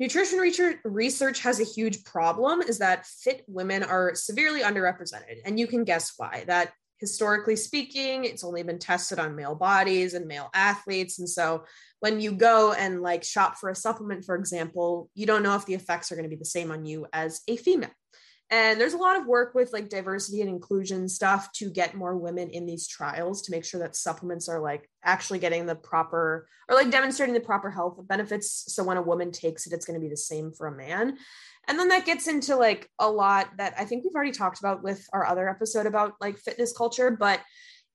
Nutrition 0.00 0.38
research 0.84 1.40
has 1.40 1.60
a 1.60 1.64
huge 1.64 2.04
problem 2.04 2.62
is 2.62 2.78
that 2.78 3.04
fit 3.04 3.44
women 3.46 3.82
are 3.82 4.14
severely 4.14 4.62
underrepresented. 4.62 5.40
And 5.44 5.60
you 5.60 5.66
can 5.66 5.84
guess 5.84 6.14
why. 6.16 6.44
That 6.46 6.72
historically 7.00 7.56
speaking, 7.56 8.24
it's 8.24 8.44
only 8.44 8.62
been 8.62 8.78
tested 8.78 9.18
on 9.18 9.34
male 9.34 9.54
bodies 9.54 10.14
and 10.14 10.28
male 10.28 10.50
athletes. 10.54 11.18
And 11.18 11.28
so 11.28 11.64
when 12.00 12.20
you 12.20 12.32
go 12.32 12.72
and 12.72 13.00
like 13.00 13.24
shop 13.24 13.56
for 13.56 13.70
a 13.70 13.74
supplement, 13.74 14.24
for 14.24 14.34
example, 14.34 15.08
you 15.14 15.26
don't 15.26 15.42
know 15.42 15.56
if 15.56 15.64
the 15.66 15.74
effects 15.74 16.12
are 16.12 16.14
going 16.14 16.28
to 16.28 16.30
be 16.30 16.36
the 16.36 16.44
same 16.44 16.70
on 16.70 16.84
you 16.84 17.06
as 17.12 17.40
a 17.48 17.56
female. 17.56 17.90
And 18.50 18.80
there's 18.80 18.94
a 18.94 18.98
lot 18.98 19.16
of 19.16 19.26
work 19.26 19.54
with 19.54 19.72
like 19.72 19.88
diversity 19.88 20.40
and 20.40 20.50
inclusion 20.50 21.08
stuff 21.08 21.52
to 21.52 21.70
get 21.70 21.94
more 21.94 22.16
women 22.16 22.50
in 22.50 22.66
these 22.66 22.88
trials 22.88 23.42
to 23.42 23.52
make 23.52 23.64
sure 23.64 23.78
that 23.80 23.94
supplements 23.94 24.48
are 24.48 24.60
like 24.60 24.90
actually 25.04 25.38
getting 25.38 25.66
the 25.66 25.76
proper 25.76 26.48
or 26.68 26.74
like 26.74 26.90
demonstrating 26.90 27.34
the 27.34 27.40
proper 27.40 27.70
health 27.70 27.96
benefits. 28.08 28.64
So 28.74 28.82
when 28.82 28.96
a 28.96 29.02
woman 29.02 29.30
takes 29.30 29.66
it, 29.66 29.72
it's 29.72 29.86
going 29.86 29.98
to 29.98 30.04
be 30.04 30.10
the 30.10 30.16
same 30.16 30.52
for 30.52 30.66
a 30.66 30.76
man. 30.76 31.16
And 31.68 31.78
then 31.78 31.88
that 31.88 32.06
gets 32.06 32.26
into 32.26 32.56
like 32.56 32.88
a 32.98 33.08
lot 33.08 33.50
that 33.58 33.74
I 33.78 33.84
think 33.84 34.02
we've 34.02 34.14
already 34.14 34.32
talked 34.32 34.58
about 34.58 34.82
with 34.82 35.06
our 35.12 35.24
other 35.26 35.48
episode 35.48 35.86
about 35.86 36.14
like 36.20 36.38
fitness 36.38 36.72
culture, 36.72 37.10
but 37.12 37.40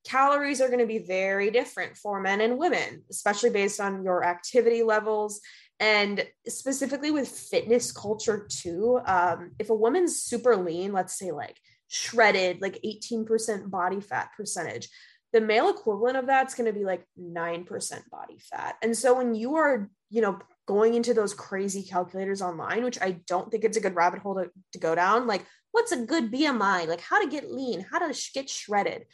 calories 0.05 0.61
are 0.61 0.67
going 0.67 0.79
to 0.79 0.85
be 0.85 0.99
very 0.99 1.51
different 1.51 1.97
for 1.97 2.21
men 2.21 2.39
and 2.39 2.57
women, 2.57 3.03
especially 3.09 3.49
based 3.49 3.81
on 3.81 4.03
your 4.03 4.23
activity 4.23 4.83
levels. 4.83 5.41
And 5.79 6.25
specifically 6.47 7.11
with 7.11 7.27
fitness 7.27 7.91
culture, 7.91 8.47
too. 8.49 8.99
Um, 9.05 9.51
if 9.59 9.69
a 9.69 9.75
woman's 9.75 10.21
super 10.21 10.55
lean, 10.55 10.93
let's 10.93 11.17
say 11.17 11.31
like 11.31 11.57
shredded, 11.87 12.61
like 12.61 12.79
18% 12.83 13.69
body 13.69 13.99
fat 13.99 14.29
percentage, 14.37 14.89
the 15.33 15.41
male 15.41 15.69
equivalent 15.69 16.15
of 16.17 16.27
that's 16.27 16.55
going 16.55 16.71
to 16.71 16.77
be 16.77 16.85
like 16.85 17.05
9% 17.19 18.09
body 18.09 18.37
fat. 18.39 18.75
And 18.81 18.95
so 18.95 19.17
when 19.17 19.35
you 19.35 19.55
are, 19.55 19.89
you 20.09 20.21
know, 20.21 20.39
going 20.65 20.93
into 20.93 21.13
those 21.13 21.33
crazy 21.33 21.83
calculators 21.83 22.41
online, 22.41 22.83
which 22.83 22.99
I 23.01 23.21
don't 23.27 23.51
think 23.51 23.63
it's 23.63 23.77
a 23.77 23.81
good 23.81 23.95
rabbit 23.95 24.19
hole 24.19 24.35
to, 24.35 24.49
to 24.73 24.79
go 24.79 24.95
down. 24.95 25.27
Like, 25.27 25.45
what's 25.71 25.91
a 25.91 26.05
good 26.05 26.31
BMI? 26.31 26.87
Like, 26.87 27.01
how 27.01 27.21
to 27.21 27.29
get 27.29 27.51
lean, 27.51 27.81
how 27.81 27.99
to 27.99 28.17
get 28.33 28.49
shredded. 28.49 29.05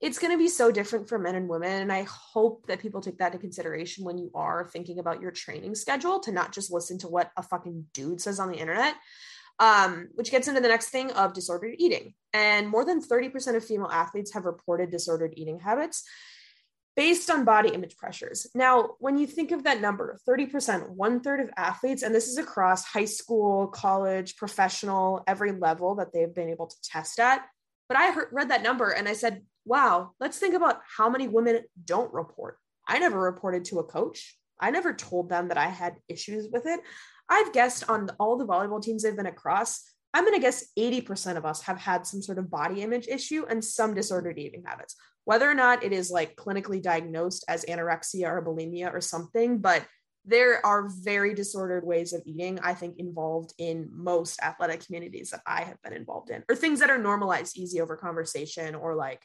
It's 0.00 0.18
going 0.18 0.32
to 0.32 0.38
be 0.38 0.48
so 0.48 0.70
different 0.70 1.08
for 1.08 1.18
men 1.18 1.34
and 1.34 1.48
women. 1.48 1.82
And 1.82 1.92
I 1.92 2.04
hope 2.04 2.66
that 2.66 2.80
people 2.80 3.00
take 3.00 3.18
that 3.18 3.32
into 3.32 3.38
consideration 3.38 4.04
when 4.04 4.16
you 4.16 4.30
are 4.34 4.68
thinking 4.72 4.98
about 5.00 5.20
your 5.20 5.32
training 5.32 5.74
schedule 5.74 6.20
to 6.20 6.32
not 6.32 6.52
just 6.52 6.72
listen 6.72 6.98
to 6.98 7.08
what 7.08 7.32
a 7.36 7.42
fucking 7.42 7.86
dude 7.92 8.20
says 8.20 8.38
on 8.38 8.50
the 8.50 8.58
internet. 8.58 8.94
Um, 9.60 10.10
which 10.14 10.30
gets 10.30 10.46
into 10.46 10.60
the 10.60 10.68
next 10.68 10.90
thing 10.90 11.10
of 11.10 11.32
disordered 11.32 11.74
eating. 11.78 12.14
And 12.32 12.68
more 12.68 12.84
than 12.84 13.02
30% 13.02 13.56
of 13.56 13.64
female 13.64 13.90
athletes 13.90 14.32
have 14.34 14.44
reported 14.44 14.92
disordered 14.92 15.34
eating 15.36 15.58
habits 15.58 16.04
based 16.98 17.30
on 17.30 17.44
body 17.44 17.68
image 17.68 17.96
pressures. 17.96 18.48
Now, 18.56 18.90
when 18.98 19.18
you 19.18 19.26
think 19.28 19.52
of 19.52 19.62
that 19.62 19.80
number, 19.80 20.18
30%, 20.28 20.90
one 20.90 21.20
third 21.20 21.38
of 21.38 21.48
athletes, 21.56 22.02
and 22.02 22.12
this 22.12 22.26
is 22.26 22.38
across 22.38 22.84
high 22.84 23.04
school, 23.04 23.68
college, 23.68 24.34
professional, 24.34 25.22
every 25.28 25.52
level 25.52 25.94
that 25.94 26.12
they've 26.12 26.34
been 26.34 26.48
able 26.48 26.66
to 26.66 26.76
test 26.82 27.20
at. 27.20 27.46
But 27.88 27.98
I 27.98 28.10
heard, 28.10 28.28
read 28.32 28.50
that 28.50 28.64
number 28.64 28.90
and 28.90 29.08
I 29.08 29.12
said, 29.12 29.42
wow, 29.68 30.12
let's 30.18 30.38
think 30.38 30.54
about 30.54 30.80
how 30.96 31.08
many 31.08 31.28
women 31.28 31.62
don't 31.84 32.12
report. 32.12 32.58
I 32.86 32.98
never 32.98 33.20
reported 33.20 33.66
to 33.66 33.78
a 33.78 33.84
coach. 33.84 34.36
I 34.60 34.70
never 34.70 34.92
told 34.92 35.28
them 35.28 35.48
that 35.48 35.58
I 35.58 35.66
had 35.66 35.96
issues 36.08 36.48
with 36.50 36.66
it. 36.66 36.80
I've 37.28 37.52
guessed 37.52 37.88
on 37.88 38.10
all 38.18 38.36
the 38.36 38.46
volleyball 38.46 38.82
teams 38.82 39.04
I've 39.04 39.16
been 39.16 39.26
across, 39.26 39.84
I'm 40.14 40.24
going 40.24 40.34
to 40.34 40.40
guess 40.40 40.64
80% 40.78 41.36
of 41.36 41.44
us 41.44 41.60
have 41.62 41.78
had 41.78 42.06
some 42.06 42.22
sort 42.22 42.38
of 42.38 42.50
body 42.50 42.80
image 42.80 43.06
issue 43.06 43.44
and 43.48 43.62
some 43.62 43.94
disordered 43.94 44.38
eating 44.38 44.64
habits 44.66 44.96
whether 45.28 45.50
or 45.50 45.52
not 45.52 45.84
it 45.84 45.92
is 45.92 46.10
like 46.10 46.36
clinically 46.36 46.80
diagnosed 46.80 47.44
as 47.48 47.62
anorexia 47.66 48.24
or 48.30 48.42
bulimia 48.42 48.90
or 48.90 49.02
something, 49.02 49.58
but 49.58 49.84
there 50.24 50.64
are 50.64 50.88
very 51.02 51.34
disordered 51.34 51.84
ways 51.84 52.14
of 52.14 52.22
eating, 52.24 52.58
I 52.60 52.72
think, 52.72 52.94
involved 52.96 53.52
in 53.58 53.90
most 53.92 54.40
athletic 54.40 54.86
communities 54.86 55.28
that 55.32 55.42
I 55.46 55.64
have 55.64 55.76
been 55.82 55.92
involved 55.92 56.30
in, 56.30 56.44
or 56.48 56.56
things 56.56 56.80
that 56.80 56.88
are 56.88 56.96
normalized 56.96 57.58
easy 57.58 57.78
over 57.82 57.94
conversation, 57.94 58.74
or 58.74 58.94
like 58.94 59.22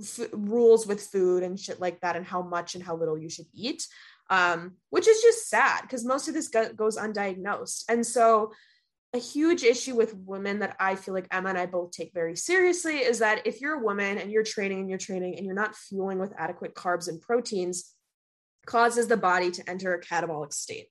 f- 0.00 0.28
rules 0.32 0.86
with 0.86 1.02
food 1.02 1.42
and 1.42 1.58
shit 1.58 1.80
like 1.80 2.00
that, 2.00 2.16
and 2.16 2.26
how 2.26 2.42
much 2.42 2.74
and 2.74 2.84
how 2.84 2.96
little 2.96 3.18
you 3.18 3.28
should 3.28 3.46
eat, 3.52 3.86
um, 4.30 4.74
which 4.90 5.08
is 5.08 5.20
just 5.22 5.48
sad 5.48 5.82
because 5.82 6.04
most 6.04 6.28
of 6.28 6.34
this 6.34 6.48
go- 6.48 6.72
goes 6.72 6.96
undiagnosed. 6.96 7.84
And 7.88 8.06
so, 8.06 8.52
a 9.12 9.18
huge 9.18 9.62
issue 9.62 9.94
with 9.94 10.16
women 10.16 10.58
that 10.58 10.74
I 10.80 10.96
feel 10.96 11.14
like 11.14 11.28
Emma 11.30 11.50
and 11.50 11.58
I 11.58 11.66
both 11.66 11.92
take 11.92 12.12
very 12.12 12.34
seriously 12.34 12.96
is 12.96 13.20
that 13.20 13.46
if 13.46 13.60
you're 13.60 13.80
a 13.80 13.84
woman 13.84 14.18
and 14.18 14.30
you're 14.30 14.42
training 14.42 14.80
and 14.80 14.88
you're 14.88 14.98
training 14.98 15.36
and 15.36 15.46
you're 15.46 15.54
not 15.54 15.76
fueling 15.76 16.18
with 16.18 16.32
adequate 16.36 16.74
carbs 16.74 17.08
and 17.08 17.22
proteins, 17.22 17.94
causes 18.66 19.06
the 19.06 19.16
body 19.16 19.50
to 19.52 19.70
enter 19.70 19.94
a 19.94 20.00
catabolic 20.00 20.52
state. 20.52 20.88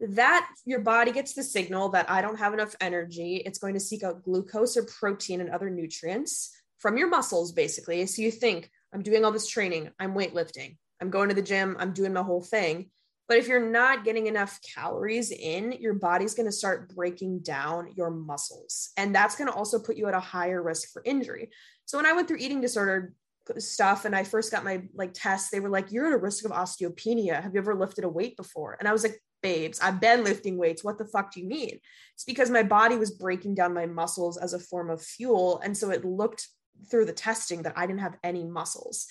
That 0.00 0.46
your 0.64 0.80
body 0.80 1.12
gets 1.12 1.32
the 1.32 1.42
signal 1.42 1.90
that 1.90 2.10
I 2.10 2.20
don't 2.20 2.38
have 2.38 2.52
enough 2.52 2.76
energy. 2.80 3.36
It's 3.36 3.58
going 3.58 3.74
to 3.74 3.80
seek 3.80 4.02
out 4.02 4.22
glucose 4.22 4.76
or 4.76 4.82
protein 4.84 5.40
and 5.40 5.50
other 5.50 5.70
nutrients 5.70 6.55
from 6.78 6.96
your 6.96 7.08
muscles, 7.08 7.52
basically. 7.52 8.04
So 8.06 8.22
you 8.22 8.30
think, 8.30 8.70
I'm 8.92 9.02
doing 9.02 9.24
all 9.24 9.32
this 9.32 9.48
training, 9.48 9.90
I'm 9.98 10.14
weightlifting, 10.14 10.76
I'm 11.00 11.10
going 11.10 11.28
to 11.28 11.34
the 11.34 11.42
gym, 11.42 11.76
I'm 11.78 11.92
doing 11.92 12.12
my 12.12 12.22
whole 12.22 12.42
thing. 12.42 12.90
But 13.28 13.38
if 13.38 13.48
you're 13.48 13.70
not 13.70 14.04
getting 14.04 14.28
enough 14.28 14.60
calories 14.74 15.32
in, 15.32 15.72
your 15.72 15.94
body's 15.94 16.34
going 16.34 16.46
to 16.46 16.52
start 16.52 16.94
breaking 16.94 17.40
down 17.40 17.92
your 17.96 18.10
muscles. 18.10 18.90
And 18.96 19.12
that's 19.12 19.34
going 19.34 19.50
to 19.50 19.56
also 19.56 19.80
put 19.80 19.96
you 19.96 20.06
at 20.06 20.14
a 20.14 20.20
higher 20.20 20.62
risk 20.62 20.92
for 20.92 21.02
injury. 21.04 21.50
So 21.86 21.98
when 21.98 22.06
I 22.06 22.12
went 22.12 22.28
through 22.28 22.38
eating 22.38 22.60
disorder 22.60 23.14
stuff 23.58 24.04
and 24.04 24.14
I 24.14 24.24
first 24.24 24.52
got 24.52 24.64
my 24.64 24.82
like 24.94 25.12
tests, 25.12 25.50
they 25.50 25.60
were 25.60 25.68
like, 25.68 25.90
You're 25.90 26.06
at 26.06 26.12
a 26.12 26.18
risk 26.18 26.44
of 26.44 26.52
osteopenia. 26.52 27.42
Have 27.42 27.54
you 27.54 27.60
ever 27.60 27.74
lifted 27.74 28.04
a 28.04 28.08
weight 28.08 28.36
before? 28.36 28.76
And 28.78 28.88
I 28.88 28.92
was 28.92 29.02
like, 29.02 29.20
Babes, 29.42 29.80
I've 29.80 30.00
been 30.00 30.24
lifting 30.24 30.56
weights. 30.56 30.82
What 30.82 30.98
the 30.98 31.04
fuck 31.04 31.32
do 31.32 31.40
you 31.40 31.46
mean? 31.46 31.78
It's 32.14 32.24
because 32.24 32.50
my 32.50 32.62
body 32.62 32.96
was 32.96 33.10
breaking 33.10 33.54
down 33.54 33.74
my 33.74 33.86
muscles 33.86 34.36
as 34.38 34.54
a 34.54 34.58
form 34.58 34.90
of 34.90 35.02
fuel. 35.02 35.60
And 35.62 35.76
so 35.76 35.90
it 35.90 36.04
looked 36.04 36.48
through 36.90 37.06
the 37.06 37.12
testing 37.12 37.62
that 37.62 37.74
I 37.76 37.86
didn't 37.86 38.00
have 38.00 38.16
any 38.22 38.44
muscles. 38.44 39.06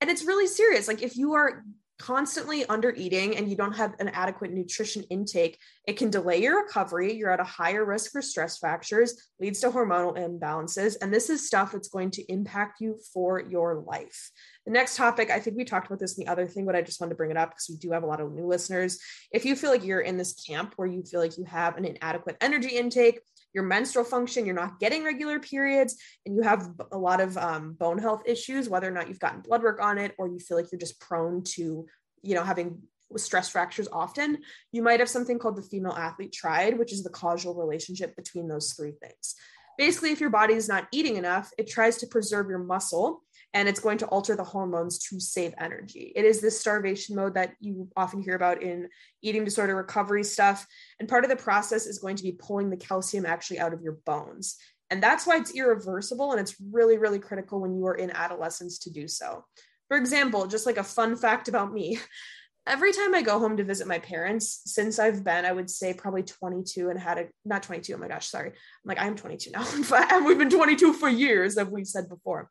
And 0.00 0.10
it's 0.10 0.24
really 0.24 0.46
serious. 0.46 0.88
Like 0.88 1.02
if 1.02 1.16
you 1.16 1.34
are 1.34 1.64
constantly 1.98 2.66
under 2.66 2.92
eating 2.96 3.36
and 3.36 3.48
you 3.48 3.56
don't 3.56 3.76
have 3.76 3.94
an 4.00 4.08
adequate 4.08 4.52
nutrition 4.52 5.04
intake, 5.10 5.58
it 5.86 5.96
can 5.96 6.10
delay 6.10 6.42
your 6.42 6.62
recovery. 6.62 7.14
You're 7.14 7.30
at 7.30 7.40
a 7.40 7.44
higher 7.44 7.84
risk 7.84 8.10
for 8.10 8.20
stress 8.20 8.58
fractures, 8.58 9.28
leads 9.38 9.60
to 9.60 9.70
hormonal 9.70 10.16
imbalances. 10.16 10.96
And 11.00 11.14
this 11.14 11.30
is 11.30 11.46
stuff 11.46 11.72
that's 11.72 11.88
going 11.88 12.10
to 12.12 12.32
impact 12.32 12.80
you 12.80 12.98
for 13.12 13.40
your 13.40 13.76
life. 13.86 14.30
The 14.66 14.72
next 14.72 14.96
topic, 14.96 15.30
I 15.30 15.38
think 15.38 15.56
we 15.56 15.64
talked 15.64 15.86
about 15.86 16.00
this 16.00 16.18
in 16.18 16.24
the 16.24 16.30
other 16.30 16.48
thing, 16.48 16.66
but 16.66 16.74
I 16.74 16.82
just 16.82 17.00
wanted 17.00 17.10
to 17.10 17.16
bring 17.16 17.30
it 17.30 17.36
up 17.36 17.50
because 17.50 17.68
we 17.70 17.76
do 17.76 17.92
have 17.92 18.02
a 18.02 18.06
lot 18.06 18.20
of 18.20 18.32
new 18.32 18.46
listeners. 18.46 18.98
If 19.30 19.44
you 19.44 19.54
feel 19.54 19.70
like 19.70 19.84
you're 19.84 20.00
in 20.00 20.16
this 20.16 20.32
camp 20.32 20.74
where 20.76 20.88
you 20.88 21.02
feel 21.04 21.20
like 21.20 21.38
you 21.38 21.44
have 21.44 21.76
an 21.76 21.84
inadequate 21.84 22.36
energy 22.40 22.76
intake, 22.76 23.20
your 23.54 23.64
menstrual 23.64 24.04
function, 24.04 24.44
you're 24.44 24.54
not 24.54 24.80
getting 24.80 25.04
regular 25.04 25.38
periods, 25.38 25.96
and 26.26 26.34
you 26.34 26.42
have 26.42 26.68
a 26.92 26.98
lot 26.98 27.20
of 27.20 27.38
um, 27.38 27.74
bone 27.74 27.98
health 27.98 28.22
issues, 28.26 28.68
whether 28.68 28.88
or 28.88 28.90
not 28.90 29.08
you've 29.08 29.20
gotten 29.20 29.40
blood 29.40 29.62
work 29.62 29.80
on 29.80 29.96
it, 29.96 30.14
or 30.18 30.28
you 30.28 30.38
feel 30.38 30.56
like 30.56 30.70
you're 30.72 30.78
just 30.78 31.00
prone 31.00 31.42
to, 31.44 31.86
you 32.22 32.34
know, 32.34 32.42
having 32.42 32.82
stress 33.16 33.48
fractures 33.48 33.88
often, 33.92 34.38
you 34.72 34.82
might 34.82 34.98
have 34.98 35.08
something 35.08 35.38
called 35.38 35.56
the 35.56 35.62
female 35.62 35.92
athlete 35.92 36.32
triad, 36.32 36.78
which 36.78 36.92
is 36.92 37.04
the 37.04 37.10
causal 37.10 37.54
relationship 37.54 38.16
between 38.16 38.48
those 38.48 38.72
three 38.72 38.92
things. 38.92 39.36
Basically, 39.78 40.10
if 40.10 40.20
your 40.20 40.30
body 40.30 40.54
is 40.54 40.68
not 40.68 40.88
eating 40.92 41.16
enough, 41.16 41.50
it 41.58 41.68
tries 41.68 41.96
to 41.98 42.06
preserve 42.06 42.48
your 42.48 42.58
muscle 42.58 43.22
and 43.54 43.68
it's 43.68 43.80
going 43.80 43.98
to 43.98 44.06
alter 44.06 44.34
the 44.34 44.42
hormones 44.42 44.98
to 44.98 45.20
save 45.20 45.54
energy. 45.58 46.12
It 46.16 46.24
is 46.24 46.40
this 46.40 46.60
starvation 46.60 47.14
mode 47.14 47.34
that 47.34 47.52
you 47.60 47.88
often 47.96 48.20
hear 48.20 48.34
about 48.34 48.62
in 48.62 48.88
eating 49.22 49.44
disorder 49.44 49.76
recovery 49.76 50.24
stuff. 50.24 50.66
And 50.98 51.08
part 51.08 51.22
of 51.24 51.30
the 51.30 51.36
process 51.36 51.86
is 51.86 52.00
going 52.00 52.16
to 52.16 52.24
be 52.24 52.32
pulling 52.32 52.68
the 52.68 52.76
calcium 52.76 53.24
actually 53.24 53.60
out 53.60 53.72
of 53.72 53.80
your 53.80 53.98
bones. 54.04 54.56
And 54.90 55.00
that's 55.00 55.24
why 55.24 55.36
it's 55.36 55.54
irreversible 55.54 56.32
and 56.32 56.40
it's 56.40 56.56
really, 56.72 56.98
really 56.98 57.20
critical 57.20 57.60
when 57.60 57.76
you 57.76 57.86
are 57.86 57.94
in 57.94 58.10
adolescence 58.10 58.80
to 58.80 58.90
do 58.90 59.06
so. 59.06 59.44
For 59.86 59.96
example, 59.96 60.46
just 60.48 60.66
like 60.66 60.76
a 60.76 60.84
fun 60.84 61.14
fact 61.14 61.46
about 61.46 61.72
me, 61.72 62.00
every 62.66 62.92
time 62.92 63.14
I 63.14 63.22
go 63.22 63.38
home 63.38 63.56
to 63.58 63.64
visit 63.64 63.86
my 63.86 64.00
parents, 64.00 64.62
since 64.64 64.98
I've 64.98 65.22
been, 65.22 65.44
I 65.44 65.52
would 65.52 65.70
say 65.70 65.94
probably 65.94 66.24
22 66.24 66.90
and 66.90 66.98
had 66.98 67.18
a 67.18 67.26
not 67.44 67.62
22. 67.62 67.94
Oh 67.94 67.98
my 67.98 68.08
gosh, 68.08 68.26
sorry. 68.26 68.48
I'm 68.48 68.54
like, 68.84 69.00
I'm 69.00 69.14
22 69.14 69.52
now. 69.52 69.64
and 70.10 70.26
we've 70.26 70.38
been 70.38 70.50
22 70.50 70.94
for 70.94 71.08
years, 71.08 71.56
as 71.56 71.68
we've 71.68 71.86
said 71.86 72.08
before 72.08 72.50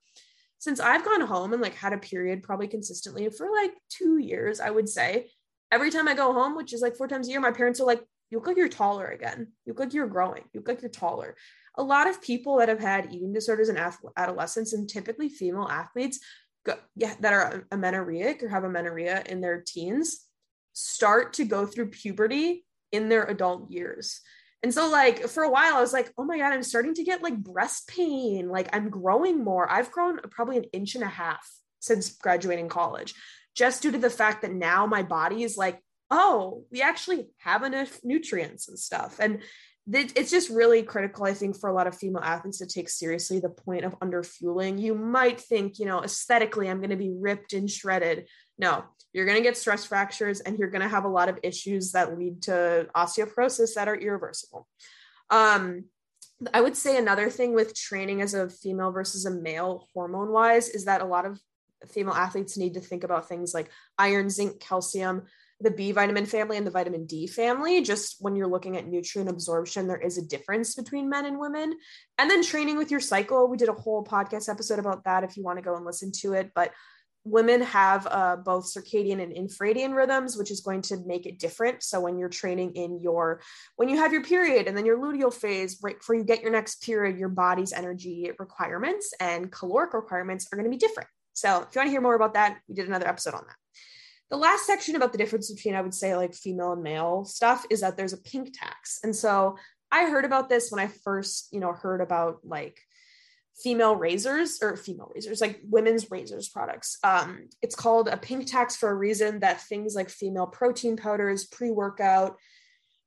since 0.63 0.79
I've 0.79 1.03
gone 1.03 1.19
home 1.19 1.51
and 1.51 1.61
like 1.61 1.75
had 1.75 1.91
a 1.91 1.97
period 1.97 2.41
probably 2.41 2.69
consistently 2.69 3.27
for 3.27 3.51
like 3.51 3.73
two 3.89 4.17
years, 4.17 4.61
I 4.61 4.69
would 4.69 4.87
say 4.87 5.29
every 5.73 5.91
time 5.91 6.07
I 6.07 6.15
go 6.15 6.31
home, 6.31 6.55
which 6.55 6.71
is 6.71 6.81
like 6.81 6.95
four 6.95 7.09
times 7.09 7.27
a 7.27 7.31
year, 7.31 7.41
my 7.41 7.51
parents 7.51 7.81
are 7.81 7.85
like, 7.85 8.01
you 8.29 8.37
look 8.37 8.47
like 8.47 8.55
you're 8.55 8.69
taller 8.69 9.07
again. 9.07 9.51
You 9.65 9.73
look 9.73 9.81
like 9.81 9.93
you're 9.93 10.07
growing. 10.07 10.43
You 10.53 10.61
look 10.61 10.69
like 10.69 10.81
you're 10.81 10.89
taller. 10.89 11.35
A 11.75 11.83
lot 11.83 12.07
of 12.07 12.21
people 12.21 12.59
that 12.59 12.69
have 12.69 12.79
had 12.79 13.13
eating 13.13 13.33
disorders 13.33 13.67
in 13.67 13.77
adolescence 14.15 14.71
and 14.71 14.87
typically 14.87 15.27
female 15.27 15.67
athletes 15.69 16.21
go, 16.65 16.75
yeah, 16.95 17.13
that 17.19 17.33
are 17.33 17.67
amenorrheic 17.73 18.41
or 18.41 18.47
have 18.47 18.63
amenorrhea 18.63 19.21
in 19.25 19.41
their 19.41 19.61
teens 19.67 20.27
start 20.71 21.33
to 21.33 21.43
go 21.43 21.65
through 21.65 21.89
puberty 21.89 22.65
in 22.93 23.09
their 23.09 23.25
adult 23.25 23.69
years. 23.69 24.21
And 24.63 24.73
so, 24.73 24.89
like, 24.89 25.27
for 25.27 25.43
a 25.43 25.49
while, 25.49 25.75
I 25.75 25.81
was 25.81 25.91
like, 25.91 26.11
oh 26.17 26.23
my 26.23 26.37
God, 26.37 26.53
I'm 26.53 26.63
starting 26.63 26.93
to 26.95 27.03
get 27.03 27.21
like 27.21 27.37
breast 27.37 27.87
pain. 27.89 28.47
Like, 28.47 28.69
I'm 28.73 28.89
growing 28.89 29.43
more. 29.43 29.69
I've 29.69 29.91
grown 29.91 30.19
probably 30.31 30.57
an 30.57 30.63
inch 30.71 30.95
and 30.95 31.03
a 31.03 31.07
half 31.07 31.45
since 31.79 32.15
graduating 32.15 32.69
college, 32.69 33.13
just 33.53 33.81
due 33.81 33.91
to 33.91 33.97
the 33.97 34.09
fact 34.09 34.41
that 34.41 34.53
now 34.53 34.85
my 34.85 35.03
body 35.03 35.43
is 35.43 35.57
like, 35.57 35.81
oh, 36.09 36.63
we 36.71 36.81
actually 36.81 37.27
have 37.39 37.63
enough 37.63 37.99
nutrients 38.03 38.69
and 38.69 38.79
stuff. 38.79 39.19
And 39.19 39.41
it's 39.91 40.31
just 40.31 40.49
really 40.49 40.81
critical, 40.83 41.25
I 41.25 41.33
think, 41.33 41.59
for 41.59 41.69
a 41.69 41.73
lot 41.73 41.87
of 41.87 41.97
female 41.97 42.23
athletes 42.23 42.59
to 42.59 42.65
take 42.65 42.87
seriously 42.87 43.39
the 43.39 43.49
point 43.49 43.83
of 43.83 43.99
underfueling. 43.99 44.79
You 44.79 44.95
might 44.95 45.41
think, 45.41 45.77
you 45.77 45.85
know, 45.85 46.01
aesthetically, 46.03 46.69
I'm 46.69 46.77
going 46.77 46.91
to 46.91 46.95
be 46.95 47.11
ripped 47.11 47.51
and 47.53 47.69
shredded. 47.69 48.27
No, 48.57 48.85
you're 49.11 49.25
going 49.25 49.37
to 49.37 49.43
get 49.43 49.57
stress 49.57 49.85
fractures 49.85 50.39
and 50.39 50.57
you're 50.57 50.69
going 50.69 50.81
to 50.81 50.87
have 50.87 51.03
a 51.03 51.09
lot 51.09 51.27
of 51.27 51.39
issues 51.43 51.91
that 51.91 52.17
lead 52.17 52.43
to 52.43 52.87
osteoporosis 52.95 53.73
that 53.75 53.89
are 53.89 53.95
irreversible. 53.95 54.67
Um, 55.29 55.85
I 56.53 56.61
would 56.61 56.77
say 56.77 56.97
another 56.97 57.29
thing 57.29 57.53
with 57.53 57.75
training 57.75 58.21
as 58.21 58.33
a 58.33 58.49
female 58.49 58.91
versus 58.91 59.25
a 59.25 59.31
male 59.31 59.89
hormone 59.93 60.31
wise 60.31 60.69
is 60.69 60.85
that 60.85 61.01
a 61.01 61.05
lot 61.05 61.25
of 61.25 61.39
female 61.91 62.13
athletes 62.13 62.57
need 62.57 62.75
to 62.75 62.79
think 62.79 63.03
about 63.03 63.27
things 63.27 63.53
like 63.53 63.69
iron, 63.97 64.29
zinc, 64.29 64.59
calcium, 64.59 65.23
the 65.59 65.71
B 65.71 65.91
vitamin 65.91 66.25
family 66.25 66.57
and 66.57 66.67
the 66.67 66.71
vitamin 66.71 67.05
D 67.05 67.27
family. 67.27 67.81
Just 67.81 68.17
when 68.19 68.35
you're 68.35 68.47
looking 68.47 68.77
at 68.77 68.87
nutrient 68.87 69.29
absorption, 69.29 69.87
there 69.87 70.01
is 70.01 70.17
a 70.17 70.25
difference 70.25 70.75
between 70.75 71.09
men 71.09 71.25
and 71.25 71.39
women. 71.39 71.73
And 72.17 72.29
then 72.29 72.43
training 72.43 72.77
with 72.77 72.91
your 72.91 72.99
cycle, 72.99 73.47
we 73.47 73.57
did 73.57 73.69
a 73.69 73.73
whole 73.73 74.03
podcast 74.03 74.49
episode 74.49 74.79
about 74.79 75.05
that 75.05 75.23
if 75.23 75.37
you 75.37 75.43
want 75.43 75.57
to 75.57 75.63
go 75.63 75.75
and 75.75 75.85
listen 75.85 76.11
to 76.21 76.33
it. 76.33 76.51
But 76.53 76.71
women 77.25 77.61
have 77.61 78.05
uh, 78.09 78.35
both 78.35 78.65
circadian 78.65 79.21
and 79.21 79.33
infradian 79.33 79.95
rhythms 79.95 80.35
which 80.35 80.51
is 80.51 80.59
going 80.59 80.81
to 80.81 80.97
make 81.05 81.25
it 81.25 81.39
different 81.39 81.81
so 81.81 81.99
when 82.01 82.17
you're 82.17 82.29
training 82.29 82.73
in 82.75 82.99
your 83.01 83.41
when 83.77 83.87
you 83.87 83.95
have 83.95 84.11
your 84.11 84.23
period 84.23 84.67
and 84.67 84.77
then 84.77 84.85
your 84.85 84.97
luteal 84.97 85.33
phase 85.33 85.79
right 85.81 85.99
before 85.99 86.15
you 86.15 86.23
get 86.23 86.41
your 86.41 86.51
next 86.51 86.83
period 86.83 87.17
your 87.17 87.29
body's 87.29 87.71
energy 87.71 88.29
requirements 88.39 89.13
and 89.21 89.51
caloric 89.51 89.93
requirements 89.93 90.47
are 90.51 90.57
going 90.57 90.69
to 90.69 90.69
be 90.69 90.77
different 90.77 91.07
so 91.31 91.61
if 91.61 91.73
you 91.73 91.79
want 91.79 91.87
to 91.87 91.91
hear 91.91 92.01
more 92.01 92.15
about 92.15 92.33
that 92.33 92.57
we 92.67 92.75
did 92.75 92.87
another 92.87 93.07
episode 93.07 93.33
on 93.33 93.43
that 93.47 93.55
the 94.33 94.39
last 94.39 94.65
section 94.65 94.95
about 94.95 95.11
the 95.11 95.17
difference 95.19 95.53
between 95.53 95.75
i 95.75 95.81
would 95.81 95.93
say 95.93 96.15
like 96.15 96.33
female 96.33 96.71
and 96.71 96.81
male 96.81 97.23
stuff 97.23 97.67
is 97.69 97.81
that 97.81 97.95
there's 97.95 98.13
a 98.13 98.17
pink 98.17 98.49
tax. 98.51 98.99
And 99.03 99.15
so 99.15 99.57
i 99.91 100.09
heard 100.09 100.25
about 100.25 100.49
this 100.49 100.71
when 100.71 100.83
i 100.83 100.87
first 100.87 101.49
you 101.51 101.59
know 101.59 101.71
heard 101.71 102.01
about 102.01 102.39
like 102.43 102.79
female 103.61 103.95
razors 103.95 104.57
or 104.63 104.75
female 104.75 105.11
razors 105.13 105.39
like 105.39 105.61
women's 105.69 106.09
razors 106.09 106.49
products. 106.49 106.97
Um, 107.03 107.49
it's 107.61 107.75
called 107.75 108.07
a 108.07 108.17
pink 108.17 108.47
tax 108.47 108.75
for 108.75 108.89
a 108.89 108.95
reason 108.95 109.41
that 109.41 109.61
things 109.61 109.93
like 109.93 110.09
female 110.09 110.47
protein 110.47 110.97
powders 110.97 111.45
pre-workout 111.45 112.39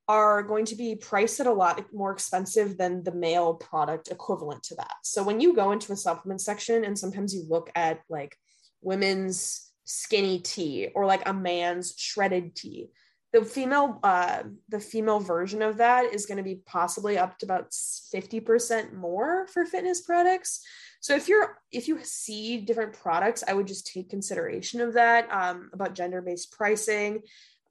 are 0.07 0.45
going 0.45 0.67
to 0.67 0.77
be 0.77 0.95
priced 0.95 1.41
at 1.41 1.49
a 1.49 1.53
lot 1.53 1.85
more 1.93 2.13
expensive 2.13 2.79
than 2.79 3.03
the 3.03 3.11
male 3.11 3.55
product 3.55 4.07
equivalent 4.13 4.63
to 4.63 4.77
that. 4.77 4.95
So 5.03 5.25
when 5.25 5.41
you 5.41 5.57
go 5.57 5.73
into 5.73 5.93
a 5.93 5.97
supplement 5.97 6.41
section 6.41 6.85
and 6.85 6.97
sometimes 6.97 7.35
you 7.35 7.45
look 7.49 7.73
at 7.75 8.03
like 8.09 8.37
women's 8.81 9.67
skinny 9.87 10.41
tea 10.41 10.89
or 10.95 11.07
like 11.07 11.27
a 11.27 11.33
man's 11.33 11.95
shredded 11.97 12.55
tea. 12.55 12.91
The 13.33 13.45
female 13.45 13.99
uh 14.03 14.43
the 14.69 14.81
female 14.81 15.21
version 15.21 15.63
of 15.63 15.79
that 15.79 16.13
is 16.13 16.27
going 16.27 16.39
to 16.39 16.43
be 16.43 16.61
possibly 16.67 17.17
up 17.17 17.39
to 17.39 17.47
about 17.47 17.71
50% 17.71 18.93
more 18.93 19.47
for 19.49 19.65
fitness 19.65 20.03
products. 20.03 20.61
So 21.01 21.15
if 21.15 21.29
you're 21.29 21.59
if 21.71 21.89
you 21.89 21.99
see 22.03 22.61
different 22.61 22.93
products 22.93 23.45
i 23.47 23.55
would 23.55 23.67
just 23.67 23.87
take 23.87 24.11
consideration 24.11 24.81
of 24.81 24.95
that 24.95 25.31
um, 25.31 25.71
about 25.73 25.95
gender-based 25.95 26.53
pricing. 26.53 27.23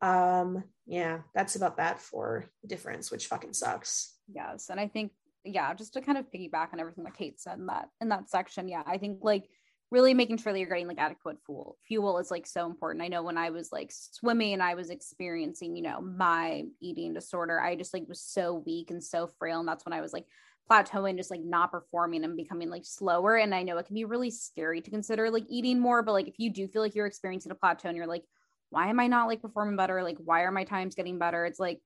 Um 0.01 0.63
yeah 0.87 1.19
that's 1.33 1.55
about 1.55 1.77
that 1.77 1.99
for 1.99 2.49
difference 2.65 3.11
which 3.11 3.27
fucking 3.27 3.53
sucks. 3.53 4.13
Yes 4.33 4.69
and 4.69 4.79
i 4.79 4.87
think 4.87 5.11
yeah 5.43 5.73
just 5.73 5.93
to 5.93 6.01
kind 6.01 6.17
of 6.17 6.25
piggyback 6.31 6.73
on 6.73 6.79
everything 6.79 7.03
that 7.03 7.17
kate 7.17 7.39
said 7.39 7.59
in 7.59 7.67
that 7.67 7.89
in 8.01 8.09
that 8.09 8.29
section 8.29 8.67
yeah 8.67 8.83
i 8.85 8.97
think 8.97 9.19
like 9.21 9.47
really 9.91 10.13
making 10.13 10.37
sure 10.37 10.51
that 10.51 10.59
you're 10.59 10.67
getting 10.67 10.87
like 10.87 10.99
adequate 10.99 11.37
fuel. 11.45 11.77
Fuel 11.87 12.17
is 12.17 12.31
like 12.31 12.47
so 12.47 12.65
important. 12.65 13.03
I 13.03 13.07
know 13.07 13.23
when 13.23 13.37
i 13.37 13.49
was 13.49 13.71
like 13.71 13.91
swimming 13.91 14.53
and 14.53 14.63
i 14.63 14.75
was 14.75 14.89
experiencing 14.89 15.75
you 15.75 15.83
know 15.83 16.01
my 16.01 16.63
eating 16.81 17.13
disorder 17.13 17.59
i 17.59 17.75
just 17.75 17.93
like 17.93 18.07
was 18.07 18.21
so 18.21 18.63
weak 18.65 18.91
and 18.91 19.03
so 19.03 19.27
frail 19.39 19.59
and 19.59 19.67
that's 19.67 19.85
when 19.85 19.93
i 19.93 20.01
was 20.01 20.13
like 20.13 20.25
plateauing 20.69 21.15
just 21.15 21.29
like 21.29 21.43
not 21.43 21.71
performing 21.71 22.23
and 22.23 22.35
becoming 22.35 22.69
like 22.69 22.85
slower. 22.85 23.37
And 23.37 23.53
i 23.53 23.63
know 23.63 23.77
it 23.77 23.85
can 23.85 23.95
be 23.95 24.05
really 24.05 24.31
scary 24.31 24.81
to 24.81 24.91
consider 24.91 25.29
like 25.29 25.45
eating 25.49 25.79
more 25.79 26.01
but 26.01 26.13
like 26.13 26.27
if 26.27 26.39
you 26.39 26.49
do 26.49 26.67
feel 26.67 26.81
like 26.81 26.95
you're 26.95 27.05
experiencing 27.05 27.51
a 27.51 27.55
plateau 27.55 27.89
and 27.89 27.97
you're 27.97 28.07
like 28.07 28.23
why 28.69 28.89
am 28.89 28.99
i 28.99 29.07
not 29.07 29.27
like 29.27 29.41
performing 29.41 29.77
better? 29.77 30.03
Like 30.03 30.17
why 30.17 30.41
are 30.41 30.51
my 30.51 30.63
times 30.63 30.95
getting 30.95 31.19
better? 31.19 31.45
It's 31.45 31.59
like 31.59 31.79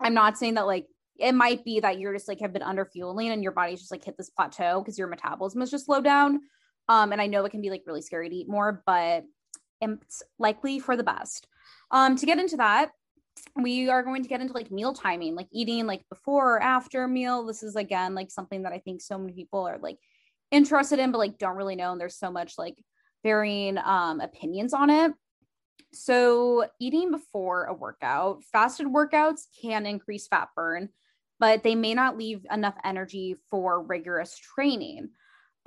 i'm 0.00 0.14
not 0.14 0.38
saying 0.38 0.54
that 0.54 0.66
like 0.66 0.86
it 1.18 1.32
might 1.32 1.64
be 1.64 1.80
that 1.80 1.98
you're 1.98 2.12
just 2.12 2.28
like 2.28 2.40
have 2.40 2.52
been 2.52 2.62
under 2.62 2.84
fueling 2.84 3.30
and 3.30 3.42
your 3.42 3.52
body's 3.52 3.80
just 3.80 3.90
like 3.90 4.04
hit 4.04 4.16
this 4.16 4.30
plateau 4.30 4.80
because 4.80 4.98
your 4.98 5.08
metabolism 5.08 5.62
is 5.62 5.70
just 5.70 5.86
slowed 5.86 6.04
down 6.04 6.40
um, 6.88 7.12
and 7.12 7.20
I 7.20 7.26
know 7.26 7.44
it 7.44 7.50
can 7.50 7.60
be 7.60 7.70
like 7.70 7.84
really 7.86 8.02
scary 8.02 8.28
to 8.28 8.34
eat 8.34 8.48
more, 8.48 8.82
but 8.86 9.24
it's 9.80 10.22
likely 10.38 10.78
for 10.78 10.96
the 10.96 11.04
best. 11.04 11.46
Um, 11.90 12.16
to 12.16 12.26
get 12.26 12.38
into 12.38 12.56
that, 12.56 12.90
we 13.56 13.88
are 13.88 14.02
going 14.02 14.22
to 14.22 14.28
get 14.28 14.40
into 14.40 14.52
like 14.52 14.70
meal 14.70 14.92
timing, 14.92 15.34
like 15.34 15.48
eating 15.52 15.86
like 15.86 16.02
before 16.08 16.56
or 16.56 16.62
after 16.62 17.04
a 17.04 17.08
meal. 17.08 17.44
This 17.44 17.62
is 17.62 17.76
again 17.76 18.14
like 18.14 18.30
something 18.30 18.62
that 18.62 18.72
I 18.72 18.78
think 18.78 19.00
so 19.00 19.18
many 19.18 19.32
people 19.32 19.66
are 19.68 19.78
like 19.78 19.98
interested 20.50 20.98
in, 20.98 21.12
but 21.12 21.18
like 21.18 21.38
don't 21.38 21.56
really 21.56 21.76
know. 21.76 21.92
And 21.92 22.00
there's 22.00 22.18
so 22.18 22.30
much 22.30 22.54
like 22.58 22.76
varying 23.22 23.78
um, 23.78 24.20
opinions 24.20 24.72
on 24.72 24.90
it. 24.90 25.12
So, 25.92 26.66
eating 26.78 27.10
before 27.10 27.64
a 27.64 27.72
workout, 27.72 28.44
fasted 28.52 28.86
workouts 28.86 29.46
can 29.62 29.86
increase 29.86 30.28
fat 30.28 30.48
burn, 30.54 30.90
but 31.40 31.62
they 31.62 31.74
may 31.74 31.94
not 31.94 32.18
leave 32.18 32.44
enough 32.50 32.74
energy 32.84 33.36
for 33.50 33.82
rigorous 33.82 34.36
training. 34.36 35.08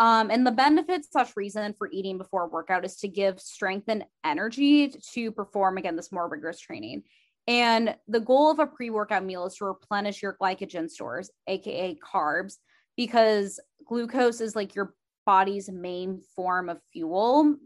Um, 0.01 0.31
and 0.31 0.45
the 0.47 0.51
benefits 0.51 1.09
such 1.11 1.37
reason 1.37 1.75
for 1.77 1.87
eating 1.91 2.17
before 2.17 2.49
workout 2.49 2.83
is 2.83 2.95
to 2.97 3.07
give 3.07 3.39
strength 3.39 3.87
and 3.87 4.03
energy 4.25 4.91
to 5.13 5.31
perform 5.31 5.77
again 5.77 5.95
this 5.95 6.11
more 6.11 6.27
rigorous 6.27 6.59
training. 6.59 7.03
And 7.47 7.95
the 8.07 8.19
goal 8.19 8.49
of 8.49 8.57
a 8.57 8.65
pre-workout 8.65 9.23
meal 9.23 9.45
is 9.45 9.55
to 9.57 9.65
replenish 9.65 10.23
your 10.23 10.35
glycogen 10.41 10.89
stores, 10.89 11.29
aka 11.45 11.95
carbs, 12.03 12.55
because 12.97 13.59
glucose 13.87 14.41
is 14.41 14.55
like 14.55 14.73
your 14.73 14.95
body's 15.27 15.69
main 15.69 16.23
form 16.35 16.69
of 16.69 16.81
fuel. 16.91 17.57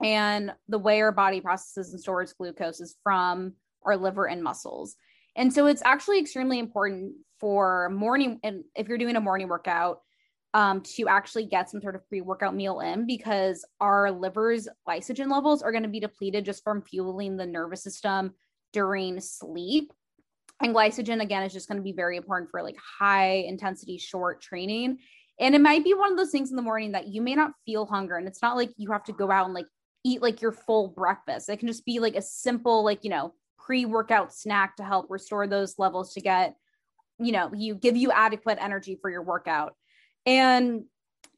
And 0.00 0.52
the 0.68 0.78
way 0.78 1.00
our 1.00 1.10
body 1.10 1.40
processes 1.40 1.92
and 1.92 2.00
stores 2.00 2.32
glucose 2.32 2.80
is 2.80 2.94
from 3.02 3.54
our 3.82 3.96
liver 3.96 4.28
and 4.28 4.40
muscles. 4.40 4.94
And 5.34 5.52
so 5.52 5.66
it's 5.66 5.82
actually 5.84 6.20
extremely 6.20 6.60
important 6.60 7.14
for 7.40 7.88
morning 7.88 8.38
and 8.44 8.62
if 8.76 8.86
you're 8.86 8.98
doing 8.98 9.16
a 9.16 9.20
morning 9.20 9.48
workout 9.48 9.98
um, 10.54 10.82
to 10.82 11.08
actually 11.08 11.46
get 11.46 11.70
some 11.70 11.80
sort 11.80 11.94
of 11.94 12.06
pre 12.08 12.20
workout 12.20 12.54
meal 12.54 12.80
in 12.80 13.06
because 13.06 13.64
our 13.80 14.10
liver's 14.10 14.68
glycogen 14.86 15.30
levels 15.30 15.62
are 15.62 15.72
going 15.72 15.82
to 15.82 15.88
be 15.88 16.00
depleted 16.00 16.44
just 16.44 16.62
from 16.62 16.82
fueling 16.82 17.36
the 17.36 17.46
nervous 17.46 17.82
system 17.82 18.34
during 18.72 19.20
sleep. 19.20 19.92
And 20.60 20.74
glycogen, 20.74 21.22
again, 21.22 21.42
is 21.42 21.52
just 21.52 21.68
going 21.68 21.78
to 21.78 21.82
be 21.82 21.92
very 21.92 22.16
important 22.16 22.50
for 22.50 22.62
like 22.62 22.76
high 22.76 23.44
intensity, 23.46 23.98
short 23.98 24.40
training. 24.40 24.98
And 25.40 25.54
it 25.54 25.60
might 25.60 25.82
be 25.82 25.94
one 25.94 26.12
of 26.12 26.18
those 26.18 26.30
things 26.30 26.50
in 26.50 26.56
the 26.56 26.62
morning 26.62 26.92
that 26.92 27.08
you 27.08 27.22
may 27.22 27.34
not 27.34 27.52
feel 27.64 27.86
hunger. 27.86 28.16
And 28.16 28.28
it's 28.28 28.42
not 28.42 28.56
like 28.56 28.70
you 28.76 28.92
have 28.92 29.04
to 29.04 29.12
go 29.12 29.30
out 29.30 29.46
and 29.46 29.54
like 29.54 29.66
eat 30.04 30.22
like 30.22 30.42
your 30.42 30.52
full 30.52 30.88
breakfast. 30.88 31.48
It 31.48 31.58
can 31.58 31.68
just 31.68 31.84
be 31.84 31.98
like 31.98 32.14
a 32.14 32.22
simple, 32.22 32.84
like, 32.84 33.02
you 33.02 33.10
know, 33.10 33.34
pre 33.58 33.86
workout 33.86 34.32
snack 34.32 34.76
to 34.76 34.84
help 34.84 35.06
restore 35.08 35.46
those 35.46 35.78
levels 35.78 36.14
to 36.14 36.20
get, 36.20 36.54
you 37.18 37.32
know, 37.32 37.50
you 37.54 37.74
give 37.74 37.96
you 37.96 38.12
adequate 38.12 38.58
energy 38.60 38.98
for 39.00 39.10
your 39.10 39.22
workout. 39.22 39.74
And 40.26 40.84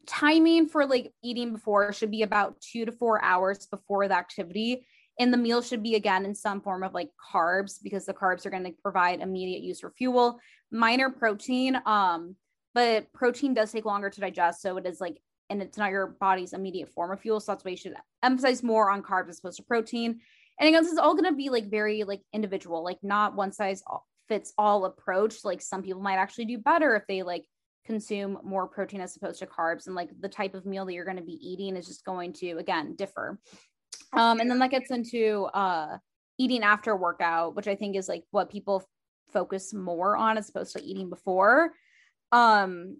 timing 0.06 0.68
for 0.68 0.86
like 0.86 1.12
eating 1.22 1.52
before 1.52 1.92
should 1.92 2.10
be 2.10 2.22
about 2.22 2.60
two 2.60 2.84
to 2.84 2.92
four 2.92 3.22
hours 3.22 3.66
before 3.66 4.06
the 4.08 4.16
activity. 4.16 4.86
And 5.18 5.32
the 5.32 5.38
meal 5.38 5.62
should 5.62 5.82
be 5.82 5.94
again 5.94 6.24
in 6.24 6.34
some 6.34 6.60
form 6.60 6.82
of 6.82 6.92
like 6.92 7.10
carbs 7.32 7.78
because 7.82 8.04
the 8.04 8.14
carbs 8.14 8.44
are 8.44 8.50
going 8.50 8.64
to 8.64 8.72
provide 8.82 9.20
immediate 9.20 9.62
use 9.62 9.80
for 9.80 9.90
fuel, 9.90 10.40
minor 10.72 11.08
protein. 11.08 11.80
Um, 11.86 12.36
but 12.74 13.12
protein 13.12 13.54
does 13.54 13.70
take 13.70 13.84
longer 13.84 14.10
to 14.10 14.20
digest. 14.20 14.60
So 14.60 14.76
it 14.76 14.86
is 14.86 15.00
like, 15.00 15.18
and 15.50 15.62
it's 15.62 15.78
not 15.78 15.92
your 15.92 16.08
body's 16.08 16.52
immediate 16.52 16.88
form 16.88 17.12
of 17.12 17.20
fuel. 17.20 17.38
So 17.38 17.52
that's 17.52 17.64
why 17.64 17.72
you 17.72 17.76
should 17.76 17.94
emphasize 18.22 18.62
more 18.62 18.90
on 18.90 19.02
carbs 19.02 19.28
as 19.28 19.38
opposed 19.38 19.58
to 19.58 19.62
protein. 19.62 20.20
And 20.58 20.68
again, 20.68 20.82
this 20.82 20.92
is 20.92 20.98
all 20.98 21.14
going 21.14 21.30
to 21.30 21.36
be 21.36 21.50
like 21.50 21.70
very 21.70 22.02
like 22.02 22.22
individual, 22.32 22.82
like 22.82 22.98
not 23.02 23.36
one 23.36 23.52
size 23.52 23.82
fits 24.28 24.52
all 24.58 24.84
approach. 24.84 25.44
Like 25.44 25.62
some 25.62 25.82
people 25.82 26.02
might 26.02 26.16
actually 26.16 26.46
do 26.46 26.58
better 26.58 26.96
if 26.96 27.06
they 27.06 27.22
like 27.22 27.44
consume 27.84 28.38
more 28.42 28.66
protein 28.66 29.00
as 29.00 29.16
opposed 29.16 29.38
to 29.38 29.46
carbs 29.46 29.86
and 29.86 29.94
like 29.94 30.10
the 30.20 30.28
type 30.28 30.54
of 30.54 30.66
meal 30.66 30.84
that 30.84 30.94
you're 30.94 31.04
going 31.04 31.16
to 31.16 31.22
be 31.22 31.38
eating 31.40 31.76
is 31.76 31.86
just 31.86 32.04
going 32.04 32.32
to 32.32 32.52
again 32.52 32.94
differ. 32.96 33.38
Um 34.12 34.40
and 34.40 34.50
then 34.50 34.58
that 34.60 34.70
gets 34.70 34.90
into 34.90 35.44
uh 35.54 35.98
eating 36.38 36.62
after 36.62 36.96
workout 36.96 37.54
which 37.54 37.68
i 37.68 37.76
think 37.76 37.94
is 37.94 38.08
like 38.08 38.24
what 38.32 38.50
people 38.50 38.84
focus 39.32 39.72
more 39.72 40.16
on 40.16 40.36
as 40.36 40.48
opposed 40.48 40.74
to 40.76 40.82
eating 40.82 41.10
before. 41.10 41.72
Um 42.32 42.98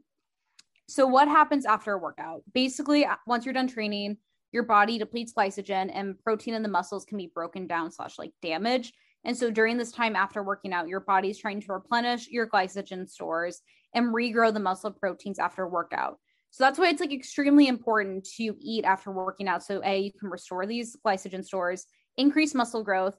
so 0.87 1.07
what 1.07 1.29
happens 1.29 1.65
after 1.65 1.93
a 1.93 1.99
workout? 1.99 2.43
Basically 2.53 3.05
uh, 3.07 3.17
once 3.27 3.45
you're 3.45 3.55
done 3.55 3.69
training 3.69 4.19
your 4.55 4.63
body 4.63 4.99
depletes 4.99 5.33
glycogen 5.37 5.91
and 5.93 6.17
protein 6.21 6.55
in 6.55 6.63
the 6.63 6.69
muscles 6.69 7.05
can 7.05 7.19
be 7.19 7.27
broken 7.35 7.67
down 7.67 7.91
slash 7.91 8.21
like 8.21 8.31
damaged. 8.41 8.95
And 9.25 9.37
so 9.37 9.51
during 9.51 9.77
this 9.77 9.91
time 9.91 10.15
after 10.15 10.45
working 10.45 10.73
out, 10.73 10.87
your 10.87 11.01
body's 11.01 11.39
trying 11.39 11.61
to 11.63 11.73
replenish 11.73 12.29
your 12.29 12.47
glycogen 12.47 13.09
stores 13.11 13.63
and 13.95 14.15
regrow 14.15 14.53
the 14.53 14.61
muscle 14.61 14.91
proteins 14.91 15.39
after 15.39 15.67
workout. 15.67 16.19
So 16.51 16.63
that's 16.65 16.79
why 16.79 16.89
it's 16.89 17.01
like 17.01 17.13
extremely 17.13 17.67
important 17.67 18.29
to 18.37 18.55
eat 18.61 18.85
after 18.85 19.11
working 19.11 19.49
out. 19.49 19.65
So 19.65 19.81
A, 19.85 19.99
you 19.99 20.13
can 20.13 20.31
restore 20.31 20.67
these 20.67 20.97
glycogen 21.05 21.45
stores, 21.45 21.87
increase 22.17 22.55
muscle 22.55 22.85
growth, 22.85 23.15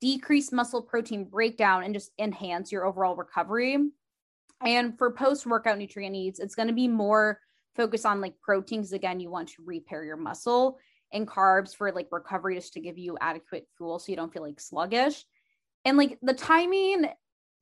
decrease 0.00 0.50
muscle 0.50 0.82
protein 0.82 1.24
breakdown, 1.24 1.84
and 1.84 1.94
just 1.94 2.10
enhance 2.18 2.72
your 2.72 2.86
overall 2.86 3.14
recovery. 3.14 3.78
And 4.62 4.98
for 4.98 5.12
post-workout 5.12 5.78
nutrient 5.78 6.12
needs, 6.12 6.40
it's 6.40 6.54
going 6.54 6.68
to 6.68 6.74
be 6.74 6.88
more 6.88 7.38
focused 7.76 8.06
on 8.06 8.20
like 8.20 8.40
proteins. 8.40 8.92
Again, 8.92 9.20
you 9.20 9.30
want 9.30 9.48
to 9.50 9.62
repair 9.64 10.04
your 10.04 10.16
muscle 10.16 10.78
and 11.12 11.28
carbs 11.28 11.74
for 11.74 11.92
like 11.92 12.08
recovery 12.10 12.56
just 12.56 12.72
to 12.72 12.80
give 12.80 12.98
you 12.98 13.16
adequate 13.20 13.66
fuel 13.76 13.98
so 13.98 14.10
you 14.10 14.16
don't 14.16 14.32
feel 14.32 14.42
like 14.42 14.60
sluggish. 14.60 15.24
And 15.84 15.96
like 15.96 16.18
the 16.22 16.34
timing, 16.34 17.06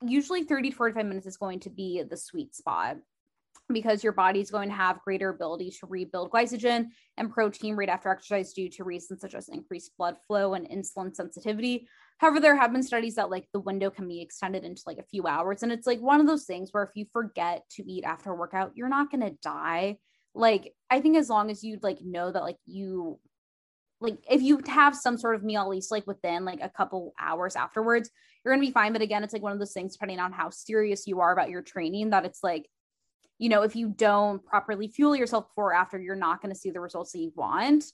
usually 0.06 0.44
30 0.44 0.70
to 0.70 0.76
45 0.76 1.06
minutes 1.06 1.26
is 1.26 1.36
going 1.36 1.60
to 1.60 1.70
be 1.70 2.02
the 2.02 2.16
sweet 2.16 2.54
spot 2.54 2.96
because 3.70 4.02
your 4.02 4.12
body's 4.12 4.50
going 4.50 4.68
to 4.68 4.74
have 4.74 5.02
greater 5.02 5.28
ability 5.28 5.70
to 5.70 5.86
rebuild 5.86 6.30
glycogen 6.30 6.86
and 7.16 7.30
protein 7.30 7.76
right 7.76 7.88
after 7.88 8.08
exercise 8.08 8.52
due 8.52 8.70
to 8.70 8.84
reasons 8.84 9.20
such 9.20 9.34
as 9.34 9.48
increased 9.48 9.92
blood 9.98 10.16
flow 10.26 10.54
and 10.54 10.68
insulin 10.70 11.14
sensitivity. 11.14 11.86
However, 12.18 12.40
there 12.40 12.56
have 12.56 12.72
been 12.72 12.82
studies 12.82 13.16
that 13.16 13.30
like 13.30 13.46
the 13.52 13.60
window 13.60 13.90
can 13.90 14.08
be 14.08 14.22
extended 14.22 14.64
into 14.64 14.82
like 14.86 14.98
a 14.98 15.04
few 15.04 15.26
hours. 15.26 15.62
And 15.62 15.70
it's 15.70 15.86
like 15.86 16.00
one 16.00 16.20
of 16.20 16.26
those 16.26 16.44
things 16.44 16.70
where 16.72 16.82
if 16.82 16.90
you 16.94 17.06
forget 17.12 17.62
to 17.72 17.82
eat 17.90 18.04
after 18.04 18.30
a 18.30 18.36
workout, 18.36 18.72
you're 18.74 18.88
not 18.88 19.10
going 19.10 19.20
to 19.20 19.36
die. 19.42 19.98
Like, 20.34 20.72
I 20.90 21.00
think 21.00 21.16
as 21.16 21.28
long 21.28 21.50
as 21.50 21.62
you 21.62 21.78
like 21.82 21.98
know 22.00 22.32
that 22.32 22.42
like 22.42 22.58
you 22.66 23.20
like 24.00 24.18
if 24.30 24.42
you 24.42 24.60
have 24.66 24.94
some 24.94 25.18
sort 25.18 25.34
of 25.34 25.42
meal 25.42 25.62
at 25.62 25.68
least 25.68 25.90
like 25.90 26.06
within 26.06 26.44
like 26.44 26.60
a 26.62 26.68
couple 26.68 27.14
hours 27.18 27.56
afterwards 27.56 28.10
you're 28.44 28.54
gonna 28.54 28.64
be 28.64 28.72
fine. 28.72 28.92
But 28.92 29.02
again 29.02 29.24
it's 29.24 29.32
like 29.32 29.42
one 29.42 29.52
of 29.52 29.58
those 29.58 29.72
things 29.72 29.94
depending 29.94 30.20
on 30.20 30.32
how 30.32 30.50
serious 30.50 31.06
you 31.06 31.20
are 31.20 31.32
about 31.32 31.50
your 31.50 31.62
training 31.62 32.10
that 32.10 32.24
it's 32.24 32.42
like 32.42 32.68
you 33.38 33.48
know 33.48 33.62
if 33.62 33.76
you 33.76 33.88
don't 33.88 34.44
properly 34.44 34.88
fuel 34.88 35.16
yourself 35.16 35.48
before 35.48 35.70
or 35.70 35.74
after 35.74 35.98
you're 35.98 36.16
not 36.16 36.40
going 36.40 36.52
to 36.52 36.58
see 36.58 36.70
the 36.70 36.80
results 36.80 37.12
that 37.12 37.18
you 37.18 37.32
want. 37.34 37.84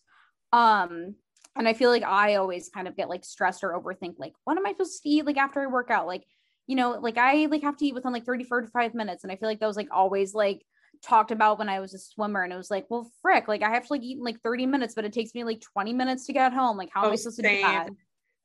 Um 0.53 1.15
and 1.57 1.69
i 1.69 1.73
feel 1.73 1.91
like 1.91 2.03
i 2.03 2.35
always 2.35 2.69
kind 2.69 2.89
of 2.89 2.97
get 2.97 3.09
like 3.09 3.25
stressed 3.25 3.63
or 3.63 3.81
overthink 3.81 4.15
like 4.19 4.35
what 4.43 4.59
am 4.59 4.67
i 4.67 4.73
supposed 4.73 5.01
to 5.03 5.09
eat 5.09 5.25
like 5.25 5.37
after 5.37 5.61
i 5.61 5.67
work 5.67 5.91
out? 5.91 6.07
Like 6.07 6.25
you 6.67 6.77
know 6.77 6.93
like 6.93 7.19
i 7.19 7.47
like 7.47 7.63
have 7.63 7.77
to 7.79 7.87
eat 7.87 7.95
within 7.95 8.13
like 8.13 8.27
30 8.27 8.45
45 8.45 8.95
minutes. 8.95 9.25
And 9.25 9.33
i 9.33 9.37
feel 9.37 9.49
like 9.49 9.61
that 9.61 9.67
was 9.67 9.77
like 9.77 9.89
always 9.91 10.35
like 10.35 10.65
talked 11.05 11.31
about 11.31 11.59
when 11.59 11.69
I 11.69 11.81
was 11.81 11.95
a 11.95 11.99
swimmer 11.99 12.43
and 12.43 12.53
it 12.53 12.57
was 12.57 12.71
like, 12.71 12.87
well, 12.89 13.11
frick, 13.23 13.49
like 13.49 13.63
I 13.63 13.71
have 13.71 13.87
to 13.87 13.93
like 13.93 14.03
eat 14.03 14.19
in 14.19 14.25
like 14.25 14.41
30 14.43 14.67
minutes, 14.67 14.95
but 14.95 15.05
it 15.05 15.13
takes 15.13 15.35
me 15.35 15.45
like 15.45 15.61
20 15.61 15.93
minutes 15.93 16.27
to 16.27 16.33
get 16.33 16.53
home. 16.53 16.77
Like, 16.77 16.91
how 16.93 17.03
oh, 17.03 17.07
am 17.07 17.13
I 17.13 17.17
supposed 17.17 17.37
same. 17.37 17.45
to 17.45 17.51
do 17.57 17.63
that? 17.63 17.89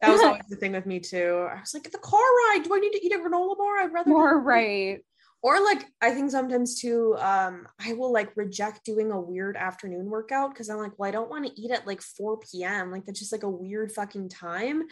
That 0.02 0.12
was 0.12 0.22
always 0.22 0.42
the 0.50 0.56
thing 0.56 0.74
with 0.74 0.86
me 0.86 1.00
too. 1.00 1.48
I 1.50 1.60
was 1.60 1.74
like, 1.74 1.92
the 1.92 1.98
car 1.98 2.20
ride, 2.20 2.64
do 2.64 2.76
I 2.76 2.80
need 2.80 2.92
to 2.92 3.06
eat 3.06 3.14
a 3.14 3.18
granola 3.18 3.58
bar? 3.58 3.78
I'd 3.80 3.94
rather 3.94 4.10
more 4.10 4.40
right. 4.40 5.00
Or 5.42 5.64
like 5.64 5.86
I 6.02 6.12
think 6.12 6.32
sometimes 6.32 6.82
too, 6.82 7.16
um, 7.18 7.66
I 7.80 7.94
will 7.94 8.12
like 8.12 8.36
reject 8.36 8.84
doing 8.84 9.12
a 9.12 9.20
weird 9.20 9.56
afternoon 9.56 10.10
workout 10.10 10.52
because 10.52 10.70
I'm 10.70 10.78
like, 10.78 10.98
well, 10.98 11.08
I 11.08 11.12
don't 11.12 11.30
want 11.30 11.46
to 11.46 11.62
eat 11.62 11.72
at 11.72 11.88
like 11.88 12.02
4 12.02 12.40
p.m. 12.40 12.92
Like 12.92 13.06
that's 13.06 13.20
just 13.20 13.32
like 13.32 13.44
a 13.44 13.50
weird 13.50 13.92
fucking 13.94 14.30
time 14.30 14.84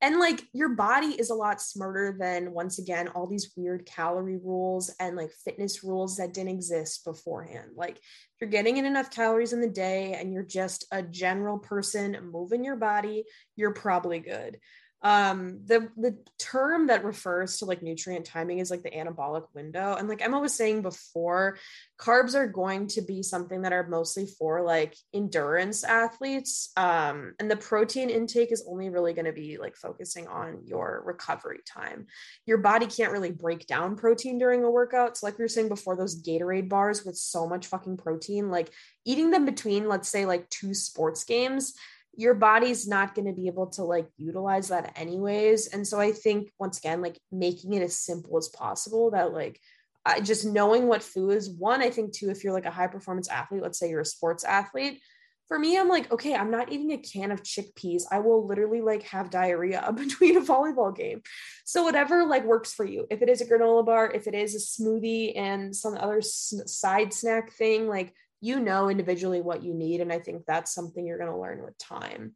and 0.00 0.18
like 0.18 0.42
your 0.52 0.70
body 0.70 1.08
is 1.08 1.30
a 1.30 1.34
lot 1.34 1.60
smarter 1.60 2.16
than 2.18 2.52
once 2.52 2.78
again 2.78 3.08
all 3.08 3.26
these 3.26 3.52
weird 3.56 3.84
calorie 3.86 4.38
rules 4.42 4.94
and 5.00 5.16
like 5.16 5.32
fitness 5.44 5.82
rules 5.82 6.16
that 6.16 6.32
didn't 6.32 6.50
exist 6.50 7.04
beforehand. 7.04 7.70
Like 7.74 7.96
if 7.96 8.40
you're 8.40 8.50
getting 8.50 8.76
in 8.76 8.86
enough 8.86 9.10
calories 9.10 9.52
in 9.52 9.60
the 9.60 9.68
day 9.68 10.14
and 10.14 10.32
you're 10.32 10.42
just 10.42 10.86
a 10.92 11.02
general 11.02 11.58
person 11.58 12.16
moving 12.30 12.64
your 12.64 12.76
body 12.76 13.24
you're 13.56 13.74
probably 13.74 14.20
good 14.20 14.58
um 15.02 15.60
the 15.66 15.88
the 15.96 16.16
term 16.38 16.88
that 16.88 17.04
refers 17.04 17.58
to 17.58 17.64
like 17.64 17.82
nutrient 17.82 18.26
timing 18.26 18.58
is 18.58 18.68
like 18.68 18.82
the 18.82 18.90
anabolic 18.90 19.44
window. 19.54 19.94
And 19.94 20.08
like 20.08 20.20
emma 20.20 20.40
was 20.40 20.54
saying 20.54 20.82
before 20.82 21.58
carbs 22.00 22.34
are 22.34 22.48
going 22.48 22.88
to 22.88 23.02
be 23.02 23.22
something 23.22 23.62
that 23.62 23.72
are 23.72 23.86
mostly 23.86 24.26
for 24.26 24.62
like 24.62 24.96
endurance 25.14 25.84
athletes. 25.84 26.72
Um 26.76 27.34
and 27.38 27.48
the 27.48 27.56
protein 27.56 28.10
intake 28.10 28.50
is 28.50 28.64
only 28.68 28.88
really 28.88 29.12
going 29.12 29.26
to 29.26 29.32
be 29.32 29.56
like 29.58 29.76
focusing 29.76 30.26
on 30.26 30.62
your 30.64 31.02
recovery 31.06 31.60
time. 31.64 32.06
Your 32.44 32.58
body 32.58 32.86
can't 32.86 33.12
really 33.12 33.30
break 33.30 33.68
down 33.68 33.94
protein 33.94 34.38
during 34.38 34.64
a 34.64 34.70
workout. 34.70 35.16
So 35.16 35.26
like 35.26 35.38
we 35.38 35.44
were 35.44 35.48
saying 35.48 35.68
before 35.68 35.94
those 35.94 36.20
gatorade 36.20 36.68
bars 36.68 37.04
with 37.04 37.16
so 37.16 37.46
much 37.46 37.68
fucking 37.68 37.98
protein 37.98 38.50
like 38.50 38.72
eating 39.04 39.30
them 39.30 39.44
between 39.44 39.88
let's 39.88 40.08
say 40.08 40.26
like 40.26 40.48
two 40.50 40.74
sports 40.74 41.22
games 41.22 41.74
your 42.18 42.34
body's 42.34 42.88
not 42.88 43.14
going 43.14 43.28
to 43.28 43.32
be 43.32 43.46
able 43.46 43.68
to 43.68 43.84
like 43.84 44.08
utilize 44.16 44.68
that 44.68 44.92
anyways. 44.96 45.68
And 45.68 45.86
so 45.86 46.00
i 46.00 46.10
think 46.12 46.50
once 46.58 46.78
again 46.78 47.00
like 47.00 47.18
making 47.30 47.72
it 47.74 47.82
as 47.82 47.96
simple 47.96 48.36
as 48.36 48.48
possible 48.48 49.12
that 49.12 49.32
like 49.32 49.60
I, 50.04 50.20
just 50.20 50.44
knowing 50.44 50.86
what 50.88 51.02
food 51.02 51.30
is 51.30 51.48
one 51.48 51.80
i 51.80 51.90
think 51.90 52.12
too 52.12 52.30
if 52.30 52.42
you're 52.42 52.52
like 52.52 52.66
a 52.66 52.70
high 52.70 52.88
performance 52.88 53.28
athlete 53.28 53.62
let's 53.62 53.78
say 53.78 53.88
you're 53.88 54.00
a 54.00 54.04
sports 54.04 54.44
athlete 54.44 55.00
for 55.46 55.58
me 55.58 55.78
i'm 55.78 55.88
like 55.88 56.10
okay 56.10 56.34
i'm 56.34 56.50
not 56.50 56.72
eating 56.72 56.92
a 56.92 56.98
can 56.98 57.30
of 57.30 57.42
chickpeas. 57.42 58.02
I 58.10 58.18
will 58.18 58.46
literally 58.46 58.80
like 58.80 59.04
have 59.04 59.30
diarrhea 59.30 59.92
between 59.96 60.36
a 60.36 60.40
volleyball 60.40 60.94
game. 60.94 61.22
So 61.64 61.84
whatever 61.84 62.26
like 62.26 62.44
works 62.44 62.72
for 62.74 62.84
you. 62.84 63.06
If 63.10 63.22
it 63.22 63.28
is 63.28 63.40
a 63.40 63.46
granola 63.46 63.86
bar 63.86 64.10
if 64.10 64.26
it 64.26 64.34
is 64.34 64.54
a 64.54 64.82
smoothie 64.82 65.38
and 65.38 65.74
some 65.74 65.96
other 65.96 66.18
s- 66.18 66.62
side 66.66 67.12
snack 67.12 67.52
thing 67.52 67.86
like 67.86 68.12
you 68.40 68.60
know 68.60 68.88
individually 68.88 69.40
what 69.40 69.62
you 69.62 69.74
need 69.74 70.00
and 70.00 70.12
i 70.12 70.18
think 70.18 70.44
that's 70.46 70.74
something 70.74 71.06
you're 71.06 71.18
going 71.18 71.30
to 71.30 71.36
learn 71.36 71.62
with 71.62 71.76
time. 71.78 72.34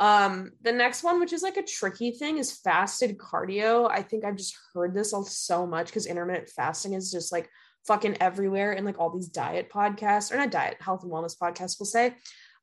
Um 0.00 0.50
the 0.62 0.72
next 0.72 1.02
one 1.02 1.20
which 1.20 1.32
is 1.32 1.42
like 1.42 1.56
a 1.56 1.62
tricky 1.62 2.10
thing 2.10 2.38
is 2.38 2.58
fasted 2.58 3.16
cardio. 3.18 3.88
I 3.90 4.02
think 4.02 4.24
i've 4.24 4.36
just 4.36 4.56
heard 4.72 4.94
this 4.94 5.12
all 5.12 5.24
so 5.24 5.66
much 5.66 5.86
because 5.86 6.06
intermittent 6.06 6.48
fasting 6.48 6.94
is 6.94 7.10
just 7.12 7.32
like 7.32 7.48
fucking 7.86 8.16
everywhere 8.20 8.72
in 8.72 8.84
like 8.84 8.98
all 8.98 9.10
these 9.10 9.28
diet 9.28 9.70
podcasts 9.70 10.32
or 10.32 10.36
not 10.36 10.50
diet 10.50 10.76
health 10.80 11.02
and 11.02 11.12
wellness 11.12 11.38
podcasts 11.38 11.78
will 11.78 11.86
say. 11.86 12.14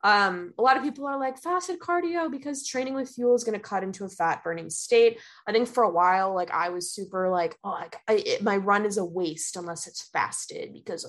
Um, 0.03 0.53
a 0.57 0.61
lot 0.61 0.77
of 0.77 0.83
people 0.83 1.05
are 1.05 1.19
like 1.19 1.37
fasted 1.37 1.79
cardio 1.79 2.31
because 2.31 2.65
training 2.65 2.95
with 2.95 3.09
fuel 3.09 3.35
is 3.35 3.43
going 3.43 3.57
to 3.57 3.63
cut 3.63 3.83
into 3.83 4.03
a 4.03 4.09
fat 4.09 4.43
burning 4.43 4.69
state. 4.69 5.19
I 5.47 5.51
think 5.51 5.67
for 5.67 5.83
a 5.83 5.91
while, 5.91 6.33
like 6.33 6.51
I 6.51 6.69
was 6.69 6.91
super 6.91 7.29
like, 7.29 7.55
oh, 7.63 7.83
I, 8.07 8.13
it, 8.13 8.43
my 8.43 8.57
run 8.57 8.85
is 8.85 8.97
a 8.97 9.05
waste 9.05 9.57
unless 9.57 9.87
it's 9.87 10.09
fasted 10.09 10.73
because 10.73 11.05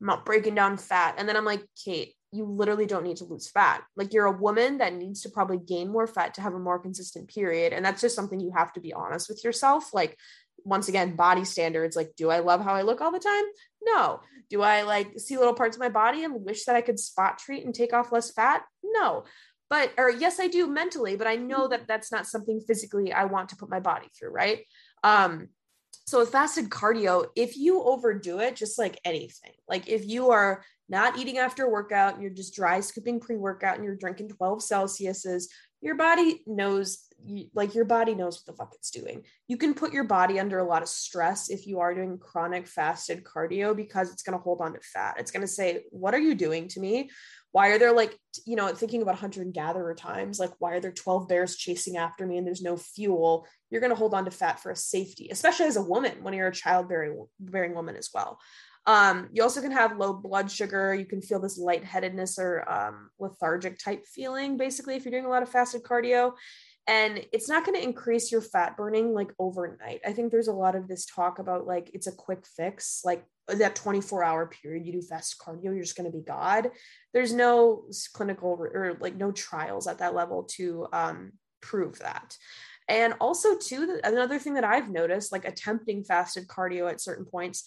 I'm 0.00 0.06
not 0.06 0.24
breaking 0.24 0.54
down 0.54 0.76
fat. 0.76 1.14
And 1.18 1.28
then 1.28 1.36
I'm 1.36 1.44
like, 1.44 1.64
Kate, 1.84 2.14
you 2.32 2.44
literally 2.44 2.86
don't 2.86 3.04
need 3.04 3.18
to 3.18 3.24
lose 3.24 3.48
fat. 3.48 3.82
Like 3.96 4.12
you're 4.12 4.26
a 4.26 4.32
woman 4.32 4.78
that 4.78 4.94
needs 4.94 5.22
to 5.22 5.30
probably 5.30 5.58
gain 5.58 5.90
more 5.90 6.06
fat 6.06 6.34
to 6.34 6.40
have 6.40 6.54
a 6.54 6.58
more 6.58 6.80
consistent 6.80 7.28
period. 7.28 7.72
And 7.72 7.84
that's 7.84 8.00
just 8.00 8.16
something 8.16 8.40
you 8.40 8.52
have 8.56 8.72
to 8.72 8.80
be 8.80 8.92
honest 8.92 9.28
with 9.28 9.44
yourself. 9.44 9.94
Like, 9.94 10.18
once 10.64 10.88
again, 10.88 11.14
body 11.14 11.44
standards. 11.44 11.94
Like, 11.94 12.12
do 12.16 12.30
I 12.30 12.40
love 12.40 12.62
how 12.62 12.74
I 12.74 12.82
look 12.82 13.00
all 13.00 13.12
the 13.12 13.18
time? 13.18 13.44
No. 13.82 14.20
Do 14.50 14.62
I 14.62 14.82
like 14.82 15.18
see 15.18 15.36
little 15.36 15.54
parts 15.54 15.76
of 15.76 15.80
my 15.80 15.88
body 15.88 16.24
and 16.24 16.44
wish 16.44 16.64
that 16.64 16.76
I 16.76 16.80
could 16.80 16.98
spot 16.98 17.38
treat 17.38 17.64
and 17.64 17.74
take 17.74 17.92
off 17.92 18.12
less 18.12 18.32
fat? 18.32 18.62
No. 18.82 19.24
But, 19.70 19.92
or 19.98 20.10
yes, 20.10 20.40
I 20.40 20.48
do 20.48 20.66
mentally, 20.66 21.16
but 21.16 21.26
I 21.26 21.36
know 21.36 21.68
that 21.68 21.86
that's 21.86 22.12
not 22.12 22.26
something 22.26 22.60
physically 22.60 23.12
I 23.12 23.24
want 23.24 23.50
to 23.50 23.56
put 23.56 23.70
my 23.70 23.80
body 23.80 24.08
through. 24.18 24.30
Right. 24.30 24.64
Um, 25.02 25.48
so 26.06 26.18
with 26.18 26.30
fasted 26.30 26.68
cardio, 26.68 27.26
if 27.34 27.56
you 27.56 27.82
overdo 27.82 28.40
it, 28.40 28.56
just 28.56 28.78
like 28.78 29.00
anything, 29.04 29.52
like 29.68 29.88
if 29.88 30.06
you 30.06 30.30
are 30.30 30.62
not 30.88 31.18
eating 31.18 31.38
after 31.38 31.70
workout 31.70 32.14
and 32.14 32.22
you're 32.22 32.30
just 32.30 32.54
dry 32.54 32.80
scooping 32.80 33.20
pre-workout 33.20 33.76
and 33.76 33.84
you're 33.84 33.96
drinking 33.96 34.28
12 34.28 34.60
Celsiuses, 34.60 35.44
your 35.80 35.94
body 35.94 36.42
knows 36.46 36.98
like 37.54 37.74
your 37.74 37.84
body 37.86 38.14
knows 38.14 38.36
what 38.36 38.46
the 38.46 38.56
fuck 38.56 38.74
it's 38.74 38.90
doing. 38.90 39.22
You 39.48 39.56
can 39.56 39.72
put 39.72 39.92
your 39.92 40.04
body 40.04 40.38
under 40.38 40.58
a 40.58 40.64
lot 40.64 40.82
of 40.82 40.88
stress 40.88 41.48
if 41.48 41.66
you 41.66 41.80
are 41.80 41.94
doing 41.94 42.18
chronic 42.18 42.66
fasted 42.66 43.24
cardio 43.24 43.74
because 43.74 44.12
it's 44.12 44.22
going 44.22 44.36
to 44.36 44.42
hold 44.42 44.60
on 44.60 44.74
to 44.74 44.80
fat. 44.80 45.16
It's 45.18 45.30
going 45.30 45.40
to 45.40 45.48
say, 45.48 45.84
"What 45.90 46.12
are 46.12 46.18
you 46.18 46.34
doing 46.34 46.68
to 46.68 46.80
me? 46.80 47.10
Why 47.54 47.68
are 47.68 47.78
there 47.78 47.92
like, 47.92 48.18
you 48.46 48.56
know, 48.56 48.66
thinking 48.74 49.00
about 49.00 49.14
hunter 49.14 49.40
and 49.40 49.54
gatherer 49.54 49.94
times, 49.94 50.40
like 50.40 50.50
why 50.58 50.72
are 50.72 50.80
there 50.80 50.90
12 50.90 51.28
bears 51.28 51.54
chasing 51.54 51.96
after 51.96 52.26
me 52.26 52.36
and 52.36 52.44
there's 52.44 52.62
no 52.62 52.76
fuel? 52.76 53.46
You're 53.70 53.80
going 53.80 53.92
to 53.92 53.96
hold 53.96 54.12
on 54.12 54.24
to 54.24 54.32
fat 54.32 54.58
for 54.58 54.72
a 54.72 54.76
safety, 54.76 55.28
especially 55.30 55.66
as 55.66 55.76
a 55.76 55.82
woman 55.82 56.24
when 56.24 56.34
you're 56.34 56.48
a 56.48 56.52
childbearing 56.52 57.24
bearing 57.38 57.76
woman 57.76 57.94
as 57.94 58.10
well. 58.12 58.40
Um, 58.86 59.28
you 59.32 59.44
also 59.44 59.60
can 59.60 59.70
have 59.70 59.98
low 59.98 60.14
blood 60.14 60.50
sugar. 60.50 60.96
You 60.96 61.06
can 61.06 61.22
feel 61.22 61.38
this 61.38 61.56
lightheadedness 61.56 62.40
or 62.40 62.68
um, 62.68 63.10
lethargic 63.20 63.78
type 63.78 64.04
feeling, 64.04 64.56
basically, 64.56 64.96
if 64.96 65.04
you're 65.04 65.12
doing 65.12 65.24
a 65.24 65.30
lot 65.30 65.44
of 65.44 65.48
fasted 65.48 65.84
cardio 65.84 66.32
and 66.86 67.24
it's 67.32 67.48
not 67.48 67.64
going 67.64 67.78
to 67.78 67.82
increase 67.82 68.30
your 68.30 68.42
fat 68.42 68.76
burning 68.76 69.14
like 69.14 69.32
overnight 69.38 70.00
i 70.06 70.12
think 70.12 70.30
there's 70.30 70.48
a 70.48 70.52
lot 70.52 70.74
of 70.74 70.86
this 70.86 71.06
talk 71.06 71.38
about 71.38 71.66
like 71.66 71.90
it's 71.94 72.06
a 72.06 72.12
quick 72.12 72.44
fix 72.56 73.00
like 73.04 73.24
that 73.48 73.76
24 73.76 74.24
hour 74.24 74.46
period 74.46 74.86
you 74.86 74.92
do 74.92 75.02
fast 75.02 75.38
cardio 75.38 75.64
you're 75.64 75.82
just 75.82 75.96
going 75.96 76.10
to 76.10 76.16
be 76.16 76.24
god 76.24 76.70
there's 77.12 77.32
no 77.32 77.84
clinical 78.12 78.58
or 78.60 78.96
like 79.00 79.16
no 79.16 79.30
trials 79.32 79.86
at 79.86 79.98
that 79.98 80.14
level 80.14 80.44
to 80.44 80.86
um, 80.92 81.32
prove 81.60 81.98
that 81.98 82.36
and 82.88 83.14
also 83.20 83.56
too 83.56 83.98
another 84.04 84.38
thing 84.38 84.54
that 84.54 84.64
i've 84.64 84.90
noticed 84.90 85.32
like 85.32 85.44
attempting 85.44 86.04
fasted 86.04 86.46
cardio 86.46 86.90
at 86.90 87.00
certain 87.00 87.24
points 87.24 87.64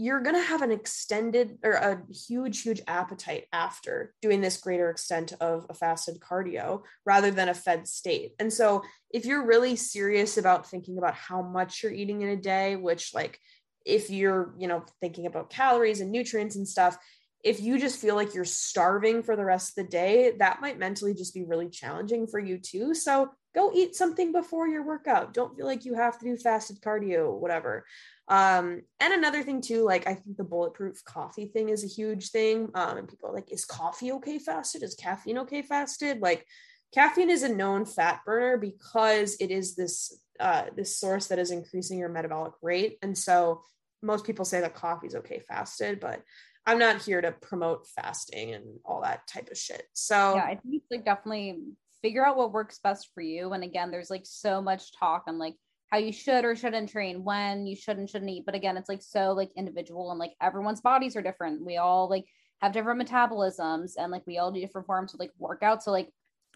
you're 0.00 0.22
going 0.22 0.34
to 0.34 0.40
have 0.40 0.62
an 0.62 0.70
extended 0.70 1.58
or 1.62 1.72
a 1.72 2.00
huge, 2.10 2.62
huge 2.62 2.80
appetite 2.86 3.44
after 3.52 4.14
doing 4.22 4.40
this 4.40 4.56
greater 4.56 4.88
extent 4.88 5.34
of 5.42 5.66
a 5.68 5.74
fasted 5.74 6.18
cardio 6.20 6.80
rather 7.04 7.30
than 7.30 7.50
a 7.50 7.54
fed 7.54 7.86
state. 7.86 8.32
And 8.38 8.50
so, 8.50 8.82
if 9.10 9.26
you're 9.26 9.46
really 9.46 9.76
serious 9.76 10.38
about 10.38 10.66
thinking 10.66 10.96
about 10.96 11.14
how 11.14 11.42
much 11.42 11.82
you're 11.82 11.92
eating 11.92 12.22
in 12.22 12.30
a 12.30 12.36
day, 12.36 12.76
which, 12.76 13.12
like, 13.12 13.38
if 13.84 14.10
you're, 14.10 14.54
you 14.58 14.68
know, 14.68 14.84
thinking 15.00 15.26
about 15.26 15.50
calories 15.50 16.00
and 16.00 16.10
nutrients 16.10 16.56
and 16.56 16.66
stuff, 16.66 16.96
if 17.42 17.60
you 17.60 17.78
just 17.78 17.98
feel 18.00 18.16
like 18.16 18.34
you're 18.34 18.44
starving 18.44 19.22
for 19.22 19.34
the 19.34 19.44
rest 19.44 19.70
of 19.70 19.84
the 19.84 19.90
day, 19.90 20.32
that 20.38 20.60
might 20.60 20.78
mentally 20.78 21.14
just 21.14 21.32
be 21.32 21.44
really 21.44 21.70
challenging 21.70 22.26
for 22.26 22.38
you 22.38 22.58
too. 22.58 22.94
So, 22.94 23.30
go 23.54 23.72
eat 23.74 23.96
something 23.96 24.32
before 24.32 24.68
your 24.68 24.84
workout. 24.84 25.34
Don't 25.34 25.56
feel 25.56 25.66
like 25.66 25.84
you 25.84 25.94
have 25.94 26.18
to 26.18 26.24
do 26.24 26.36
fasted 26.36 26.80
cardio, 26.80 27.36
whatever. 27.36 27.84
Um, 28.28 28.82
and 29.00 29.12
another 29.12 29.42
thing 29.42 29.60
too, 29.60 29.84
like 29.84 30.06
I 30.06 30.14
think 30.14 30.36
the 30.36 30.44
bulletproof 30.44 31.04
coffee 31.04 31.46
thing 31.46 31.68
is 31.68 31.82
a 31.82 31.88
huge 31.88 32.30
thing. 32.30 32.68
Um, 32.74 32.98
and 32.98 33.08
people 33.08 33.28
are 33.28 33.34
like, 33.34 33.50
is 33.50 33.64
coffee 33.64 34.12
okay 34.12 34.38
fasted? 34.38 34.84
Is 34.84 34.94
caffeine 34.94 35.38
okay 35.38 35.62
fasted? 35.62 36.20
Like 36.20 36.46
caffeine 36.92 37.30
is 37.30 37.42
a 37.42 37.48
known 37.48 37.84
fat 37.84 38.20
burner 38.24 38.56
because 38.56 39.36
it 39.40 39.50
is 39.50 39.74
this 39.74 40.18
uh, 40.38 40.64
this 40.74 40.98
source 40.98 41.26
that 41.26 41.38
is 41.38 41.50
increasing 41.50 41.98
your 41.98 42.08
metabolic 42.08 42.54
rate. 42.62 42.98
And 43.02 43.16
so 43.16 43.62
most 44.02 44.24
people 44.24 44.46
say 44.46 44.60
that 44.60 44.74
coffee 44.74 45.06
is 45.06 45.14
okay 45.16 45.42
fasted, 45.46 46.00
but 46.00 46.22
I'm 46.66 46.78
not 46.78 47.02
here 47.02 47.20
to 47.20 47.32
promote 47.32 47.86
fasting 47.88 48.54
and 48.54 48.78
all 48.84 49.02
that 49.02 49.26
type 49.26 49.50
of 49.50 49.58
shit. 49.58 49.82
So 49.92 50.36
yeah, 50.36 50.44
I 50.44 50.54
think 50.56 50.76
it's 50.76 50.90
like 50.90 51.04
definitely 51.04 51.58
figure 52.00 52.24
out 52.24 52.36
what 52.36 52.52
works 52.52 52.80
best 52.82 53.10
for 53.14 53.20
you. 53.20 53.52
And 53.52 53.62
again, 53.62 53.90
there's 53.90 54.10
like 54.10 54.24
so 54.24 54.62
much 54.62 54.96
talk 54.98 55.24
on 55.26 55.38
like 55.38 55.56
how 55.88 55.98
you 55.98 56.12
should 56.12 56.44
or 56.44 56.56
shouldn't 56.56 56.90
train, 56.90 57.24
when 57.24 57.66
you 57.66 57.76
should 57.76 57.98
and 57.98 58.08
shouldn't 58.08 58.30
eat. 58.30 58.46
But 58.46 58.54
again, 58.54 58.76
it's 58.76 58.88
like 58.88 59.02
so 59.02 59.32
like 59.32 59.50
individual 59.56 60.10
and 60.10 60.18
like 60.18 60.32
everyone's 60.40 60.80
bodies 60.80 61.16
are 61.16 61.22
different. 61.22 61.64
We 61.64 61.76
all 61.76 62.08
like 62.08 62.24
have 62.60 62.72
different 62.72 63.02
metabolisms 63.02 63.92
and 63.98 64.12
like 64.12 64.26
we 64.26 64.38
all 64.38 64.52
do 64.52 64.60
different 64.60 64.86
forms 64.86 65.12
of 65.12 65.20
like 65.20 65.32
workout. 65.38 65.82
So 65.82 65.90
like 65.90 66.08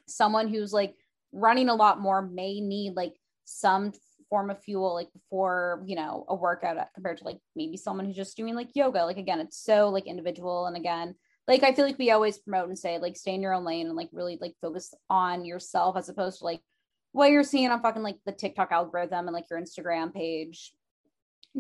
someone 0.07 0.49
who's 0.49 0.73
like 0.73 0.95
running 1.33 1.69
a 1.69 1.75
lot 1.75 2.01
more 2.01 2.23
may 2.23 2.61
need 2.61 2.95
like 2.95 3.15
some 3.45 3.93
form 4.31 4.51
of 4.51 4.63
fuel 4.63 4.95
like 4.95 5.13
before 5.13 5.83
you 5.87 5.97
know 5.97 6.25
a 6.29 6.35
workout 6.35 6.79
uh, 6.79 6.85
compared 6.95 7.19
to 7.19 7.25
like 7.25 7.39
maybe 7.55 7.77
someone 7.77 8.07
who's 8.07 8.17
just 8.17 8.37
doing 8.37 8.55
like 8.55 8.71
yoga 8.75 9.05
like 9.05 9.19
again 9.19 9.39
it's 9.41 9.63
so 9.63 9.91
like 9.91 10.07
individual 10.07 10.67
and 10.67 10.77
again 10.77 11.15
like 11.47 11.63
i 11.63 11.75
feel 11.75 11.85
like 11.85 11.99
we 11.99 12.11
always 12.11 12.39
promote 12.39 12.69
and 12.69 12.79
say 12.79 12.99
like 12.99 13.17
stay 13.17 13.35
in 13.35 13.43
your 13.43 13.53
own 13.53 13.65
lane 13.65 13.87
and 13.87 13.97
like 13.97 14.09
really 14.13 14.39
like 14.41 14.55
focus 14.63 14.95
on 15.11 15.45
yourself 15.45 15.97
as 15.97 16.09
opposed 16.09 16.39
to 16.39 16.45
like 16.45 16.61
what 17.15 17.31
you're 17.31 17.45
seeing 17.45 17.71
on 17.71 17.81
fucking 17.81 18.03
like 18.03 18.19
the 18.27 18.33
TikTok 18.33 18.73
algorithm 18.73 19.29
and 19.29 19.35
like 19.35 19.49
your 19.49 19.61
Instagram 19.61 20.13
page. 20.13 20.73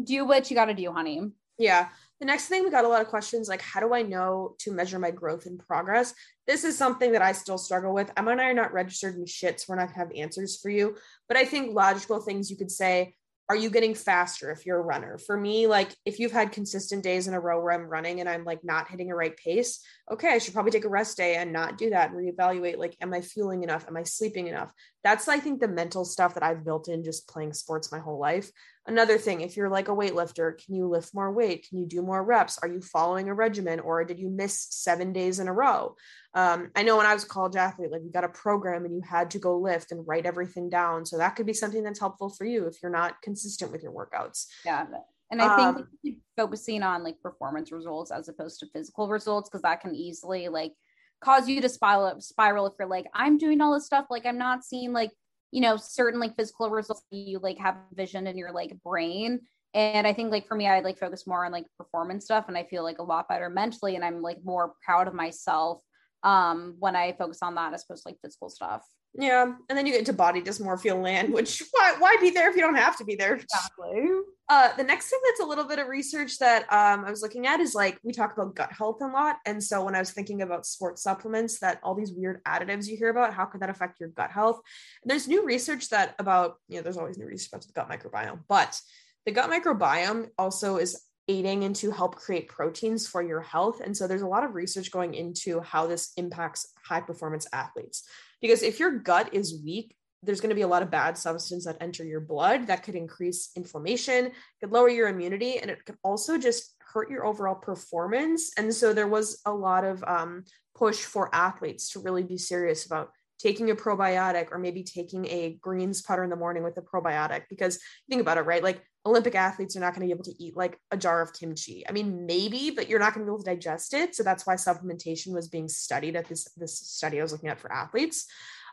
Do 0.03 0.24
what 0.24 0.51
you 0.51 0.57
got 0.57 0.64
to 0.64 0.74
do, 0.74 0.92
honey. 0.92 1.30
Yeah. 1.59 1.90
The 2.18 2.26
next 2.26 2.49
thing 2.49 2.64
we 2.64 2.70
got 2.70 2.84
a 2.84 2.88
lot 2.88 3.01
of 3.01 3.07
questions 3.07 3.49
like, 3.49 3.62
how 3.62 3.78
do 3.78 3.95
I 3.95 4.03
know 4.03 4.57
to 4.59 4.72
measure 4.72 4.99
my 4.99 5.12
growth 5.12 5.47
and 5.47 5.61
progress? 5.61 6.12
This 6.47 6.64
is 6.64 6.76
something 6.76 7.12
that 7.12 7.22
I 7.22 7.32
still 7.32 7.59
struggle 7.59 7.95
with. 7.95 8.12
Emma 8.16 8.32
and 8.32 8.40
I 8.40 8.51
are 8.51 8.55
not 8.55 8.72
registered 8.72 9.16
in 9.16 9.26
shit, 9.26 9.61
so 9.61 9.66
we're 9.68 9.76
not 9.76 9.88
gonna 9.88 9.99
have 9.99 10.12
answers 10.14 10.59
for 10.61 10.70
you. 10.70 10.97
But 11.28 11.36
I 11.36 11.45
think 11.45 11.74
logical 11.74 12.20
things 12.20 12.51
you 12.51 12.57
could 12.57 12.70
say, 12.70 13.14
are 13.49 13.57
you 13.57 13.68
getting 13.68 13.95
faster 13.95 14.51
if 14.51 14.64
you're 14.64 14.78
a 14.78 14.82
runner? 14.82 15.18
For 15.18 15.36
me, 15.36 15.66
like 15.66 15.95
if 16.07 16.18
you've 16.18 16.32
had 16.32 16.53
consistent 16.53 17.03
days 17.03 17.28
in 17.28 17.34
a 17.34 17.40
row 17.40 17.61
where 17.61 17.74
I'm 17.74 17.88
running 17.88 18.20
and 18.20 18.28
I'm 18.28 18.45
like 18.45 18.64
not 18.64 18.88
hitting 18.88 19.11
a 19.11 19.14
right 19.14 19.36
pace, 19.36 19.80
okay, 20.11 20.28
I 20.28 20.38
should 20.38 20.55
probably 20.55 20.70
take 20.72 20.86
a 20.86 20.90
rest 20.90 21.18
day 21.18 21.36
and 21.36 21.53
not 21.53 21.76
do 21.76 21.90
that 21.90 22.11
and 22.11 22.18
reevaluate 22.18 22.78
like, 22.78 22.97
am 23.03 23.12
I 23.12 23.20
fueling 23.20 23.62
enough? 23.62 23.86
Am 23.86 23.99
I 23.99 24.05
sleeping 24.05 24.47
enough? 24.47 24.72
That's, 25.03 25.28
I 25.28 25.40
think, 25.40 25.61
the 25.61 25.68
mental 25.68 26.07
stuff 26.07 26.34
that 26.34 26.42
I've 26.42 26.64
built 26.64 26.88
in 26.88 27.05
just 27.05 27.28
playing 27.28 27.53
sports 27.53 27.92
my 27.92 27.99
whole 27.99 28.18
life. 28.18 28.51
Another 28.87 29.18
thing 29.18 29.41
if 29.41 29.57
you're 29.57 29.68
like 29.68 29.89
a 29.89 29.93
weightlifter 29.93 30.57
can 30.62 30.74
you 30.74 30.87
lift 30.89 31.14
more 31.14 31.32
weight? 31.32 31.66
Can 31.68 31.78
you 31.78 31.87
do 31.87 32.03
more 32.03 32.22
reps? 32.22 32.59
Are 32.59 32.68
you 32.68 32.80
following 32.80 33.28
a 33.28 33.35
regimen 33.35 33.80
or 33.80 34.05
did 34.05 34.18
you 34.18 34.28
miss 34.28 34.66
seven 34.70 35.12
days 35.12 35.41
in 35.41 35.49
a 35.49 35.53
row? 35.53 35.97
Um, 36.35 36.70
i 36.74 36.82
know 36.82 36.97
when 36.97 37.07
i 37.07 37.14
was 37.14 37.24
a 37.24 37.28
college 37.28 37.55
athlete 37.55 37.93
like 37.93 38.03
you 38.03 38.11
got 38.11 38.24
a 38.24 38.28
program 38.28 38.85
and 38.85 38.95
you 38.95 39.03
had 39.03 39.30
to 39.30 39.39
go 39.39 39.57
lift 39.57 39.93
and 39.93 40.07
write 40.07 40.26
everything 40.26 40.68
down. 40.68 41.07
So 41.07 41.18
that 41.18 41.37
could 41.37 41.47
be 41.47 41.55
something 41.55 41.82
that's 41.82 42.01
helpful 42.01 42.28
for 42.28 42.45
you 42.45 42.66
if 42.66 42.82
you're 42.82 42.91
not 42.91 43.22
consistent 43.22 43.70
with 43.72 43.82
your 43.82 43.93
workouts. 43.93 44.47
Yeah 44.64 44.87
and 45.30 45.43
i 45.43 45.57
think 45.57 45.87
Um, 46.05 46.16
focusing 46.37 46.82
on 46.82 47.03
like 47.03 47.20
performance 47.20 47.72
results 47.72 48.11
as 48.11 48.28
opposed 48.28 48.61
to 48.61 48.66
physical 48.66 49.09
results 49.09 49.49
because 49.49 49.62
that 49.62 49.80
can 49.80 49.95
easily 49.95 50.49
like 50.49 50.72
cause 51.20 51.49
you 51.49 51.61
to 51.61 51.68
spiral 51.68 52.20
spiral 52.20 52.66
if 52.66 52.74
you're 52.78 52.89
like 52.89 53.07
i'm 53.14 53.39
doing 53.39 53.61
all 53.61 53.74
this 53.74 53.87
stuff 53.87 54.07
like 54.11 54.26
i'm 54.26 54.39
not 54.39 54.64
seeing 54.64 54.93
like 54.93 55.11
you 55.55 55.61
know 55.61 55.77
certain 55.77 56.19
like 56.19 56.35
physical 56.35 56.69
results 56.69 57.05
you 57.13 57.39
like 57.39 57.59
have 57.59 57.77
vision 57.95 58.27
in 58.27 58.37
your 58.37 58.53
like 58.53 58.75
brain. 58.83 59.41
And 59.73 60.07
i 60.07 60.13
think 60.13 60.31
like 60.31 60.47
for 60.47 60.57
me 60.57 60.69
i 60.69 60.81
like 60.81 60.99
focus 60.99 61.27
more 61.27 61.45
on 61.45 61.53
like 61.53 61.65
performance 61.79 62.25
stuff 62.25 62.45
and 62.49 62.57
i 62.57 62.65
feel 62.65 62.83
like 62.83 62.99
a 62.99 63.03
lot 63.03 63.29
better 63.29 63.49
mentally 63.49 63.97
and 63.97 64.05
i'm 64.05 64.23
like 64.23 64.39
more 64.45 64.75
proud 64.85 65.09
of 65.09 65.15
myself 65.15 65.81
um 66.23 66.77
when 66.79 66.95
i 66.95 67.13
focus 67.13 67.39
on 67.43 67.55
that 67.57 67.73
as 67.73 67.85
opposed 67.85 68.03
to 68.03 68.09
like 68.09 68.19
physical 68.23 68.51
stuff. 68.51 68.83
Yeah 69.15 69.55
and 69.69 69.79
then 69.79 69.87
you 69.87 69.93
get 69.93 70.01
into 70.01 70.13
body 70.13 70.41
dysmorphia 70.43 71.01
land 71.01 71.33
which 71.39 71.63
why, 71.73 71.95
why 71.99 72.17
be 72.21 72.31
there 72.31 72.51
if 72.51 72.57
you 72.57 72.63
don't 72.63 72.77
have 72.77 72.97
to 72.99 73.05
be 73.05 73.15
there? 73.15 73.35
Exactly 73.35 74.09
Uh, 74.49 74.76
the 74.76 74.84
next 74.84 75.09
thing 75.09 75.18
that's 75.24 75.40
a 75.40 75.47
little 75.49 75.64
bit 75.64 75.78
of 75.78 75.88
research 75.88 76.38
that 76.38 76.70
um, 76.70 77.05
I 77.07 77.11
was 77.11 77.22
looking 77.22 77.47
at 77.47 77.61
is 77.61 77.74
like 77.74 77.99
we 78.03 78.12
talk 78.12 78.34
about 78.34 78.55
gut 78.55 78.70
health 78.72 78.99
a 79.01 79.07
lot, 79.07 79.36
and 79.47 79.62
so 79.62 79.82
when 79.82 79.95
I 79.95 80.01
was 80.01 80.11
thinking 80.11 80.42
about 80.42 80.66
sports 80.66 81.03
supplements, 81.03 81.61
that 81.61 81.80
all 81.82 81.95
these 81.95 82.12
weird 82.12 82.45
additives 82.45 82.86
you 82.86 82.97
hear 82.97 83.09
about, 83.09 83.32
how 83.32 83.47
could 83.47 83.62
that 83.62 83.70
affect 83.70 84.01
your 84.01 84.11
gut 84.11 84.30
health? 84.30 84.61
And 85.03 85.11
there's 85.11 85.26
new 85.26 85.47
research 85.47 85.88
that 85.90 86.14
about 86.18 86.57
you 86.68 86.76
know 86.76 86.82
there's 86.82 86.99
always 86.99 87.16
new 87.16 87.26
research 87.26 87.49
about 87.53 87.62
the 87.62 87.72
gut 87.72 87.88
microbiome, 87.88 88.40
but 88.47 88.78
the 89.24 89.32
gut 89.32 89.51
microbiome 89.51 90.28
also 90.38 90.76
is 90.76 91.03
aiding 91.26 91.62
into 91.62 91.90
help 91.90 92.16
create 92.16 92.49
proteins 92.49 93.09
for 93.09 93.22
your 93.22 93.40
health, 93.40 93.80
and 93.80 93.97
so 93.97 94.07
there's 94.07 94.20
a 94.20 94.26
lot 94.26 94.45
of 94.45 94.55
research 94.55 94.90
going 94.90 95.14
into 95.14 95.61
how 95.61 95.86
this 95.86 96.12
impacts 96.18 96.70
high 96.86 97.01
performance 97.01 97.47
athletes. 97.55 98.07
Because 98.42 98.62
if 98.62 98.78
your 98.78 98.99
gut 98.99 99.32
is 99.32 99.59
weak 99.64 99.97
there's 100.25 100.41
going 100.41 100.51
to 100.51 100.55
be 100.55 100.62
a 100.62 100.68
lot 100.68 100.83
of 100.83 100.91
bad 100.91 101.16
substances 101.18 101.64
that 101.64 101.83
enter 101.83 102.05
your 102.05 102.20
blood 102.20 102.66
that 102.66 102.83
could 102.83 102.95
increase 102.95 103.51
inflammation, 103.57 104.33
could 104.61 104.72
lower 104.72 104.89
your 104.89 105.09
immunity, 105.09 105.59
and 105.59 105.70
it 105.70 105.85
could 105.85 105.97
also 106.03 106.39
just 106.39 106.75
hurt 106.79 107.11
your 107.11 107.27
overall 107.27 107.55
performance. 107.55 108.53
And 108.57 108.72
so 108.75 108.93
there 108.93 109.09
was 109.09 109.41
a 109.45 109.53
lot 109.53 109.85
of 109.85 110.03
um, 110.05 110.45
push 110.75 111.01
for 111.01 111.35
athletes 111.35 111.91
to 111.91 112.01
really 112.01 112.22
be 112.22 112.39
serious 112.39 112.87
about 112.87 113.11
taking 113.39 113.70
a 113.70 113.75
probiotic 113.75 114.53
or 114.53 114.59
maybe 114.59 114.83
taking 114.83 115.27
a 115.27 115.59
greens 115.61 116.03
powder 116.03 116.25
in 116.25 116.31
the 116.31 116.37
morning 116.37 116.62
with 116.62 116.79
a 116.79 116.83
probiotic 116.83 117.43
because 117.51 117.79
think 118.09 118.20
about 118.20 118.39
it 118.39 118.43
right? 118.43 118.62
Like 118.62 118.83
olympic 119.07 119.35
athletes 119.35 119.77
are 119.77 119.81
not 119.81 119.93
going 119.93 120.01
to 120.01 120.07
be 120.07 120.12
able 120.12 120.25
to 120.25 120.43
eat 120.43 120.57
like 120.57 120.79
a 120.91 120.97
jar 120.97 121.20
of 121.20 121.33
kimchi. 121.33 121.87
I 121.87 121.93
mean 121.93 122.27
maybe 122.27 122.70
but 122.70 122.89
you're 122.89 123.01
not 123.01 123.12
going 123.12 123.27
to 123.27 123.31
be 123.31 123.35
able 123.35 123.43
to 123.43 123.51
digest 123.51 123.93
it. 123.93 124.14
So 124.14 124.22
that's 124.22 124.47
why 124.47 124.55
supplementation 124.55 125.35
was 125.35 125.49
being 125.49 125.68
studied 125.68 126.16
at 126.16 126.29
this 126.29 126.49
this 126.57 126.79
study 126.79 127.18
i 127.18 127.22
was 127.22 127.33
looking 127.33 127.51
at 127.51 127.61
for 127.61 127.72
athletes. 127.72 128.27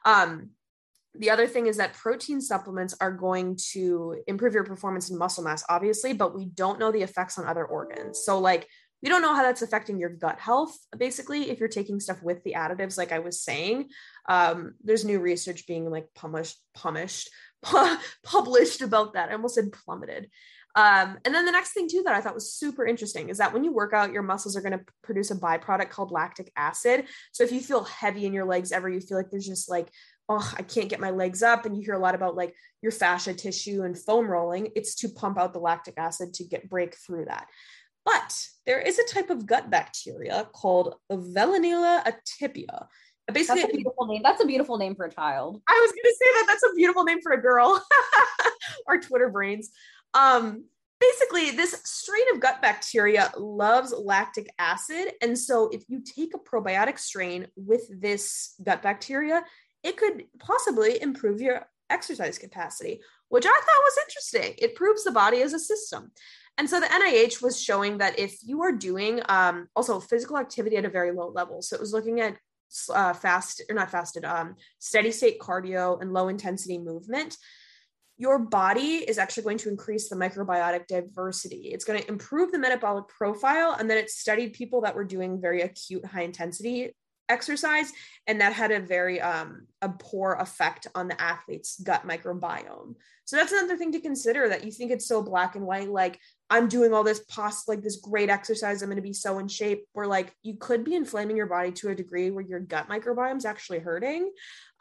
Um, 0.06 0.52
the 1.14 1.30
other 1.30 1.48
thing 1.48 1.68
is 1.68 1.78
that 1.78 1.94
protein 1.94 2.40
supplements 2.40 2.96
are 3.02 3.12
going 3.12 3.58
to 3.72 4.22
improve 4.28 4.54
your 4.54 4.64
performance 4.64 5.10
and 5.10 5.20
muscle 5.20 5.44
mass, 5.44 5.64
obviously, 5.70 6.14
but 6.14 6.36
we 6.36 6.46
don't 6.46 6.80
know 6.80 6.92
the 6.92 7.02
effects 7.02 7.38
on 7.38 7.46
other 7.46 7.66
organs. 7.66 8.22
So, 8.24 8.40
like, 8.40 8.68
we 9.04 9.10
don't 9.10 9.22
know 9.22 9.34
how 9.34 9.42
that's 9.42 9.64
affecting 9.64 10.00
your 10.00 10.12
gut 10.12 10.40
health, 10.40 10.78
basically, 10.96 11.50
if 11.50 11.60
you're 11.60 11.70
taking 11.70 12.00
stuff 12.00 12.22
with 12.22 12.44
the 12.44 12.54
additives, 12.54 12.98
like 12.98 13.12
I 13.12 13.20
was 13.20 13.42
saying. 13.42 13.90
Um, 14.30 14.76
there's 14.84 15.04
new 15.04 15.20
research 15.20 15.66
being 15.68 15.90
like 15.90 16.08
published, 16.14 16.58
published, 16.76 17.30
published 18.24 18.82
about 18.82 19.14
that. 19.14 19.30
I 19.30 19.34
almost 19.34 19.56
said 19.56 19.72
plummeted. 19.72 20.30
Um, 20.76 21.18
and 21.26 21.36
then 21.36 21.46
the 21.46 21.52
next 21.52 21.74
thing 21.74 21.90
too 21.90 22.04
that 22.06 22.16
I 22.16 22.22
thought 22.22 22.34
was 22.34 22.54
super 22.54 22.86
interesting 22.86 23.30
is 23.30 23.40
that 23.40 23.54
when 23.54 23.64
you 23.64 23.74
work 23.74 23.94
out, 23.94 24.14
your 24.14 24.24
muscles 24.24 24.56
are 24.56 24.62
going 24.62 24.78
to 24.78 24.86
produce 25.04 25.32
a 25.32 25.36
byproduct 25.36 25.90
called 25.90 26.12
lactic 26.12 26.52
acid. 26.56 27.06
So 27.34 27.44
if 27.44 27.52
you 27.52 27.60
feel 27.60 27.84
heavy 27.84 28.26
in 28.26 28.34
your 28.34 28.46
legs 28.46 28.72
ever, 28.72 28.90
you 28.90 29.02
feel 29.02 29.18
like 29.18 29.30
there's 29.32 29.48
just 29.48 29.70
like 29.70 29.90
oh, 30.32 30.54
I 30.58 30.62
can't 30.62 30.90
get 30.90 31.00
my 31.00 31.12
legs 31.12 31.44
up. 31.44 31.66
And 31.66 31.76
you 31.76 31.84
hear 31.84 31.94
a 31.94 32.00
lot 32.00 32.16
about 32.16 32.36
like 32.36 32.56
your 32.82 32.92
fascia 32.92 33.34
tissue 33.34 33.84
and 33.84 33.98
foam 33.98 34.28
rolling. 34.28 34.70
It's 34.76 34.96
to 34.96 35.10
pump 35.10 35.38
out 35.38 35.54
the 35.54 35.60
lactic 35.60 35.96
acid 35.98 36.34
to 36.36 36.44
get 36.44 36.70
break 36.70 36.96
through 36.96 37.26
that. 37.26 37.48
But 38.06 38.48
there 38.66 38.80
is 38.80 38.98
a 38.98 39.14
type 39.14 39.30
of 39.30 39.46
gut 39.46 39.70
bacteria 39.70 40.48
called 40.54 40.96
atypia. 41.12 42.88
Basically, 43.32 43.62
that's 43.62 43.74
a 43.74 43.76
beautiful 43.76 44.08
name. 44.08 44.22
That's 44.24 44.44
a 44.44 44.46
beautiful 44.46 44.78
name 44.78 44.96
for 44.96 45.06
a 45.06 45.14
child. 45.14 45.62
I 45.68 45.80
was 45.80 45.92
going 45.92 46.04
to 46.04 46.16
say 46.20 46.26
that 46.34 46.46
that's 46.48 46.64
a 46.64 46.76
beautiful 46.76 47.04
name 47.04 47.22
for 47.22 47.32
a 47.32 47.42
girl. 47.42 47.82
Our 48.88 49.00
Twitter 49.00 49.30
brains. 49.30 49.70
Um, 50.14 50.66
basically, 51.00 51.52
this 51.52 51.82
strain 51.86 52.24
of 52.34 52.42
gut 52.42 52.62
bacteria 52.62 53.32
loves 53.38 53.94
lactic 53.98 54.50
acid. 54.60 55.14
And 55.22 55.38
so, 55.38 55.70
if 55.70 55.84
you 55.88 56.02
take 56.04 56.34
a 56.34 56.40
probiotic 56.40 57.00
strain 57.00 57.48
with 57.56 57.84
this 57.90 58.56
gut 58.64 58.82
bacteria, 58.82 59.44
it 59.84 59.98
could 59.98 60.26
possibly 60.40 61.02
improve 61.02 61.42
your 61.42 61.66
exercise 61.90 62.38
capacity, 62.38 63.02
which 63.30 63.46
I 63.46 63.50
thought 63.50 63.66
was 63.66 63.98
interesting. 64.08 64.56
It 64.58 64.76
proves 64.76 65.04
the 65.04 65.12
body 65.12 65.42
as 65.42 65.54
a 65.54 65.60
system. 65.60 66.12
And 66.58 66.70
so 66.70 66.80
the 66.80 66.88
NIH 66.88 67.42
was 67.42 67.62
showing 67.62 68.00
that 68.00 68.20
if 68.20 68.38
you 68.44 68.62
are 68.62 68.72
doing 68.72 69.22
um, 69.30 69.68
also 69.76 70.00
physical 70.00 70.38
activity 70.38 70.78
at 70.78 70.86
a 70.86 70.90
very 70.90 71.12
low 71.12 71.30
level, 71.30 71.62
so 71.62 71.76
it 71.76 71.80
was 71.80 71.94
looking 71.94 72.20
at 72.20 72.38
uh, 72.94 73.14
fast 73.14 73.62
or 73.70 73.76
not 73.76 73.92
fasted, 73.92 74.26
um, 74.26 74.56
steady 74.80 75.12
state 75.12 75.40
cardio 75.40 76.02
and 76.02 76.14
low 76.14 76.28
intensity 76.28 76.78
movement, 76.78 77.38
your 78.18 78.38
body 78.38 78.98
is 78.98 79.18
actually 79.18 79.44
going 79.44 79.58
to 79.58 79.70
increase 79.70 80.08
the 80.08 80.16
microbiotic 80.16 80.86
diversity. 80.88 81.72
It's 81.74 81.86
going 81.86 82.02
to 82.02 82.08
improve 82.08 82.52
the 82.52 82.60
metabolic 82.60 83.08
profile. 83.08 83.76
And 83.80 83.90
then 83.90 83.98
it 83.98 84.12
studied 84.12 84.54
people 84.54 84.82
that 84.82 84.94
were 84.94 85.04
doing 85.04 85.42
very 85.42 85.62
acute 85.62 86.06
high 86.06 86.22
intensity 86.22 86.96
exercise 87.32 87.92
and 88.28 88.42
that 88.42 88.54
had 88.54 88.72
a 88.72 88.80
very 88.80 89.20
um, 89.20 89.68
a 89.82 89.90
poor 89.90 90.34
effect 90.40 90.88
on 90.94 91.08
the 91.08 91.20
athlete's 91.20 91.80
gut 91.82 92.08
microbiome. 92.08 92.96
So 93.26 93.38
that's 93.38 93.52
another 93.52 93.78
thing 93.78 93.94
to 93.94 94.00
consider 94.00 94.50
that 94.50 94.64
you 94.64 94.72
think 94.72 94.92
it's 94.92 95.08
so 95.08 95.22
black 95.22 95.56
and 95.56 95.66
white 95.66 95.90
like 95.90 96.20
i'm 96.50 96.68
doing 96.68 96.94
all 96.94 97.04
this 97.04 97.24
pos 97.30 97.68
like 97.68 97.82
this 97.82 97.96
great 97.96 98.30
exercise 98.30 98.82
i'm 98.82 98.90
going 98.90 98.98
to 98.98 99.02
be 99.02 99.14
so 99.14 99.40
in 99.40 99.48
shape 99.48 99.86
or 99.94 100.06
like 100.06 100.36
you 100.44 100.56
could 100.56 100.84
be 100.84 100.96
inflaming 100.96 101.38
your 101.38 101.46
body 101.46 101.72
to 101.72 101.90
a 101.90 101.96
degree 101.96 102.30
where 102.30 102.44
your 102.44 102.60
gut 102.60 102.90
microbiome 102.90 103.38
is 103.38 103.46
actually 103.46 103.80
hurting. 103.80 104.32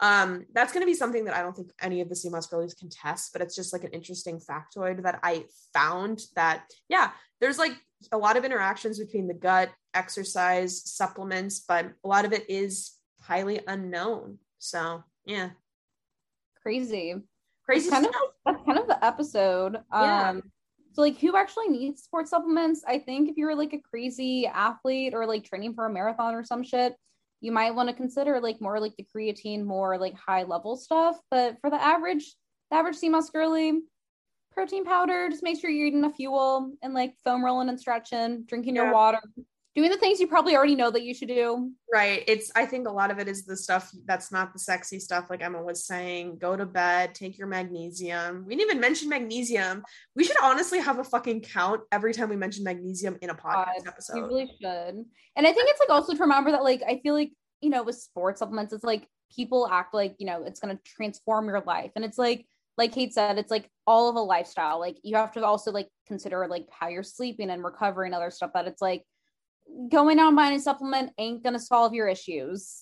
Um, 0.01 0.45
that's 0.53 0.73
going 0.73 0.81
to 0.81 0.91
be 0.91 0.95
something 0.95 1.25
that 1.25 1.35
i 1.35 1.41
don't 1.41 1.55
think 1.55 1.71
any 1.79 2.01
of 2.01 2.09
the 2.09 2.15
Sea 2.15 2.29
Moss 2.29 2.47
girlies 2.47 2.73
can 2.73 2.89
test 2.89 3.31
but 3.33 3.41
it's 3.41 3.55
just 3.55 3.71
like 3.73 3.83
an 3.83 3.91
interesting 3.91 4.39
factoid 4.39 5.03
that 5.03 5.19
i 5.23 5.45
found 5.73 6.21
that 6.35 6.65
yeah 6.89 7.11
there's 7.39 7.57
like 7.57 7.73
a 8.11 8.17
lot 8.17 8.37
of 8.37 8.45
interactions 8.45 8.99
between 8.99 9.27
the 9.27 9.33
gut 9.33 9.69
exercise 9.93 10.81
supplements 10.89 11.59
but 11.67 11.85
a 12.03 12.07
lot 12.07 12.25
of 12.25 12.33
it 12.33 12.49
is 12.49 12.93
highly 13.21 13.59
unknown 13.67 14.37
so 14.59 15.03
yeah 15.25 15.49
Crazy. 16.61 17.15
crazy 17.65 17.89
That's 17.89 18.03
kind 18.03 18.05
of 18.05 18.21
that's 18.45 18.65
kind 18.65 18.77
of 18.79 18.87
the 18.87 19.03
episode. 19.03 19.77
Yeah. 19.91 20.29
Um 20.29 20.43
so 20.93 21.01
like 21.01 21.17
who 21.19 21.35
actually 21.37 21.69
needs 21.69 22.03
sports 22.03 22.29
supplements? 22.29 22.83
I 22.87 22.99
think 22.99 23.29
if 23.29 23.37
you're 23.37 23.55
like 23.55 23.73
a 23.73 23.79
crazy 23.79 24.45
athlete 24.45 25.13
or 25.13 25.25
like 25.25 25.43
training 25.43 25.73
for 25.73 25.85
a 25.85 25.89
marathon 25.91 26.35
or 26.35 26.43
some 26.43 26.63
shit, 26.63 26.95
you 27.39 27.51
might 27.51 27.73
want 27.73 27.89
to 27.89 27.95
consider 27.95 28.39
like 28.41 28.59
more 28.61 28.79
like 28.79 28.95
the 28.97 29.07
creatine, 29.15 29.63
more 29.63 29.97
like 29.97 30.13
high 30.15 30.43
level 30.43 30.75
stuff. 30.75 31.17
But 31.31 31.57
for 31.61 31.69
the 31.69 31.81
average, 31.81 32.35
the 32.69 32.77
average 32.77 32.97
Sea 32.97 33.09
Moss 33.09 33.29
girly, 33.29 33.79
protein 34.51 34.83
powder, 34.85 35.29
just 35.29 35.43
make 35.43 35.59
sure 35.59 35.69
you're 35.69 35.87
eating 35.87 36.03
a 36.03 36.11
fuel 36.11 36.73
and 36.83 36.93
like 36.93 37.13
foam 37.23 37.43
rolling 37.43 37.69
and 37.69 37.79
stretching, 37.79 38.43
drinking 38.43 38.75
Yeah. 38.75 38.83
your 38.83 38.93
water, 38.93 39.21
doing 39.73 39.89
the 39.89 39.97
things 39.97 40.19
you 40.19 40.27
probably 40.27 40.55
already 40.55 40.75
know 40.75 40.91
that 40.91 41.03
you 41.03 41.13
should 41.13 41.29
do. 41.29 41.71
right 41.93 42.23
it's 42.27 42.51
i 42.55 42.65
think 42.65 42.87
a 42.87 42.91
lot 42.91 43.11
of 43.11 43.19
it 43.19 43.27
is 43.27 43.45
the 43.45 43.55
stuff 43.55 43.91
that's 44.05 44.31
not 44.31 44.53
the 44.53 44.59
sexy 44.59 44.99
stuff 44.99 45.27
like 45.29 45.41
emma 45.41 45.61
was 45.61 45.85
saying 45.85 46.37
go 46.37 46.55
to 46.55 46.65
bed 46.65 47.15
take 47.15 47.37
your 47.37 47.47
magnesium 47.47 48.45
we 48.45 48.55
didn't 48.55 48.69
even 48.69 48.81
mention 48.81 49.09
magnesium 49.09 49.83
we 50.15 50.23
should 50.23 50.37
honestly 50.41 50.79
have 50.79 50.99
a 50.99 51.03
fucking 51.03 51.41
count 51.41 51.81
every 51.91 52.13
time 52.13 52.29
we 52.29 52.35
mention 52.35 52.63
magnesium 52.63 53.17
in 53.21 53.29
a 53.29 53.35
podcast 53.35 53.65
God, 53.65 53.87
episode 53.87 54.17
You 54.17 54.27
really 54.27 54.51
should. 54.61 55.05
And 55.35 55.47
I 55.47 55.51
think 55.53 55.69
it's 55.69 55.79
like 55.79 55.89
also 55.89 56.13
to 56.13 56.19
remember 56.19 56.51
that 56.51 56.63
like 56.63 56.81
I 56.87 56.99
feel 57.01 57.13
like, 57.13 57.31
you 57.61 57.69
know, 57.69 57.83
with 57.83 57.95
sports 57.95 58.39
supplements, 58.39 58.73
it's 58.73 58.83
like 58.83 59.07
people 59.35 59.67
act 59.71 59.93
like, 59.93 60.15
you 60.19 60.25
know, 60.25 60.43
it's 60.43 60.59
gonna 60.59 60.79
transform 60.85 61.47
your 61.47 61.61
life. 61.61 61.91
And 61.95 62.03
it's 62.05 62.17
like, 62.17 62.45
like 62.77 62.93
Kate 62.93 63.13
said, 63.13 63.37
it's 63.37 63.51
like 63.51 63.69
all 63.85 64.09
of 64.09 64.15
a 64.15 64.21
lifestyle. 64.21 64.79
Like 64.79 64.97
you 65.03 65.15
have 65.17 65.31
to 65.33 65.45
also 65.45 65.71
like 65.71 65.87
consider 66.07 66.47
like 66.47 66.67
how 66.71 66.87
you're 66.87 67.03
sleeping 67.03 67.49
and 67.49 67.63
recovering 67.63 68.13
other 68.13 68.31
stuff 68.31 68.51
that 68.53 68.67
it's 68.67 68.81
like 68.81 69.03
going 69.89 70.19
on 70.19 70.35
buying 70.35 70.55
a 70.55 70.59
supplement 70.59 71.11
ain't 71.17 71.43
gonna 71.43 71.59
solve 71.59 71.93
your 71.93 72.07
issues. 72.07 72.81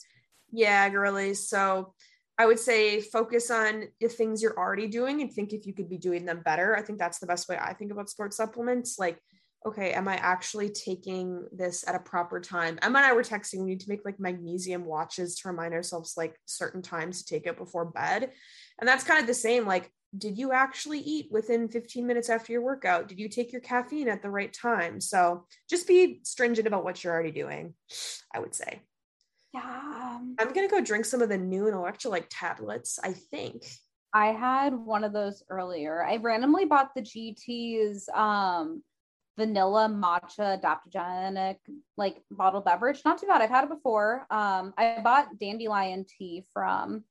Yeah, 0.52 0.90
girlies. 0.90 1.48
So 1.48 1.94
I 2.38 2.46
would 2.46 2.60
say 2.60 3.02
focus 3.02 3.52
on 3.52 3.84
the 4.00 4.08
things 4.08 4.42
you're 4.42 4.58
already 4.58 4.88
doing 4.88 5.22
and 5.22 5.32
think 5.32 5.52
if 5.52 5.66
you 5.68 5.74
could 5.74 5.90
be 5.90 5.98
doing 5.98 6.26
them 6.26 6.42
better. 6.44 6.76
I 6.76 6.82
think 6.82 6.98
that's 6.98 7.20
the 7.20 7.28
best 7.28 7.50
way 7.50 7.58
I 7.60 7.74
think 7.74 7.92
about 7.92 8.10
sports 8.10 8.38
supplements. 8.38 8.98
Like, 8.98 9.20
okay, 9.66 9.92
am 9.92 10.08
I 10.08 10.16
actually 10.16 10.70
taking 10.70 11.46
this 11.52 11.86
at 11.86 11.96
a 11.96 12.00
proper 12.00 12.40
time? 12.40 12.80
Emma 12.82 13.00
and 13.00 13.06
I 13.06 13.14
were 13.14 13.24
texting, 13.24 13.60
we 13.60 13.66
need 13.66 13.82
to 13.82 13.90
make 13.90 14.06
like 14.06 14.20
magnesium 14.20 14.86
watches 14.86 15.36
to 15.36 15.50
remind 15.50 15.74
ourselves 15.74 16.14
like 16.16 16.40
certain 16.46 16.82
times 16.82 17.22
to 17.22 17.34
take 17.34 17.46
it 17.46 17.58
before 17.58 17.84
bed. 17.84 18.32
And 18.80 18.88
that's 18.88 19.04
kind 19.04 19.20
of 19.20 19.28
the 19.28 19.34
same. 19.34 19.66
Like, 19.66 19.92
did 20.18 20.38
you 20.38 20.52
actually 20.52 21.00
eat 21.00 21.28
within 21.32 21.68
15 21.68 22.06
minutes 22.06 22.30
after 22.30 22.52
your 22.52 22.62
workout? 22.62 23.08
Did 23.08 23.20
you 23.20 23.30
take 23.30 23.52
your 23.52 23.62
caffeine 23.62 24.10
at 24.10 24.22
the 24.22 24.30
right 24.30 24.52
time? 24.52 25.00
So 25.00 25.46
just 25.70 25.88
be 25.88 26.22
stringent 26.24 26.68
about 26.68 26.84
what 26.84 27.04
you're 27.04 27.14
already 27.14 27.32
doing, 27.32 27.74
I 28.34 28.40
would 28.40 28.56
say. 28.56 28.82
Yeah. 29.54 30.20
I'm 30.40 30.54
gonna 30.54 30.68
go 30.68 30.82
drink 30.82 31.06
some 31.06 31.22
of 31.22 31.30
the 31.30 31.38
Nuun 31.38 31.74
electrolyte 31.74 32.28
tablets, 32.30 33.00
I 33.04 33.14
think. 33.14 33.66
I 34.14 34.28
had 34.28 34.74
one 34.74 35.04
of 35.04 35.14
those 35.14 35.44
earlier. 35.50 36.04
I 36.04 36.18
randomly 36.18 36.66
bought 36.66 36.96
the 36.96 37.02
GT's 37.02 38.10
um 38.14 38.84
vanilla 39.38 39.88
matcha 39.88 40.60
adaptogenic 40.60 41.58
like 41.98 42.18
bottled 42.32 42.66
beverage. 42.66 43.02
Not 43.06 43.20
too 43.20 43.28
bad. 43.28 43.42
I've 43.42 43.50
had 43.50 43.66
it 43.66 43.70
before. 43.70 44.26
Um 44.32 44.74
I 44.78 45.00
bought 45.04 45.40
dandelion 45.40 46.06
tea 46.06 46.46
from 46.52 47.04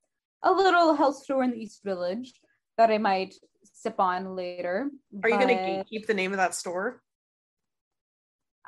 a 0.43 0.53
little 0.53 0.95
health 0.95 1.23
store 1.23 1.45
in 1.45 1.51
the 1.51 1.61
East 1.61 1.81
Village 1.85 2.33
that 2.79 2.91
I 2.91 2.99
might 2.99 3.35
sip 3.75 4.01
on 4.01 4.35
later. 4.35 4.89
Are 5.23 5.29
you 5.29 5.39
gonna 5.39 5.85
keep 5.85 6.07
the 6.07 6.15
name 6.15 6.33
of 6.33 6.39
that 6.39 6.55
store? 6.55 7.03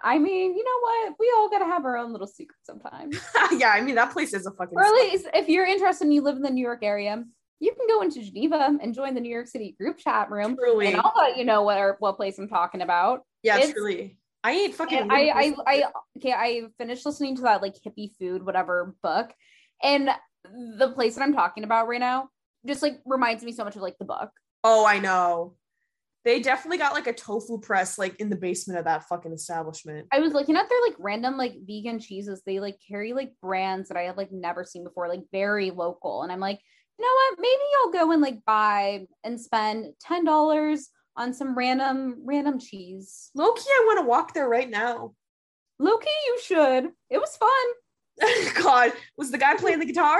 I 0.02 0.18
mean, 0.18 0.56
you 0.56 0.64
know 0.64 0.80
what? 0.80 1.14
We 1.18 1.32
all 1.36 1.48
gotta 1.50 1.66
have 1.66 1.84
our 1.84 1.96
own 1.96 2.12
little 2.12 2.26
secret 2.26 2.58
sometimes. 2.62 3.18
yeah, 3.56 3.70
I 3.70 3.80
mean 3.80 3.94
that 3.94 4.12
place 4.12 4.34
is 4.34 4.46
a 4.46 4.50
fucking 4.50 4.76
or 4.76 4.84
at 4.84 4.92
least 4.92 5.26
if 5.34 5.48
you're 5.48 5.66
interested 5.66 6.04
and 6.04 6.14
you 6.14 6.22
live 6.22 6.36
in 6.36 6.42
the 6.42 6.50
New 6.50 6.64
York 6.64 6.80
area, 6.82 7.24
you 7.61 7.74
can 7.74 7.86
go 7.88 8.02
into 8.02 8.22
Geneva 8.22 8.76
and 8.82 8.94
join 8.94 9.14
the 9.14 9.20
New 9.20 9.30
York 9.32 9.46
City 9.46 9.74
group 9.78 9.98
chat 9.98 10.30
room. 10.30 10.56
Truly. 10.56 10.88
And 10.88 10.96
I'll 10.96 11.12
let 11.16 11.36
you 11.36 11.44
know 11.44 11.62
what 11.62 11.78
or 11.78 11.96
what 12.00 12.16
place 12.16 12.38
I'm 12.38 12.48
talking 12.48 12.82
about. 12.82 13.20
Yeah, 13.42 13.56
it's- 13.56 13.72
truly. 13.72 14.16
I 14.42 14.52
ate 14.52 14.74
fucking 14.74 15.11
I, 15.11 15.28
I, 15.28 15.54
I, 15.66 15.84
okay, 16.16 16.32
I 16.32 16.62
finished 16.78 17.04
listening 17.04 17.36
to 17.36 17.42
that 17.42 17.61
like 17.61 17.74
hippie 17.74 18.16
food, 18.18 18.42
whatever 18.42 18.94
book, 19.02 19.34
and 19.82 20.08
the 20.78 20.88
place 20.92 21.16
that 21.16 21.20
I'm 21.20 21.34
talking 21.34 21.62
about 21.62 21.88
right 21.88 22.00
now 22.00 22.30
just 22.66 22.82
like 22.82 23.00
reminds 23.04 23.42
me 23.42 23.52
so 23.52 23.64
much 23.64 23.76
of 23.76 23.82
like 23.82 23.98
the 23.98 24.04
book. 24.04 24.30
Oh, 24.64 24.86
I 24.86 24.98
know. 24.98 25.54
They 26.24 26.40
definitely 26.40 26.76
got 26.76 26.92
like 26.92 27.06
a 27.06 27.14
tofu 27.14 27.58
press 27.61 27.98
like 27.98 28.16
in 28.20 28.28
the 28.28 28.36
basement 28.36 28.78
of 28.78 28.84
that 28.84 29.08
fucking 29.08 29.32
establishment. 29.32 30.06
I 30.12 30.20
was 30.20 30.34
looking 30.34 30.56
at 30.56 30.68
their 30.68 30.80
like 30.86 30.96
random 30.98 31.38
like 31.38 31.54
vegan 31.66 31.98
cheeses. 31.98 32.42
They 32.44 32.61
like 32.61 32.76
carry 32.86 33.14
like 33.14 33.32
brands 33.40 33.88
that 33.88 33.96
I 33.96 34.02
have 34.02 34.18
like 34.18 34.30
never 34.30 34.64
seen 34.64 34.84
before, 34.84 35.08
like 35.08 35.22
very 35.32 35.70
local. 35.70 36.22
And 36.22 36.30
I'm 36.30 36.40
like, 36.40 36.61
you 36.98 37.06
know 37.06 37.14
what? 37.14 37.38
Maybe 37.40 37.62
I'll 37.78 38.06
go 38.06 38.12
and 38.12 38.20
like 38.20 38.44
buy 38.44 39.06
and 39.24 39.40
spend 39.40 39.94
ten 40.00 40.24
dollars 40.24 40.90
on 41.16 41.32
some 41.32 41.56
random 41.56 42.16
random 42.24 42.58
cheese. 42.58 43.30
Loki, 43.34 43.62
I 43.66 43.84
want 43.86 44.00
to 44.00 44.06
walk 44.06 44.34
there 44.34 44.48
right 44.48 44.68
now. 44.68 45.14
Loki, 45.78 46.11
you 46.26 46.38
should. 46.42 46.90
It 47.08 47.18
was 47.18 47.38
fun. 47.38 48.52
God, 48.62 48.92
was 49.16 49.30
the 49.30 49.38
guy 49.38 49.56
playing 49.56 49.78
the 49.78 49.86
guitar? 49.86 50.18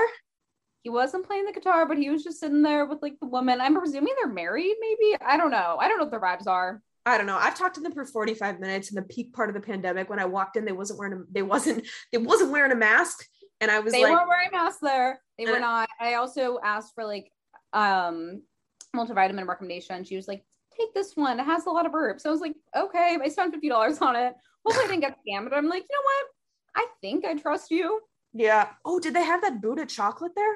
He 0.83 0.89
wasn't 0.89 1.27
playing 1.27 1.45
the 1.45 1.51
guitar, 1.53 1.85
but 1.87 1.97
he 1.97 2.09
was 2.09 2.23
just 2.23 2.39
sitting 2.39 2.61
there 2.63 2.85
with 2.85 3.01
like 3.01 3.19
the 3.19 3.27
woman. 3.27 3.61
I'm 3.61 3.75
presuming 3.77 4.13
they're 4.21 4.31
married, 4.33 4.75
maybe. 4.79 5.15
I 5.25 5.37
don't 5.37 5.51
know. 5.51 5.77
I 5.79 5.87
don't 5.87 5.97
know 5.99 6.05
what 6.05 6.11
their 6.11 6.19
vibes 6.21 6.47
are. 6.47 6.81
I 7.05 7.17
don't 7.17 7.25
know. 7.27 7.37
I've 7.37 7.57
talked 7.57 7.75
to 7.75 7.81
them 7.81 7.93
for 7.93 8.05
45 8.05 8.59
minutes 8.59 8.89
in 8.89 8.95
the 8.95 9.01
peak 9.01 9.33
part 9.33 9.49
of 9.49 9.55
the 9.55 9.61
pandemic. 9.61 10.09
When 10.09 10.19
I 10.19 10.25
walked 10.25 10.55
in, 10.57 10.65
they 10.65 10.71
wasn't 10.71 10.99
wearing 10.99 11.13
a 11.13 11.23
they 11.31 11.41
wasn't 11.43 11.87
they 12.11 12.17
wasn't 12.17 12.51
wearing 12.51 12.71
a 12.71 12.75
mask. 12.75 13.25
And 13.59 13.69
I 13.69 13.79
was 13.79 13.93
They 13.93 14.03
like, 14.03 14.11
weren't 14.13 14.27
wearing 14.27 14.49
masks 14.51 14.79
there. 14.81 15.21
They 15.37 15.45
were 15.45 15.57
Uh, 15.57 15.59
not. 15.59 15.89
I 15.99 16.15
also 16.15 16.59
asked 16.63 16.93
for 16.95 17.05
like 17.05 17.31
um 17.73 18.41
multivitamin 18.95 19.47
recommendation. 19.47 20.03
She 20.03 20.15
was 20.15 20.27
like, 20.27 20.43
take 20.77 20.93
this 20.93 21.13
one. 21.15 21.39
It 21.39 21.43
has 21.45 21.65
a 21.65 21.69
lot 21.69 21.85
of 21.85 21.93
herbs. 21.93 22.23
So 22.23 22.29
I 22.29 22.31
was 22.31 22.41
like, 22.41 22.55
okay, 22.75 23.17
I 23.21 23.27
spent 23.29 23.53
fifty 23.53 23.69
dollars 23.69 23.99
on 23.99 24.15
it. 24.15 24.33
Hopefully 24.65 24.85
I 24.85 24.89
didn't 24.89 25.01
get 25.01 25.17
scammed. 25.27 25.49
But 25.49 25.57
I'm 25.57 25.67
like, 25.69 25.83
you 25.83 25.95
know 25.95 26.03
what? 26.05 26.27
I 26.83 26.87
think 27.01 27.25
I 27.25 27.35
trust 27.35 27.71
you. 27.71 27.99
yeah. 28.33 28.69
Oh, 28.85 28.99
did 28.99 29.13
they 29.15 29.23
have 29.23 29.41
that 29.41 29.61
Buddha 29.61 29.85
chocolate 29.85 30.33
there? 30.35 30.55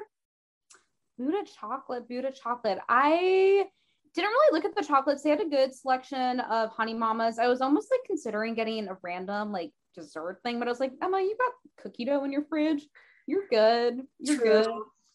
Buddha 1.18 1.44
chocolate, 1.60 2.08
Buddha 2.08 2.30
chocolate. 2.32 2.78
I 2.88 3.66
didn't 4.14 4.30
really 4.30 4.56
look 4.56 4.64
at 4.64 4.74
the 4.74 4.86
chocolates. 4.86 5.22
They 5.22 5.30
had 5.30 5.40
a 5.40 5.48
good 5.48 5.74
selection 5.74 6.40
of 6.40 6.70
honey 6.70 6.94
mamas. 6.94 7.38
I 7.38 7.48
was 7.48 7.60
almost 7.60 7.88
like 7.90 8.00
considering 8.06 8.54
getting 8.54 8.88
a 8.88 8.96
random 9.02 9.52
like 9.52 9.72
dessert 9.94 10.40
thing, 10.42 10.58
but 10.58 10.68
I 10.68 10.70
was 10.70 10.80
like, 10.80 10.92
Emma, 11.02 11.20
you 11.20 11.36
got 11.38 11.82
cookie 11.82 12.04
dough 12.04 12.24
in 12.24 12.32
your 12.32 12.44
fridge. 12.44 12.82
You're 13.26 13.46
good. 13.48 14.02
You're 14.18 14.36
True. 14.36 14.44
good. 14.44 14.68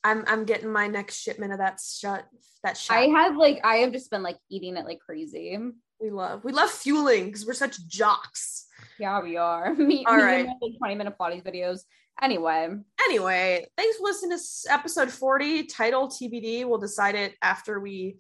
I'm 0.04 0.24
I'm 0.28 0.46
getting 0.46 0.72
my 0.72 0.88
next 0.88 1.22
shipment 1.22 1.52
of 1.52 1.60
that 1.60 1.80
shut 1.80 2.26
that 2.64 2.78
shot. 2.78 2.98
I 2.98 3.04
have 3.08 3.38
like 3.38 3.62
I 3.64 3.78
have 3.78 3.92
just 3.92 4.10
been 4.10 4.24
like 4.24 4.38
eating 4.50 4.78
it 4.78 4.86
like 4.86 5.00
crazy. 5.00 5.58
we 6.00 6.10
love 6.10 6.44
we 6.44 6.52
love 6.52 6.72
fueling 6.72 7.26
because 7.26 7.46
we're 7.46 7.54
such 7.54 7.86
jocks. 7.88 8.68
Yeah, 9.00 9.22
we 9.22 9.38
are. 9.38 9.74
me, 9.76 10.06
All 10.06 10.18
me 10.18 10.24
right. 10.24 10.46
and 10.62 10.78
20 10.78 10.96
minute 10.96 11.16
Pilates 11.20 11.44
videos. 11.44 11.82
Anyway, 12.22 12.70
Anyway, 13.06 13.66
thanks 13.78 13.98
for 13.98 14.04
listening 14.04 14.38
to 14.38 14.74
episode 14.74 15.10
40. 15.12 15.64
Title 15.66 16.08
TBD. 16.08 16.66
We'll 16.66 16.78
decide 16.78 17.16
it 17.16 17.34
after 17.42 17.80
we 17.80 18.18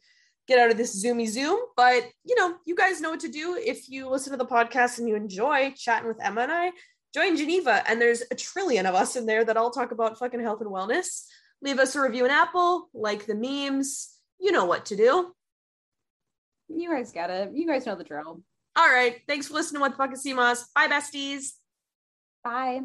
get 0.47 0.57
out 0.59 0.72
of 0.72 0.78
this 0.78 1.03
zoomy 1.03 1.28
zoom. 1.28 1.59
But 1.78 2.03
you 2.26 2.36
know, 2.36 2.55
you 2.66 2.76
guys 2.76 2.99
know 2.99 3.12
what 3.12 3.20
to 3.22 3.28
do 3.30 3.55
if 3.64 3.88
you 3.89 4.09
listen 4.09 4.32
to 4.32 4.38
the 4.38 4.45
podcast 4.45 4.97
and 4.97 5.07
you 5.07 5.16
enjoy 5.16 5.74
chatting 5.78 6.07
with 6.07 6.18
Emma 6.24 6.41
and 6.41 6.51
I. 6.51 6.72
Join 7.14 7.36
Geneva, 7.36 7.84
and 7.88 8.01
there's 8.01 8.24
a 8.32 8.36
trillion 8.36 8.86
of 8.86 8.95
us 8.95 9.18
in 9.18 9.26
there 9.26 9.43
that 9.43 9.57
all 9.57 9.70
talk 9.70 9.91
about 9.91 10.18
fucking 10.18 10.39
health 10.39 10.62
and 10.62 10.70
wellness. 10.72 11.26
Leave 11.62 11.78
us 11.78 11.95
a 11.95 12.01
review 12.01 12.24
in 12.26 12.32
Apple, 12.32 12.89
like 12.93 13.26
the 13.26 13.36
memes. 13.36 14.09
You 14.39 14.51
know 14.53 14.66
what 14.66 14.86
to 14.86 14.95
do. 14.95 15.34
you 16.70 16.89
guys 16.89 17.12
get 17.12 17.30
it. 17.30 17.51
You 17.53 17.68
guys 17.68 17.86
know 17.86 17.95
the 17.95 18.03
drill. 18.05 18.41
All 18.76 18.88
right. 18.88 19.22
Thanks 19.28 19.47
for 19.47 19.53
listening 19.53 19.80
to 19.80 19.82
What 19.82 19.91
the 19.91 19.97
Fuck 19.97 20.13
is 20.13 20.22
Sea 20.22 20.34
Moss. 20.34 20.67
Bye, 20.74 20.88
besties. 20.88 21.53
Bye. 22.43 22.82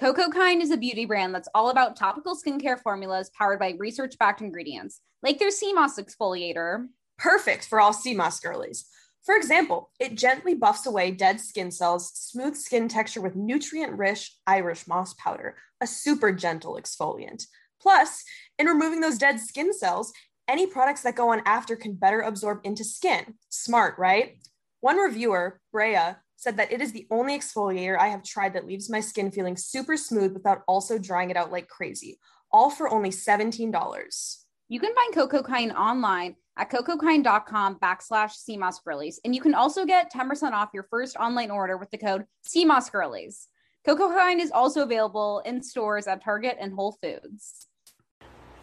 Cocokind 0.00 0.62
is 0.62 0.70
a 0.70 0.78
beauty 0.78 1.04
brand 1.04 1.34
that's 1.34 1.48
all 1.54 1.68
about 1.68 1.94
topical 1.94 2.34
skincare 2.34 2.80
formulas 2.80 3.30
powered 3.36 3.58
by 3.58 3.74
research 3.78 4.16
backed 4.18 4.40
ingredients, 4.40 5.00
like 5.22 5.38
their 5.38 5.50
sea 5.50 5.74
moss 5.74 5.98
exfoliator. 6.00 6.86
perfect 7.18 7.66
for 7.68 7.80
all 7.80 7.92
Sea 7.92 8.14
Moss 8.14 8.40
girlies. 8.40 8.86
For 9.22 9.36
example, 9.36 9.90
it 10.00 10.14
gently 10.14 10.54
buffs 10.54 10.86
away 10.86 11.10
dead 11.10 11.38
skin 11.38 11.70
cells, 11.70 12.10
smooth 12.14 12.56
skin 12.56 12.88
texture 12.88 13.20
with 13.20 13.36
nutrient 13.36 13.92
rich 13.98 14.34
Irish 14.46 14.86
moss 14.88 15.12
powder, 15.14 15.56
a 15.82 15.86
super 15.86 16.32
gentle 16.32 16.78
exfoliant. 16.80 17.44
Plus, 17.78 18.24
in 18.58 18.66
removing 18.66 19.00
those 19.00 19.18
dead 19.18 19.38
skin 19.38 19.74
cells, 19.74 20.14
any 20.48 20.66
products 20.66 21.02
that 21.02 21.14
go 21.14 21.30
on 21.32 21.42
after 21.44 21.76
can 21.76 21.92
better 21.94 22.20
absorb 22.20 22.60
into 22.64 22.84
skin. 22.84 23.34
Smart, 23.50 23.98
right? 23.98 24.38
One 24.80 24.96
reviewer, 24.96 25.60
Brea, 25.72 26.16
said 26.36 26.56
that 26.56 26.72
it 26.72 26.80
is 26.80 26.92
the 26.92 27.06
only 27.10 27.38
exfoliator 27.38 27.98
I 27.98 28.08
have 28.08 28.24
tried 28.24 28.54
that 28.54 28.66
leaves 28.66 28.88
my 28.88 29.00
skin 29.00 29.30
feeling 29.30 29.56
super 29.56 29.96
smooth 29.96 30.32
without 30.32 30.62
also 30.66 30.98
drying 30.98 31.30
it 31.30 31.36
out 31.36 31.52
like 31.52 31.68
crazy, 31.68 32.18
all 32.50 32.70
for 32.70 32.88
only 32.88 33.10
$17. 33.10 34.36
You 34.68 34.80
can 34.80 34.94
find 34.94 35.14
Cocokind 35.14 35.74
online 35.74 36.36
at 36.56 36.70
cocokind.com 36.70 37.78
backslash 37.80 38.32
Sea 38.32 38.56
Moss 38.56 38.80
Girlies. 38.80 39.20
And 39.24 39.34
you 39.34 39.40
can 39.40 39.54
also 39.54 39.84
get 39.84 40.12
10% 40.12 40.52
off 40.52 40.70
your 40.72 40.86
first 40.90 41.16
online 41.16 41.50
order 41.50 41.76
with 41.76 41.90
the 41.90 41.98
code 41.98 42.24
Sea 42.42 42.64
Moss 42.64 42.88
Girlies. 42.88 43.48
Coco 43.84 44.10
is 44.38 44.50
also 44.50 44.82
available 44.82 45.42
in 45.46 45.62
stores 45.62 46.06
at 46.06 46.22
Target 46.22 46.56
and 46.60 46.72
Whole 46.72 46.92
Foods. 47.02 47.66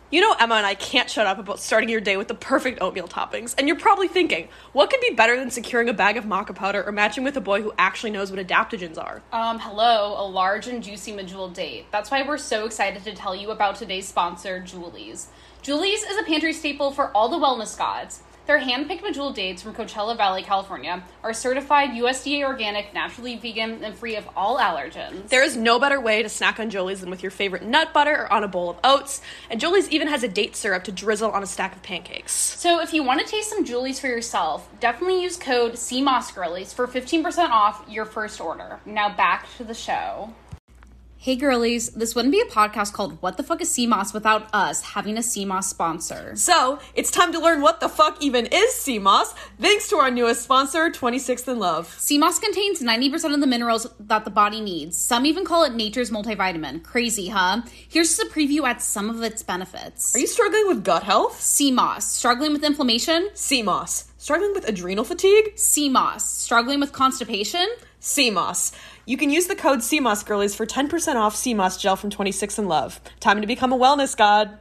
You 0.09 0.21
know, 0.21 0.33
Emma 0.39 0.55
and 0.55 0.65
I 0.65 0.73
can't 0.73 1.09
shut 1.09 1.27
up 1.27 1.37
about 1.37 1.59
starting 1.59 1.89
your 1.89 1.99
day 1.99 2.15
with 2.15 2.29
the 2.29 2.33
perfect 2.33 2.81
oatmeal 2.81 3.09
toppings. 3.09 3.53
And 3.57 3.67
you're 3.67 3.77
probably 3.77 4.07
thinking, 4.07 4.47
what 4.71 4.89
could 4.89 5.01
be 5.01 5.13
better 5.13 5.37
than 5.37 5.51
securing 5.51 5.89
a 5.89 5.93
bag 5.93 6.15
of 6.15 6.23
maca 6.23 6.55
powder 6.55 6.81
or 6.81 6.93
matching 6.93 7.25
with 7.25 7.35
a 7.35 7.41
boy 7.41 7.61
who 7.61 7.73
actually 7.77 8.11
knows 8.11 8.31
what 8.31 8.39
adaptogens 8.39 8.97
are? 8.97 9.21
Um, 9.33 9.59
hello, 9.59 10.15
a 10.17 10.23
large 10.25 10.67
and 10.67 10.81
juicy 10.81 11.11
medjool 11.11 11.53
date. 11.53 11.87
That's 11.91 12.09
why 12.09 12.25
we're 12.25 12.37
so 12.37 12.65
excited 12.65 13.03
to 13.03 13.13
tell 13.13 13.35
you 13.35 13.51
about 13.51 13.75
today's 13.75 14.07
sponsor, 14.07 14.61
Joolies. 14.61 15.25
Joolies 15.61 16.09
is 16.09 16.17
a 16.17 16.23
pantry 16.23 16.53
staple 16.53 16.91
for 16.91 17.11
all 17.11 17.27
the 17.27 17.37
wellness 17.37 17.77
gods. 17.77 18.21
Their 18.47 18.59
hand-picked 18.59 19.03
medjool 19.03 19.35
dates 19.35 19.61
from 19.61 19.73
Coachella 19.73 20.15
Valley, 20.15 20.41
California, 20.41 21.03
are 21.21 21.33
certified 21.33 21.89
USDA 21.89 22.45
organic, 22.45 22.93
naturally 22.93 23.35
vegan, 23.35 23.83
and 23.83 23.93
free 23.93 24.15
of 24.15 24.25
all 24.37 24.57
allergens. 24.57 25.27
There 25.27 25.43
is 25.43 25.57
no 25.57 25.79
better 25.79 25.99
way 25.99 26.23
to 26.23 26.29
snack 26.29 26.57
on 26.57 26.71
Joolies 26.71 27.01
than 27.01 27.09
with 27.09 27.21
your 27.21 27.29
favorite 27.29 27.63
nut 27.63 27.93
butter 27.93 28.21
or 28.21 28.31
on 28.31 28.45
a 28.45 28.47
bowl 28.47 28.69
of 28.69 28.77
oats. 28.85 29.21
And 29.49 29.59
Joolies 29.59 29.89
even 29.89 30.07
has 30.07 30.23
a 30.23 30.29
date 30.29 30.55
syrup 30.55 30.85
to 30.85 30.93
drizzle 30.93 31.31
on 31.31 31.43
a 31.43 31.45
stack 31.45 31.75
of 31.75 31.83
pancakes. 31.83 32.31
So 32.31 32.79
if 32.79 32.93
you 32.93 33.03
want 33.03 33.19
to 33.19 33.27
taste 33.27 33.49
some 33.49 33.65
Joolies 33.65 33.99
for 33.99 34.07
yourself, 34.07 34.69
definitely 34.79 35.21
use 35.21 35.35
code 35.35 35.73
SeaMossGirlies 35.73 36.73
for 36.73 36.87
15% 36.87 37.49
off 37.49 37.83
your 37.89 38.05
first 38.05 38.39
order. 38.39 38.79
Now 38.85 39.13
back 39.13 39.45
to 39.57 39.65
the 39.65 39.73
show. 39.73 40.33
Hey 41.19 41.35
girlies, 41.35 41.89
this 41.89 42.13
wouldn't 42.13 42.31
be 42.31 42.41
a 42.41 42.45
podcast 42.45 42.93
called 42.93 43.19
What 43.23 43.37
the 43.37 43.43
Fuck 43.43 43.61
is 43.61 43.71
Sea 43.71 43.87
Moss 43.87 44.13
without 44.13 44.53
us 44.53 44.81
having 44.81 45.17
a 45.17 45.23
sea 45.23 45.45
moss 45.45 45.67
sponsor. 45.67 46.35
So, 46.35 46.77
it's 46.93 47.09
time 47.09 47.33
to 47.33 47.39
learn 47.39 47.61
what 47.61 47.79
the 47.79 47.89
fuck 47.89 48.21
even 48.21 48.45
is 48.45 48.75
sea 48.75 48.99
moss, 48.99 49.33
thanks 49.59 49.89
to 49.89 49.97
our 49.97 50.11
newest 50.11 50.43
sponsor, 50.43 50.91
26th 50.91 51.47
in 51.47 51.57
Love. 51.57 51.87
Sea 51.99 52.19
moss 52.19 52.37
contains 52.37 52.83
90% 52.83 53.33
of 53.33 53.41
the 53.41 53.47
minerals 53.47 53.87
that 53.99 54.25
the 54.25 54.31
body 54.31 54.61
needs. 54.61 54.95
Some 54.95 55.25
even 55.25 55.43
call 55.43 55.63
it 55.63 55.73
nature's 55.73 56.11
multivitamin. 56.11 56.83
Crazy, 56.83 57.29
huh? 57.29 57.63
Here's 57.89 58.15
just 58.15 58.31
a 58.31 58.31
preview 58.31 58.61
at 58.65 58.83
some 58.83 59.09
of 59.09 59.23
its 59.23 59.41
benefits. 59.41 60.15
Are 60.15 60.19
you 60.19 60.27
struggling 60.27 60.67
with 60.67 60.83
gut 60.83 61.01
health? 61.01 61.41
Sea 61.41 61.71
moss, 61.71 62.11
struggling 62.11 62.53
with 62.53 62.63
inflammation? 62.63 63.29
Sea 63.33 63.63
moss. 63.63 64.05
Struggling 64.19 64.53
with 64.53 64.69
adrenal 64.69 65.03
fatigue? 65.03 65.57
Sea 65.57 65.89
moss, 65.89 66.31
struggling 66.31 66.79
with 66.79 66.91
constipation? 66.91 67.67
Sea 67.99 68.29
moss. 68.29 68.71
You 69.05 69.17
can 69.17 69.29
use 69.29 69.47
the 69.47 69.55
code 69.55 69.81
Sea 69.81 69.99
Moss 69.99 70.23
girlies 70.23 70.55
for 70.55 70.65
10% 70.65 71.15
off 71.15 71.35
sea 71.35 71.53
moss 71.53 71.77
gel 71.77 71.95
from 71.95 72.09
26 72.09 72.59
and 72.59 72.67
Love. 72.67 72.99
Time 73.19 73.41
to 73.41 73.47
become 73.47 73.73
a 73.73 73.77
wellness 73.77 74.15
god. 74.15 74.57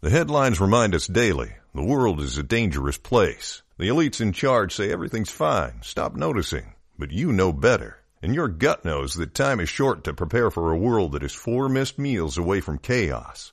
The 0.00 0.10
headlines 0.10 0.60
remind 0.60 0.94
us 0.94 1.06
daily 1.06 1.54
the 1.74 1.84
world 1.84 2.20
is 2.20 2.38
a 2.38 2.42
dangerous 2.42 2.96
place. 2.96 3.62
The 3.76 3.88
elites 3.88 4.20
in 4.20 4.32
charge 4.32 4.74
say 4.74 4.90
everything's 4.90 5.30
fine, 5.30 5.80
stop 5.82 6.14
noticing, 6.14 6.74
but 6.98 7.10
you 7.10 7.32
know 7.32 7.52
better. 7.52 7.98
And 8.22 8.34
your 8.34 8.48
gut 8.48 8.84
knows 8.84 9.14
that 9.14 9.34
time 9.34 9.60
is 9.60 9.68
short 9.68 10.04
to 10.04 10.14
prepare 10.14 10.50
for 10.50 10.72
a 10.72 10.78
world 10.78 11.12
that 11.12 11.22
is 11.22 11.34
four 11.34 11.68
missed 11.68 11.98
meals 11.98 12.38
away 12.38 12.60
from 12.60 12.78
chaos. 12.78 13.52